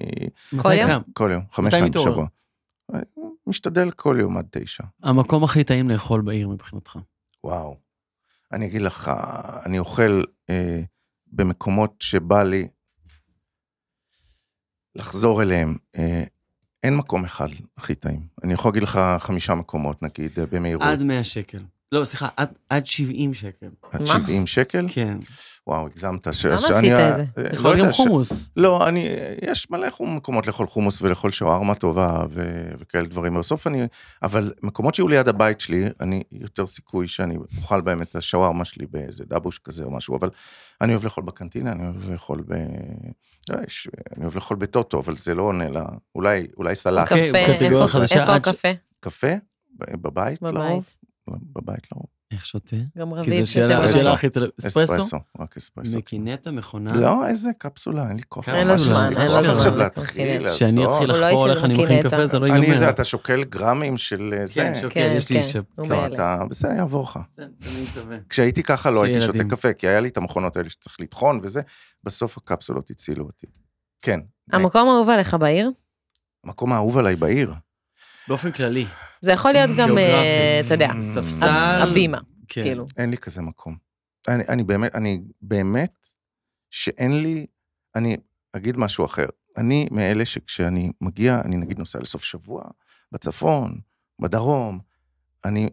כל 0.63 0.73
יום? 0.73 1.03
כל 1.13 1.31
יום, 1.33 1.43
חמש 1.51 1.75
פעמים? 1.75 1.91
בשבוע. 1.91 2.27
משתדל 3.47 3.91
כל 3.91 4.17
יום 4.21 4.37
עד 4.37 4.47
תשע. 4.51 4.85
המקום 5.03 5.45
הכי 5.45 5.65
טעים 5.65 5.91
לאכול 5.91 6.21
בעיר 6.21 6.49
מבחינתך. 6.49 6.99
וואו. 7.45 7.77
אני 8.53 8.67
אגיד 8.67 8.83
לך, 8.83 9.11
אני 9.67 9.79
אוכל 9.79 10.23
אה, 10.51 10.81
במקומות 11.27 11.95
שבא 12.01 12.43
לי 12.43 12.69
לחזור 14.95 15.43
אליהם. 15.43 15.77
אה, 15.97 16.25
אין 16.85 16.97
מקום 16.97 17.25
אחד 17.25 17.49
הכי 17.77 17.95
טעים. 17.95 18.21
אני 18.45 18.55
יכול 18.55 18.69
להגיד 18.69 18.83
לך 18.83 19.01
חמישה 19.19 19.55
מקומות, 19.55 20.03
נגיד, 20.03 20.39
אה, 20.39 20.47
במהירות. 20.47 20.87
עד 20.87 21.03
100 21.03 21.25
שקל. 21.25 21.59
לא, 21.95 22.05
סליחה, 22.05 22.29
עד- 22.37 22.53
עד 22.69 22.87
70 22.87 23.35
שקל. 23.35 23.67
עד 23.93 24.01
מה? 24.01 24.07
70 24.07 24.47
שקל? 24.47 24.87
כן. 24.93 25.19
וואו, 25.67 25.87
הגזמת. 25.87 26.27
למה 26.27 26.55
עשית 26.55 26.93
את 26.93 27.17
זה? 27.17 27.25
אה, 27.39 27.55
יכול 27.55 27.71
לא 27.71 27.75
להיות 27.77 27.87
גם 27.89 27.93
חומוס. 27.93 28.51
לא, 28.57 28.89
אני, 28.89 29.09
יש 29.43 29.71
מלא 29.71 29.87
מקומות 30.01 30.47
לאכול 30.47 30.67
חומוס 30.67 31.03
ולאכול 31.03 31.31
שווארמה 31.31 31.75
טובה 31.75 32.25
ו, 32.31 32.65
וכאלה 32.79 33.09
דברים. 33.09 33.39
בסוף 33.39 33.67
אני, 33.67 33.87
אבל 34.23 34.53
מקומות 34.63 34.95
שיהיו 34.95 35.09
ליד 35.09 35.29
הבית 35.29 35.61
שלי, 35.61 35.85
אני 36.01 36.23
יותר 36.33 36.67
סיכוי 36.67 37.09
שאני 37.09 37.37
אוכל 37.59 37.81
בהם 37.81 38.03
את 38.03 38.17
השווארמה 38.17 38.65
שלי 38.65 38.87
באיזה 38.87 39.25
דבוש 39.25 39.59
כזה 39.59 39.85
או 39.85 39.91
משהו, 39.91 40.17
אבל 40.17 40.29
אני 40.81 40.93
אוהב 40.93 41.05
לאכול 41.05 41.25
בקנטינה, 41.25 41.73
אני 41.73 41.83
אוהב 41.85 42.11
לאכול 42.11 42.43
ב... 42.49 42.55
לא, 43.51 43.57
יש, 43.67 43.89
אני 44.17 44.25
אוהב 44.25 44.35
לאכול 44.35 44.57
בטוטו, 44.57 44.99
אבל 45.01 45.17
זה 45.17 45.35
לא 45.35 45.43
עונה 45.43 45.69
לה... 45.69 45.85
אולי, 46.15 46.47
אולי 46.57 46.75
סלט. 46.75 47.03
אוקיי, 47.13 47.29
קפה, 47.29 47.53
קטגוריה 47.59 47.85
איפה- 47.85 48.35
הקפה? 48.35 48.69
קפה? 49.01 49.33
ב- 49.79 49.97
בבית 50.03 50.43
לרוב? 50.43 50.97
בבית. 51.29 51.93
לרוב. 51.93 52.07
איך 52.33 52.47
שותה? 52.47 52.77
גם 52.99 53.15
כי 53.15 53.21
רביב 53.21 53.45
זו 53.45 53.53
שאלה 53.53 53.65
שזה 53.67 53.75
אספרסו. 53.85 53.99
השאלה 53.99 54.13
הכי 54.13 54.31
טובה. 54.31 54.47
אספרסו? 54.67 54.95
אספרסו, 54.95 55.17
רק 55.39 55.57
אספרסו. 55.57 55.99
מקינטה, 55.99 56.51
מכונה? 56.51 56.93
לא, 56.95 57.29
איזה 57.29 57.51
קפסולה, 57.59 58.09
אין 58.09 58.17
לי 58.17 58.23
כוח. 58.29 58.49
אין 58.49 58.69
לו 58.69 58.79
זמן, 58.79 59.13
לי 59.13 59.21
אין 59.21 59.27
לו 59.27 59.43
זמן 59.43 59.51
עכשיו. 59.51 59.77
להתחיל, 59.77 60.43
לעשות. 60.43 60.59
שאני 60.59 60.87
אתחיל 60.87 61.09
לא 61.09 61.21
לחפור 61.21 61.51
איך 61.51 61.65
אני 61.65 61.85
מכין. 61.85 62.03
קפה, 62.03 62.27
זה 62.27 62.39
לא 62.39 62.47
אני 62.47 62.67
ייגמר. 62.67 62.79
זה, 62.79 62.91
אתה 62.91 63.05
שוקל 63.05 63.45
גרמים 63.45 63.99
של 63.99 64.35
אה, 64.39 64.47
זה. 64.47 64.55
כן, 64.55 64.75
שוקל, 64.75 64.95
כן, 64.95 65.15
יש 65.17 65.31
לי 65.31 65.43
כן, 65.43 65.49
ש... 65.49 65.57
הוא 65.57 65.65
לא, 65.79 65.89
באלה. 65.89 66.15
אתה, 66.15 66.43
בסדר, 66.51 66.73
יעבור 66.73 67.03
לך. 67.03 67.19
זה, 67.33 67.43
אני 67.43 67.83
מקווה. 67.91 68.17
כשהייתי 68.29 68.63
ככה 68.63 68.91
לא 68.91 69.05
הייתי 69.05 69.21
שותה. 69.21 69.45
קפה, 69.45 69.73
כי 69.73 69.89
היה 69.89 70.01
לי 70.01 70.09
את 70.09 70.17
המכונות 70.17 70.57
האלה 70.57 70.71
שצריך 70.71 70.97
לטחון 71.01 71.41
וזה, 71.43 71.61
בסוף 72.05 72.37
הקפסולות 72.37 72.91
הצילו 72.91 73.25
אותי. 73.25 73.47
כן. 74.03 74.21
המקום 74.53 74.89
האהוב 74.89 75.09
עליך 75.09 75.35
בעיר? 75.35 75.71
המקום 76.45 76.73
האהוב 76.73 76.99
עליי 76.99 77.17
בעיר. 77.17 77.55
באופן 78.29 78.53
כללי. 78.53 78.87
זה 79.25 79.33
יכול 79.33 79.53
להיות 79.53 79.71
גם, 79.77 79.99
אה. 79.99 80.61
אתה 80.67 80.75
יודע, 80.75 80.91
ספסל. 81.01 81.47
הבימה, 81.83 82.19
כן. 82.49 82.63
כאילו. 82.63 82.87
אין 82.97 83.11
לי 83.11 83.17
כזה 83.17 83.43
מקום. 83.43 83.77
אני, 84.29 84.45
אני 84.49 84.63
באמת, 84.63 84.95
אני 84.95 85.21
באמת, 85.43 86.09
שאין 86.71 87.23
לי, 87.23 87.47
אני 87.97 88.17
אגיד 88.53 88.77
משהו 88.77 89.05
אחר. 89.05 89.27
אני 89.57 89.89
מאלה 89.91 90.25
שכשאני 90.25 90.91
מגיע, 91.01 91.41
אני 91.45 91.57
נגיד 91.57 91.79
נוסע 91.79 91.99
לסוף 92.01 92.25
שבוע, 92.25 92.63
בצפון, 93.13 93.81
בדרום, 94.21 94.79
אני, 95.45 95.69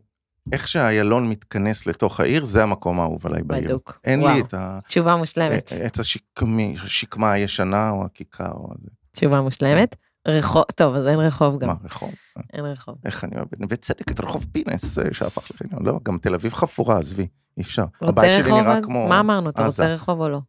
איך 0.52 0.68
שהאיילון 0.68 1.30
מתכנס 1.30 1.86
לתוך 1.88 2.20
העיר, 2.20 2.46
זה 2.46 2.64
המקום 2.64 3.00
האהוב 3.00 3.26
עליי 3.28 3.44
בעיר. 3.44 3.68
בדוק. 3.68 4.00
אין 4.04 4.22
וואו. 4.22 4.34
לי 4.36 4.42
את 4.42 4.54
ה... 4.54 4.80
תשובה 4.88 5.16
מושלמת. 5.16 5.72
עץ 5.72 6.00
השקמי, 6.00 6.76
השקמה 6.84 7.32
הישנה 7.32 7.90
או 7.90 8.06
הכיכר 8.06 8.52
או 8.52 8.74
זה. 8.84 8.90
תשובה 9.12 9.42
מושלמת. 9.42 9.96
רחוב, 10.28 10.64
טוב, 10.76 10.96
אז 10.96 11.08
אין 11.08 11.20
רחוב 11.20 11.60
גם. 11.60 11.68
מה, 11.68 11.74
רחוב? 11.84 12.12
אין 12.54 12.66
רחוב. 12.66 12.96
איך 13.06 13.24
אני 13.24 13.36
אוהב 13.36 13.48
נווה 13.60 13.76
צדק, 13.78 14.12
את 14.12 14.20
רחוב 14.20 14.46
פינס 14.52 15.00
אה, 15.00 15.04
שהפך 15.12 15.52
לחניון. 15.52 15.86
לא, 15.86 16.00
גם 16.04 16.18
תל 16.22 16.34
אביב 16.36 16.54
חפורה, 16.54 16.98
עזבי, 17.00 17.28
אי 17.58 17.64
אפשר. 17.64 17.86
רוצה 18.02 18.10
הבית 18.22 18.32
שלי 18.34 18.42
רחוב? 18.52 18.62
נראה 18.62 18.78
אז- 18.78 18.84
כמו... 18.86 19.08
מה 19.08 19.20
אמרנו? 19.20 19.50
אתה. 19.50 19.66
רוצה 19.66 19.94
רחוב 19.94 20.20
או 20.20 20.30
לא? 20.30 20.40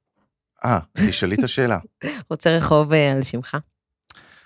אה, 0.65 0.79
תשאלי 1.09 1.35
את 1.35 1.45
השאלה. 1.45 1.79
רוצה 2.31 2.57
רחוב 2.57 2.93
אה, 2.93 3.13
על 3.13 3.23
שמך? 3.23 3.57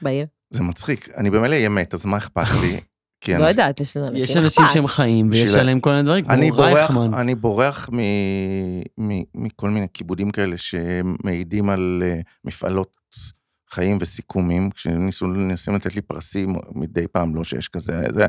בעיר? 0.03 0.27
זה 0.51 0.62
מצחיק, 0.62 1.09
אני 1.16 1.31
במילא 1.31 1.55
אהיה 1.55 1.68
מת, 1.68 1.95
אז 1.95 2.05
מה 2.05 2.16
אכפת 2.16 2.47
לי? 2.61 2.81
כי 3.20 3.33
לא 3.33 3.37
אני- 3.37 3.49
יודעת, 3.49 3.81
יש 3.81 3.97
לאנשים 3.97 4.22
יש 4.24 4.37
אנשים. 4.37 4.64
שהם 4.72 4.87
חיים 4.87 5.29
ויש 5.33 5.55
עליהם 5.55 5.81
כל 5.81 5.91
מיני 5.91 6.03
דברים, 6.03 6.24
אני 6.31 6.49
כמו 6.49 6.57
בורח, 6.57 6.68
רייכמן. 6.77 7.14
אני 7.14 7.35
בורח 7.35 7.89
מ, 7.93 7.99
מ, 8.99 9.22
מכל 9.35 9.70
מיני 9.70 9.87
כיבודים 9.95 10.31
כאלה 10.31 10.57
שמעידים 10.57 11.70
על 11.70 12.03
אה, 12.07 12.20
מפעלות 12.45 12.91
חיים 13.71 13.99
וסיכומים, 14.01 14.71
כשניסו 14.71 15.27
מנסים 15.27 15.75
לתת 15.75 15.95
לי 15.95 16.01
פרסים 16.03 16.57
מדי 16.73 17.07
פעם, 17.09 17.35
לא 17.35 17.45
שיש 17.45 17.69
כזה, 17.69 18.03
זה, 18.14 18.27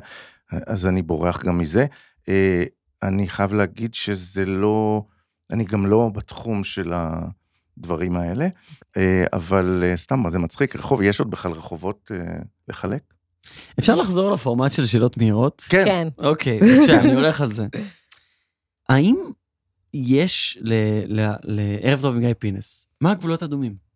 אז 0.52 0.88
אני 0.88 1.02
בורח 1.02 1.44
גם 1.44 1.58
מזה. 1.58 1.86
אה, 2.30 2.64
אני 3.04 3.28
חייב 3.30 3.54
להגיד 3.54 3.94
שזה 3.94 4.46
לא, 4.46 5.04
אני 5.52 5.64
גם 5.64 5.86
לא 5.86 6.10
בתחום 6.14 6.64
של 6.64 6.94
הדברים 7.78 8.16
האלה, 8.18 8.48
אה, 8.98 9.26
אבל 9.34 9.84
אה, 9.84 9.98
סתם, 9.98 10.20
מה 10.20 10.30
זה 10.30 10.40
מצחיק, 10.40 10.76
רחוב, 10.76 11.02
יש 11.02 11.20
עוד 11.20 11.30
בכלל 11.32 11.52
רחובות 11.52 12.12
לחלק? 12.68 13.02
אפשר 13.80 13.96
לחזור 13.96 14.32
לפורמט 14.32 14.72
של 14.72 14.86
שאלות 14.86 15.18
מהירות? 15.18 15.66
כן, 15.70 15.86
כן. 15.86 16.08
אוקיי, 16.18 16.60
בבקשה, 16.60 17.00
אני 17.00 17.14
הולך 17.14 17.42
על 17.42 17.52
זה. 17.52 17.68
האם 18.90 19.16
יש 19.94 20.58
ל- 20.62 21.20
ל- 21.22 21.36
לערב 21.44 22.02
טוב 22.02 22.16
עם 22.16 22.22
גיא 22.22 22.34
פינס, 22.40 22.88
מה 23.02 23.12
הגבולות 23.12 23.42
האדומים? 23.42 23.87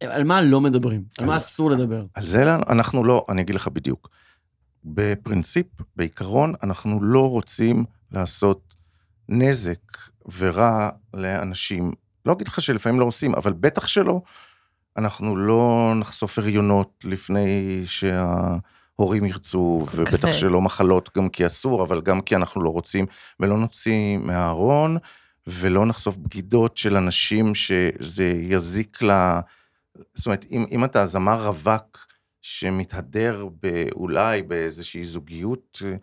על 0.00 0.24
מה 0.24 0.42
לא 0.42 0.60
מדברים? 0.60 1.02
על 1.18 1.26
מה 1.26 1.32
אז- 1.32 1.38
אסור 1.38 1.70
לדבר? 1.70 2.04
על 2.14 2.22
זה 2.26 2.54
אנחנו 2.54 3.04
לא, 3.04 3.24
אני 3.28 3.42
אגיד 3.42 3.54
לך 3.54 3.68
בדיוק. 3.68 4.08
בפרינציפ, 4.84 5.66
בעיקרון, 5.96 6.54
אנחנו 6.62 7.02
לא 7.02 7.30
רוצים 7.30 7.84
לעשות 8.12 8.74
נזק 9.28 9.78
ורע 10.38 10.90
לאנשים. 11.14 11.92
לא 12.26 12.32
אגיד 12.32 12.48
לך 12.48 12.60
שלפעמים 12.60 13.00
לא 13.00 13.04
עושים, 13.04 13.34
אבל 13.34 13.52
בטח 13.52 13.86
שלא. 13.86 14.20
אנחנו 14.96 15.36
לא 15.36 15.92
נחשוף 15.96 16.38
הריונות 16.38 17.04
לפני 17.04 17.82
שההורים 17.86 19.24
ירצו, 19.24 19.86
ובטח 19.94 20.14
אוקיי. 20.14 20.32
שלא 20.32 20.60
מחלות 20.60 21.10
גם 21.16 21.28
כי 21.28 21.46
אסור, 21.46 21.82
אבל 21.82 22.00
גם 22.00 22.20
כי 22.20 22.36
אנחנו 22.36 22.62
לא 22.62 22.70
רוצים, 22.70 23.06
ולא 23.40 23.56
נוציא 23.58 24.18
מהארון, 24.18 24.96
ולא 25.46 25.86
נחשוף 25.86 26.16
בגידות 26.16 26.76
של 26.76 26.96
אנשים 26.96 27.54
שזה 27.54 28.26
יזיק 28.26 29.02
ל... 29.02 29.38
זאת 30.14 30.26
אומרת, 30.26 30.46
אם, 30.50 30.64
אם 30.70 30.84
אתה 30.84 31.06
זמר 31.06 31.46
רווק 31.46 32.06
שמתהדר 32.42 33.48
אולי 33.94 34.42
באיזושהי 34.42 35.04
זוגיות 35.04 35.82
אה, 35.84 35.96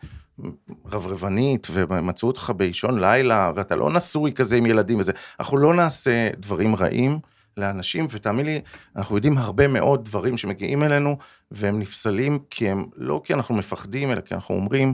רברבנית, 0.85 1.67
ומצאו 1.71 2.27
אותך 2.27 2.53
באישון 2.57 2.99
לילה, 2.99 3.51
ואתה 3.55 3.75
לא 3.75 3.93
נשוי 3.93 4.33
כזה 4.33 4.55
עם 4.55 4.65
ילדים 4.65 4.99
וזה, 4.99 5.11
אנחנו 5.39 5.57
לא 5.57 5.73
נעשה 5.73 6.29
דברים 6.37 6.75
רעים 6.75 7.19
לאנשים, 7.57 8.05
ותאמין 8.09 8.45
לי, 8.45 8.61
אנחנו 8.95 9.15
יודעים 9.15 9.37
הרבה 9.37 9.67
מאוד 9.67 10.05
דברים 10.05 10.37
שמגיעים 10.37 10.83
אלינו, 10.83 11.17
והם 11.51 11.79
נפסלים 11.79 12.39
כי 12.49 12.69
הם, 12.69 12.85
לא 12.95 13.21
כי 13.23 13.33
אנחנו 13.33 13.55
מפחדים, 13.55 14.11
אלא 14.11 14.21
כי 14.21 14.33
אנחנו 14.33 14.55
אומרים, 14.55 14.93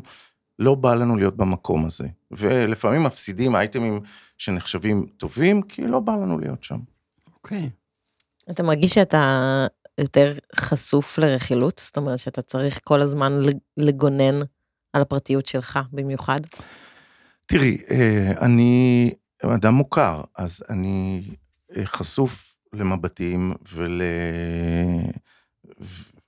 לא 0.59 0.75
בא 0.75 0.95
לנו 0.95 1.15
להיות 1.15 1.37
במקום 1.37 1.85
הזה. 1.85 2.07
ולפעמים 2.31 3.03
מפסידים 3.03 3.55
אייטמים 3.55 3.99
שנחשבים 4.37 5.05
טובים, 5.17 5.61
כי 5.61 5.81
לא 5.81 5.99
בא 5.99 6.15
לנו 6.15 6.39
להיות 6.39 6.63
שם. 6.63 6.79
אוקיי. 7.33 7.69
אתה 8.51 8.63
מרגיש 8.63 8.93
שאתה 8.93 9.67
יותר 9.97 10.37
חשוף 10.55 11.17
לרכילות? 11.17 11.81
זאת 11.85 11.97
אומרת 11.97 12.19
שאתה 12.19 12.41
צריך 12.41 12.79
כל 12.83 13.01
הזמן 13.01 13.41
לגונן 13.77 14.41
על 14.93 15.01
הפרטיות 15.01 15.45
שלך 15.45 15.79
במיוחד? 15.91 16.39
תראי, 17.45 17.77
אה, 17.91 18.31
אני 18.41 19.13
אדם 19.43 19.73
מוכר, 19.73 20.21
אז 20.37 20.63
אני 20.69 21.23
אה, 21.77 21.85
חשוף 21.85 22.55
למבטים 22.73 23.53
ול... 23.73 24.01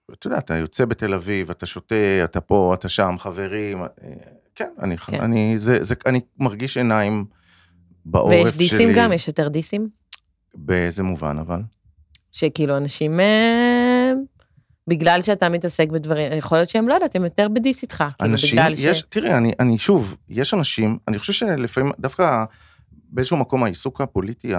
ואתה 0.10 0.28
יודע, 0.28 0.38
אתה 0.38 0.56
יוצא 0.56 0.86
בתל 0.86 1.14
אביב, 1.14 1.50
אתה 1.50 1.66
שותה, 1.66 2.24
אתה 2.24 2.42
פה, 2.42 2.74
אתה 2.74 2.90
שם, 2.90 3.16
חברים, 3.20 3.84
אה, 3.84 3.88
כן, 4.56 4.70
אני, 4.80 4.98
כן. 4.98 5.22
אני, 5.22 5.58
זה, 5.58 5.84
זה, 5.84 5.96
אני 6.06 6.20
מרגיש 6.38 6.78
עיניים 6.78 7.26
בעורף 8.06 8.34
שלי. 8.34 8.44
ויש 8.44 8.58
דיסים 8.58 8.90
גם? 8.96 9.14
יש 9.14 9.28
יותר 9.28 9.48
דיסים? 9.48 9.90
באיזה 10.56 11.04
מובן, 11.04 11.38
אבל? 11.40 11.62
שכאילו 12.32 12.78
אנשים, 12.78 13.20
אה, 13.20 14.12
בגלל 14.88 15.22
שאתה 15.22 15.50
מתעסק 15.50 15.90
בדברים, 15.90 16.32
יכול 16.38 16.58
להיות 16.58 16.70
שהם 16.70 16.88
לא 16.88 16.94
יודעת, 16.94 17.16
הם 17.16 17.24
יותר 17.24 17.48
בדיס 17.54 17.82
איתך. 17.84 18.04
כאילו, 18.18 18.32
אנשים, 18.32 18.50
בגלל 18.60 18.74
יש, 18.78 19.04
תראי, 19.10 19.34
אני, 19.34 19.52
אני 19.60 19.78
שוב, 19.78 20.16
יש 20.30 20.54
אנשים, 20.54 20.98
אני 21.08 21.20
חושב 21.20 21.34
שלפעמים, 21.34 21.92
דווקא 22.00 22.44
באיזשהו 23.10 23.38
מקום 23.38 23.64
העיסוק 23.64 24.02
הפוליטי, 24.02 24.52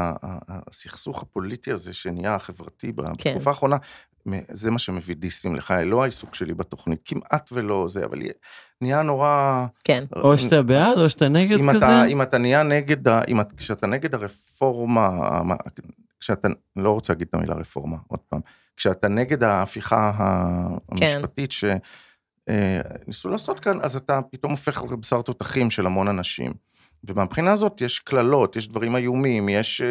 הסכסוך 0.49 1.23
הפוליטי 1.23 1.73
הזה 1.73 1.93
שנהיה 1.93 2.39
חברתי 2.39 2.93
כן. 2.97 3.03
בתקופה 3.33 3.51
האחרונה, 3.51 3.77
מ- 4.29 4.41
זה 4.51 4.71
מה 4.71 4.79
שמביא 4.79 5.17
דיסים 5.17 5.55
לך, 5.57 5.75
לא 5.87 6.03
העיסוק 6.03 6.35
שלי 6.35 6.55
בתוכנית, 6.55 7.01
כמעט 7.05 7.49
ולא 7.53 7.87
זה, 7.89 8.05
אבל 8.05 8.19
נהיה 8.81 9.03
נורא... 9.03 9.67
כן. 9.85 10.05
או 10.17 10.39
שאתה 10.39 10.63
בעד 10.63 10.99
או 10.99 11.09
שאתה 11.09 11.29
נגד 11.29 11.59
אם 11.59 11.73
כזה? 11.73 11.87
אתה, 11.87 12.05
אם 12.07 12.23
אתה 12.23 12.39
נהיה 12.39 12.63
נגד, 12.63 13.09
אם 13.09 13.41
את- 13.41 13.53
כשאתה 13.57 13.87
נגד 13.87 14.15
הרפורמה, 14.15 15.11
מה- 15.43 15.55
כשאתה, 16.23 16.49
לא 16.77 16.91
רוצה 16.93 17.13
להגיד 17.13 17.27
את 17.29 17.35
המילה 17.35 17.55
רפורמה, 17.55 17.97
עוד 18.09 18.21
פעם, 18.29 18.41
כשאתה 18.77 19.09
נגד 19.09 19.43
ההפיכה 19.43 20.13
ה- 20.17 20.69
כן. 20.97 21.07
המשפטית 21.07 21.51
שניסו 21.53 23.29
לעשות 23.29 23.61
כאן, 23.61 23.79
אז 23.83 23.97
אתה 23.97 24.21
פתאום 24.31 24.53
הופך 24.53 24.83
לבשר 24.93 25.23
תותחים 25.23 25.71
של 25.71 25.87
המון 25.87 26.09
אנשים. 26.09 26.53
ומהבחינה 27.05 27.53
הזאת 27.53 27.81
יש 27.81 27.99
קללות, 27.99 28.57
יש 28.57 28.69
דברים 28.69 28.97
איומים, 28.97 29.49
יש 29.49 29.81
אה, 29.81 29.87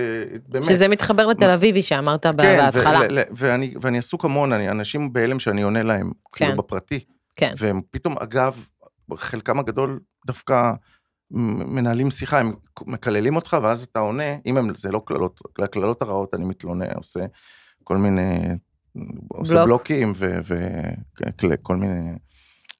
באמת... 0.47 0.65
שזה 0.65 0.87
מתחבר 0.87 1.27
לתל 1.27 1.51
אביבי 1.51 1.81
שאמרת 1.81 2.25
כן, 2.25 2.35
בהתחלה. 2.37 2.99
ו- 2.99 3.21
ואני, 3.35 3.73
ואני 3.81 3.97
עסוק 3.97 4.25
המון, 4.25 4.53
אני, 4.53 4.69
אנשים 4.69 5.13
בהלם 5.13 5.39
שאני 5.39 5.61
עונה 5.61 5.83
להם, 5.83 6.11
כן. 6.33 6.45
כאילו 6.45 6.57
בפרטי. 6.57 6.99
כן. 7.35 7.53
והם 7.57 7.81
פתאום, 7.91 8.15
אגב, 8.19 8.67
חלקם 9.15 9.59
הגדול 9.59 9.99
דווקא 10.25 10.71
מנהלים 11.33 12.11
שיחה, 12.11 12.39
הם 12.39 12.51
מקללים 12.85 13.35
אותך, 13.35 13.57
ואז 13.63 13.83
אתה 13.83 13.99
עונה, 13.99 14.23
אם 14.45 14.57
הם, 14.57 14.75
זה 14.75 14.91
לא 14.91 15.01
קללות, 15.05 15.41
לקללות 15.59 16.01
הרעות 16.01 16.33
אני 16.33 16.45
מתלונן, 16.45 16.91
עושה 16.95 17.19
כל 17.83 17.97
מיני, 17.97 18.39
עושה 19.27 19.53
בלוק. 19.53 19.65
בלוקים 19.65 20.13
וכל 20.17 21.75
מיני 21.75 22.11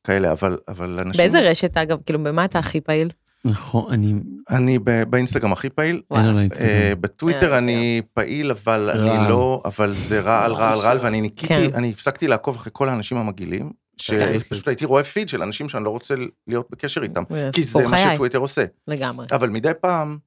כאלה, 0.03 0.31
אבל, 0.31 0.57
אבל 0.67 0.99
אנשים... 0.99 1.17
באיזה 1.17 1.49
רשת, 1.49 1.77
אגב, 1.77 1.97
כאילו, 2.05 2.23
במה 2.23 2.45
אתה 2.45 2.59
הכי 2.59 2.81
פעיל? 2.81 3.09
נכון, 3.45 3.93
אני... 3.93 4.13
אני 4.49 4.79
ב- 4.79 5.03
באינסטגרם 5.03 5.51
הכי 5.51 5.69
פעיל, 5.69 6.01
אה. 6.11 6.93
בטוויטר 7.01 7.53
אה, 7.53 7.57
אני 7.57 8.01
פעיל, 8.13 8.51
אבל. 8.51 8.89
אני 8.89 9.29
לא, 9.29 9.61
אבל 9.65 9.91
זה 9.91 10.21
רעל, 10.21 10.53
רעל, 10.53 10.77
רעל, 10.79 10.97
ואני 11.01 11.21
ניקיתי, 11.21 11.47
כן. 11.47 11.69
אני 11.73 11.91
הפסקתי 11.91 12.27
לעקוב 12.27 12.55
אחרי 12.55 12.71
כל 12.75 12.89
האנשים 12.89 13.17
המגעילים. 13.17 13.80
שפשוט 13.97 14.67
הייתי 14.67 14.85
רואה 14.85 15.03
פיד 15.03 15.29
של 15.29 15.43
אנשים 15.43 15.69
שאני 15.69 15.83
לא 15.83 15.89
רוצה 15.89 16.15
להיות 16.47 16.67
בקשר 16.69 17.03
איתם, 17.03 17.23
כי 17.53 17.63
זה 17.63 17.87
מה 17.87 17.97
שטוויטר 17.97 18.37
עושה. 18.37 18.65
לגמרי. 18.87 19.27
אבל 19.31 19.49
מדי 19.49 19.71
פעם 19.81 20.17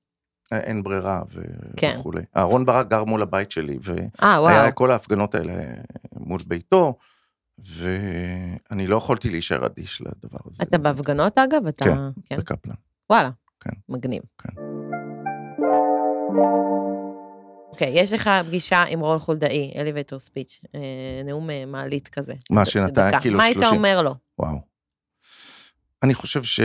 אה, 0.52 0.58
אין 0.58 0.82
ברירה 0.82 1.22
כן. 1.76 1.96
וכולי. 1.98 2.22
אהרון 2.36 2.66
ברק 2.66 2.88
גר 2.88 3.04
מול 3.04 3.22
הבית 3.22 3.50
שלי, 3.50 3.78
והיה 3.82 4.64
אה. 4.64 4.72
כל 4.72 4.90
ההפגנות 4.90 5.34
האלה 5.34 5.52
מול 6.12 6.40
ביתו, 6.46 6.94
ואני 7.58 8.86
לא 8.86 8.96
יכולתי 8.96 9.30
להישאר 9.30 9.66
אדיש 9.66 10.02
לדבר 10.02 10.38
הזה. 10.46 10.62
אתה 10.62 10.78
בהפגנות, 10.78 11.38
אגב? 11.38 11.66
אתה... 11.66 11.84
כן. 11.84 11.98
כן. 12.26 12.36
בקפלן. 12.36 12.74
וואלה. 13.10 13.30
כן. 13.60 13.72
מגניב. 13.88 14.22
כן. 14.38 14.52
אוקיי, 17.74 17.92
יש 17.94 18.12
לך 18.12 18.30
פגישה 18.46 18.82
עם 18.82 19.00
רון 19.00 19.18
חולדאי, 19.18 19.72
אליבייטור 19.76 20.18
ספיץ', 20.18 20.60
נאום 21.24 21.50
אה, 21.50 21.64
מעלית 21.66 22.08
כזה. 22.08 22.34
מה, 22.50 22.64
שנתן. 22.66 23.10
כאילו 23.20 23.36
מה 23.38 23.44
היית 23.44 23.56
30? 23.58 23.76
אומר 23.76 24.02
לו? 24.02 24.14
וואו. 24.38 24.58
אני 26.02 26.14
חושב 26.14 26.42
ש... 26.42 26.60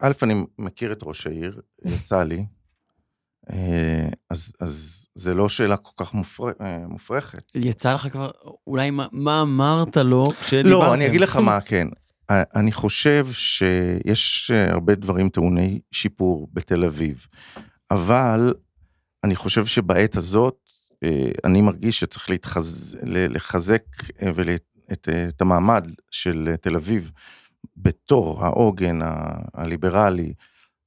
א', 0.00 0.12
אני 0.22 0.34
מכיר 0.58 0.92
את 0.92 0.98
ראש 1.02 1.26
העיר, 1.26 1.60
יצא 1.84 2.22
לי, 2.22 2.44
אה, 3.52 4.08
אז, 4.30 4.52
אז 4.60 5.06
זה 5.14 5.34
לא 5.34 5.48
שאלה 5.48 5.76
כל 5.76 6.04
כך 6.04 6.14
מופר... 6.14 6.44
אה, 6.60 6.78
מופרכת. 6.88 7.52
יצא 7.54 7.92
לך 7.92 8.08
כבר, 8.12 8.30
אולי 8.66 8.90
מה- 8.90 9.06
מה 9.12 9.42
אמרת 9.42 9.96
לו 9.96 10.24
כשדיברתם? 10.40 10.68
לא, 10.70 10.94
אני 10.94 11.06
אגיד 11.06 11.20
לך 11.20 11.36
מה, 11.36 11.60
כן. 11.60 11.88
אה, 12.30 12.42
אני 12.54 12.72
חושב 12.72 13.26
שיש 13.32 14.50
אה, 14.54 14.70
הרבה 14.72 14.94
דברים 14.94 15.28
טעוני 15.28 15.80
שיפור 15.90 16.48
בתל 16.52 16.84
אביב, 16.84 17.26
אבל 17.90 18.54
אני 19.24 19.36
חושב 19.36 19.66
שבעת 19.66 20.16
הזאת, 20.16 20.70
אה, 21.02 21.30
אני 21.44 21.60
מרגיש 21.60 22.00
שצריך 22.00 22.30
להתחז... 22.30 22.98
לחזק 23.02 23.84
אה, 24.22 24.30
ול... 24.34 24.48
את, 24.92 25.08
אה, 25.12 25.28
את 25.28 25.40
המעמד 25.40 25.86
של 26.10 26.54
תל 26.60 26.76
אביב 26.76 27.12
בתור 27.76 28.44
העוגן 28.44 29.02
ה- 29.02 29.38
הליברלי 29.54 30.32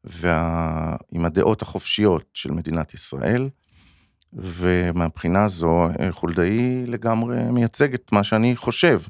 ועם 0.03 1.25
הדעות 1.25 1.61
החופשיות 1.61 2.25
של 2.34 2.51
מדינת 2.51 2.93
ישראל, 2.93 3.49
ומהבחינה 4.34 5.43
הזו 5.43 5.88
חולדאי 6.11 6.86
לגמרי 6.88 7.43
מייצג 7.51 7.93
את 7.93 8.11
מה 8.11 8.23
שאני 8.23 8.55
חושב. 8.55 9.01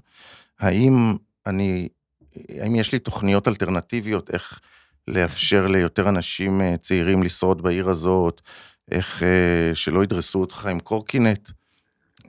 האם 0.59 1.17
אני, 1.45 1.88
האם 2.49 2.76
יש 2.76 2.91
לי 2.91 2.99
תוכניות 2.99 3.47
אלטרנטיביות 3.47 4.30
איך 4.30 4.59
לאפשר 5.07 5.67
ליותר 5.67 6.09
אנשים 6.09 6.61
צעירים 6.82 7.24
לשרוד 7.24 7.61
בעיר 7.61 7.89
הזאת, 7.89 8.41
איך 8.91 9.23
אה, 9.23 9.75
שלא 9.75 10.03
ידרסו 10.03 10.39
אותך 10.39 10.65
עם 10.65 10.79
קורקינט? 10.79 11.49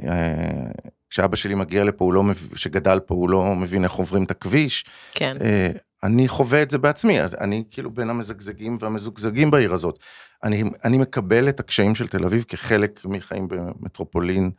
אה, 0.03 0.71
כשאבא 1.11 1.37
שלי 1.37 1.55
מגיע 1.55 1.85
לפה, 1.85 2.05
הוא 2.05 2.13
לא 2.13 2.23
מבין, 2.23 2.57
שגדל 2.57 3.01
פה, 3.01 3.15
הוא 3.15 3.31
לא 3.31 3.55
מבין 3.55 3.85
איך 3.85 3.93
עוברים 3.93 4.25
את 4.25 4.31
הכביש. 4.31 4.85
כן. 5.13 5.37
אה, 5.41 5.71
אני 6.03 6.29
חווה 6.29 6.63
את 6.63 6.71
זה 6.71 6.79
בעצמי, 6.79 7.21
אני 7.21 7.65
כאילו 7.71 7.91
בין 7.91 8.11
המזגזגים 8.11 8.79
והמזוגזגים 8.81 9.51
בעיר 9.51 9.73
הזאת. 9.73 9.99
אני, 10.45 10.65
אני 10.85 10.99
מקבל 10.99 11.49
את 11.49 11.61
הקשיים 11.61 11.95
של 11.95 12.09
תל 12.09 12.25
אביב 12.25 12.45
כחלק 12.49 13.01
מחיים 13.05 13.49
במטרופולין, 13.49 14.51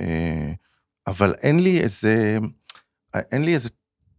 אה, 0.00 0.52
אבל 1.06 1.34
אין 1.42 1.58
לי 1.58 1.80
איזה, 1.80 2.38
אין 3.14 3.44
לי 3.44 3.54
איזה 3.54 3.68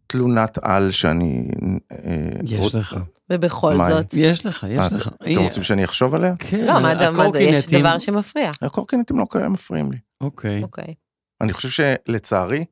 תלונת 0.07 0.57
על 0.61 0.91
שאני... 0.91 1.47
אה, 1.91 1.97
יש 2.43 2.73
רוצ- 2.73 2.77
לך. 2.77 2.97
ובכל 3.29 3.75
מה, 3.75 3.89
זאת. 3.89 4.13
יש 4.13 4.45
לך, 4.45 4.65
יש 4.69 4.77
אה, 4.77 4.87
לך. 4.91 5.09
אתם 5.31 5.41
רוצים 5.41 5.63
שאני 5.63 5.85
אחשוב 5.85 6.15
עליה? 6.15 6.33
כן, 6.39 6.65
לא, 6.65 6.79
מה 6.79 6.93
יש 7.39 7.67
דבר 7.67 7.97
שמפריע. 7.97 8.51
הקורקינטים 8.61 9.19
לא 9.19 9.25
כאלה 9.29 9.49
מפריעים 9.49 9.91
לי. 9.91 9.97
אוקיי. 10.21 10.63
אוקיי. 10.63 10.93
אני 11.41 11.53
חושב 11.53 11.69
שלצערי, 11.69 12.65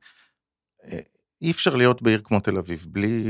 אה, 0.92 0.98
אי 1.42 1.50
אפשר 1.50 1.74
להיות 1.74 2.02
בעיר 2.02 2.20
כמו 2.24 2.40
תל 2.40 2.58
אביב, 2.58 2.86
בלי 2.90 3.24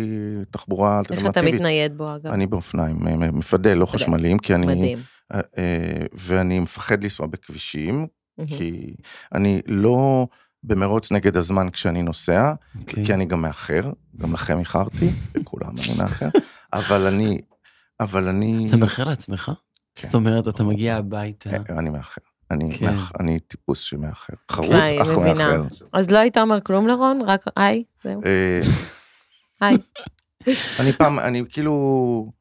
תחבורה 0.51 0.99
איך 0.99 1.07
אתה 1.07 1.15
אלטרנטיבית. 1.15 1.55
מתנייד 1.55 1.97
בו, 1.97 2.15
אגב? 2.17 2.33
אני 2.33 2.47
באופניים, 2.47 3.07
אה, 3.07 3.17
מפדל, 3.17 3.75
לא. 3.75 3.87
חשמליים, 3.87 4.39
כי 4.39 4.55
אני... 4.55 4.67
מדהים. 4.67 4.99
אה, 5.35 5.41
אה, 5.59 6.07
ואני 6.13 6.59
מפחד 6.59 7.03
לנסוע 7.03 7.27
בכבישים. 7.27 8.07
כי 8.47 8.95
אני 9.35 9.61
לא 9.67 10.27
במרוץ 10.63 11.13
נגד 11.13 11.37
הזמן 11.37 11.71
כשאני 11.71 12.03
נוסע, 12.03 12.53
אוקיי. 12.81 13.05
כי 13.05 13.15
אני 13.15 13.25
גם 13.25 13.43
מאחר, 13.43 13.93
גם 14.17 14.33
לכם 14.33 14.59
איחרתי, 14.59 15.09
לכולם 15.35 15.71
אני 15.79 15.99
מאחר, 15.99 16.29
אבל 16.75 17.07
אני, 17.07 17.41
אבל 18.01 18.29
אני, 18.29 18.67
אתה 18.69 18.77
מאחר 18.77 19.05
לעצמך? 19.05 19.53
כן. 19.95 20.07
זאת 20.07 20.15
אומרת, 20.15 20.49
אתה 20.49 20.63
מגיע 20.65 20.97
הביתה. 20.97 21.51
אה, 21.51 21.79
אני 21.79 21.91
מאחר. 21.91 22.21
אני, 22.51 22.79
כן. 22.79 22.85
מאח- 22.87 23.13
אני 23.21 23.41
טיפוס 23.41 23.81
שמאחר. 23.81 24.35
חרוץ, 24.51 24.71
אך. 25.03 25.09
מאחר. 25.19 25.63
אז 25.93 26.11
לא 26.11 26.19
היית 26.19 26.37
אומר 26.39 26.61
כלום 26.61 26.87
לרון? 26.89 27.21
רק 27.27 27.45
היי? 27.57 27.85
זהו. 28.05 28.21
אה, 28.27 28.61
היי. 29.61 29.77
אני 30.81 30.93
פעם, 30.93 31.19
אני 31.19 31.43
כאילו, 31.51 32.33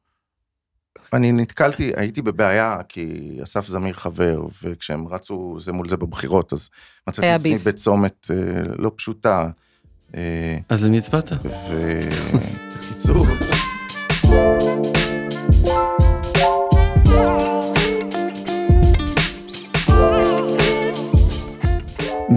אני 1.12 1.32
נתקלתי, 1.32 1.92
הייתי 1.96 2.22
בבעיה, 2.22 2.76
כי 2.88 3.38
אסף 3.42 3.66
זמיר 3.66 3.92
חבר, 3.94 4.42
וכשהם 4.62 5.08
רצו 5.08 5.56
זה 5.60 5.72
מול 5.72 5.88
זה 5.88 5.96
בבחירות, 5.96 6.52
אז 6.52 6.70
מצאתי 7.08 7.28
עצמי 7.28 7.52
ביף. 7.52 7.66
בצומת 7.66 8.30
אה, 8.30 8.36
לא 8.78 8.90
פשוטה. 8.96 9.48
אה, 10.14 10.58
אז 10.68 10.84
למי 10.84 10.98
הצבעת? 10.98 11.32
ובקיצור, 11.70 13.26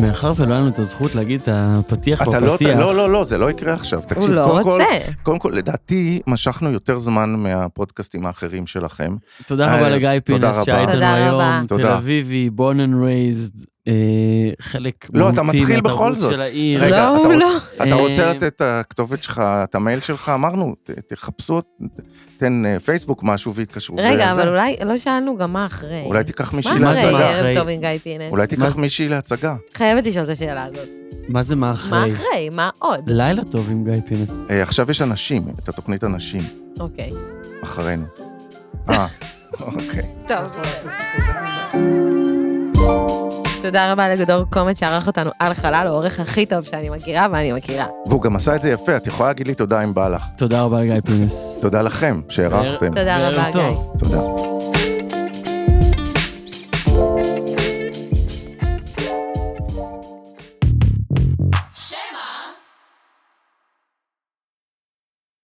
מאחר 0.02 0.32
ולא 0.36 0.54
היה 0.54 0.62
לנו 0.62 0.70
את 0.70 0.80
הזכות 0.80 1.16
להגיד 1.16 1.42
את 1.42 1.50
הפתיח 1.52 2.22
אתה 2.22 2.40
לא, 2.40 2.54
בפתיח. 2.54 2.80
לא, 2.80 2.96
לא, 2.96 3.10
לא, 3.10 3.24
זה 3.24 3.38
לא 3.38 3.50
יקרה 3.52 3.74
עכשיו. 3.74 4.00
הוא 4.00 4.08
תקשיב, 4.08 4.30
לא 4.30 4.48
קודם 4.48 4.64
כל, 4.64 4.72
רוצה. 4.72 5.12
קודם 5.24 5.40
כל, 5.40 5.52
לדעתי, 5.56 6.22
משכנו 6.28 6.72
יותר 6.72 6.98
זמן 6.98 7.30
מהפודקאסטים 7.30 8.26
האחרים 8.26 8.68
שלכם. 8.68 9.16
תודה 9.46 9.68
אה, 9.68 9.78
רבה 9.78 9.90
לגיא 9.90 10.20
תודה 10.26 10.54
פינס. 10.54 10.66
שהיה 10.66 10.80
איתנו 10.82 10.94
תודה 10.94 11.32
רבה. 11.32 11.48
היום, 11.54 11.68
תל 11.68 11.68
תודה. 11.68 11.98
אביבי, 11.98 12.50
born 12.50 12.80
and 12.80 13.04
raised, 13.04 13.52
חלק 14.60 14.96
לא, 15.14 15.30
אתה 15.30 15.44
מתחיל 15.44 15.82
בכל 15.82 16.16
זאת. 16.16 16.32
של 16.32 16.42
העיר. 16.42 16.84
רגע, 16.84 16.96
לא, 16.98 16.98
אתה 16.98 17.08
הוא 17.08 17.34
רוצה- 17.34 17.38
לא. 17.80 17.84
אתה 17.86 17.96
רוצה 17.96 18.24
אה, 18.28 18.34
לתת 18.34 18.44
את 18.44 18.62
הכתובת 18.66 19.24
שלך, 19.24 19.42
את 19.46 19.76
המייל 19.76 20.00
שלך? 20.00 20.30
אמרנו, 20.36 20.76
ת- 20.84 20.92
תחפשו, 21.14 21.62
תן 22.38 22.66
אה, 22.66 22.80
פייסבוק 22.80 23.24
משהו 23.24 23.54
ויתקשרו. 23.54 23.96
רגע, 24.00 24.30
וזה. 24.32 24.42
אבל 24.42 24.48
אולי, 24.50 24.76
לא 24.86 24.98
שאלנו 24.98 25.38
גם 25.38 25.54
מה 25.54 25.66
אחרי. 25.66 26.04
אולי 26.06 26.24
תיקח 26.24 26.54
מישהי 26.54 26.74
מה 26.74 26.80
מה 26.80 26.92
אחרי 26.94 27.04
להצגה. 27.12 27.26
ערב 27.30 27.36
אחרי? 27.40 27.56
טוב 27.56 27.68
עם 27.68 27.80
גיא 27.82 27.98
פינס? 28.04 28.24
אולי 28.32 28.48
תיקח? 28.48 28.76
מישהי 28.78 29.10
להצגה. 29.10 29.56
חייבת 29.74 30.06
לשאול 30.06 30.26
את 30.26 30.30
השאלה 30.30 30.64
הזאת. 30.64 30.88
מה 31.30 31.44
זה 31.44 31.56
מה 31.56 31.68
מה 31.68 31.74
אחרי? 31.74 32.14
אחרי? 32.14 32.50
מה 32.52 32.70
עוד? 32.80 33.00
לילה 33.10 33.44
טוב 33.44 33.68
עם 33.72 33.84
גיא 33.84 34.02
פינס. 34.08 34.32
אה, 34.50 34.62
עכשיו 34.64 34.92
יש 34.92 35.02
אנשים, 35.02 35.44
את 35.64 35.70
התוכנית 35.70 36.04
אנשים, 36.04 36.42
אוקיי. 36.80 37.10
אחרינו. 37.64 38.06
אה, 38.90 39.08
אוקיי. 39.62 40.04
טוב. 40.28 40.48
תודה 43.62 43.92
רבה 43.92 44.10
לגדור 44.10 44.44
קומץ 44.50 44.80
שערך 44.80 45.08
אותנו 45.08 45.32
על 45.40 45.54
חלל, 45.54 45.84
העורך 45.88 46.20
הכי 46.20 46.46
טוב 46.46 46.62
שאני 46.62 46.90
מכירה 46.90 47.28
ואני 47.32 47.52
מכירה. 47.52 47.86
והוא 48.06 48.22
גם 48.22 48.36
עשה 48.36 48.56
את 48.56 48.62
זה 48.62 48.70
יפה, 48.72 48.98
את 48.98 49.08
יכולה 49.08 49.30
להגיד 49.30 49.48
לי 49.48 49.54
תודה 49.54 49.84
אם 49.84 49.94
בא 49.94 50.08
לך. 50.08 50.26
תודה 50.38 50.62
רבה 50.62 50.82
לגיא 50.82 50.96
פינס. 51.06 51.58
תודה 51.62 51.82
לכם 51.82 52.22
שהערכתם. 52.30 52.88
תודה 52.88 53.30
רבה. 53.30 53.52
גיא. 53.52 53.62
תודה. 53.98 54.57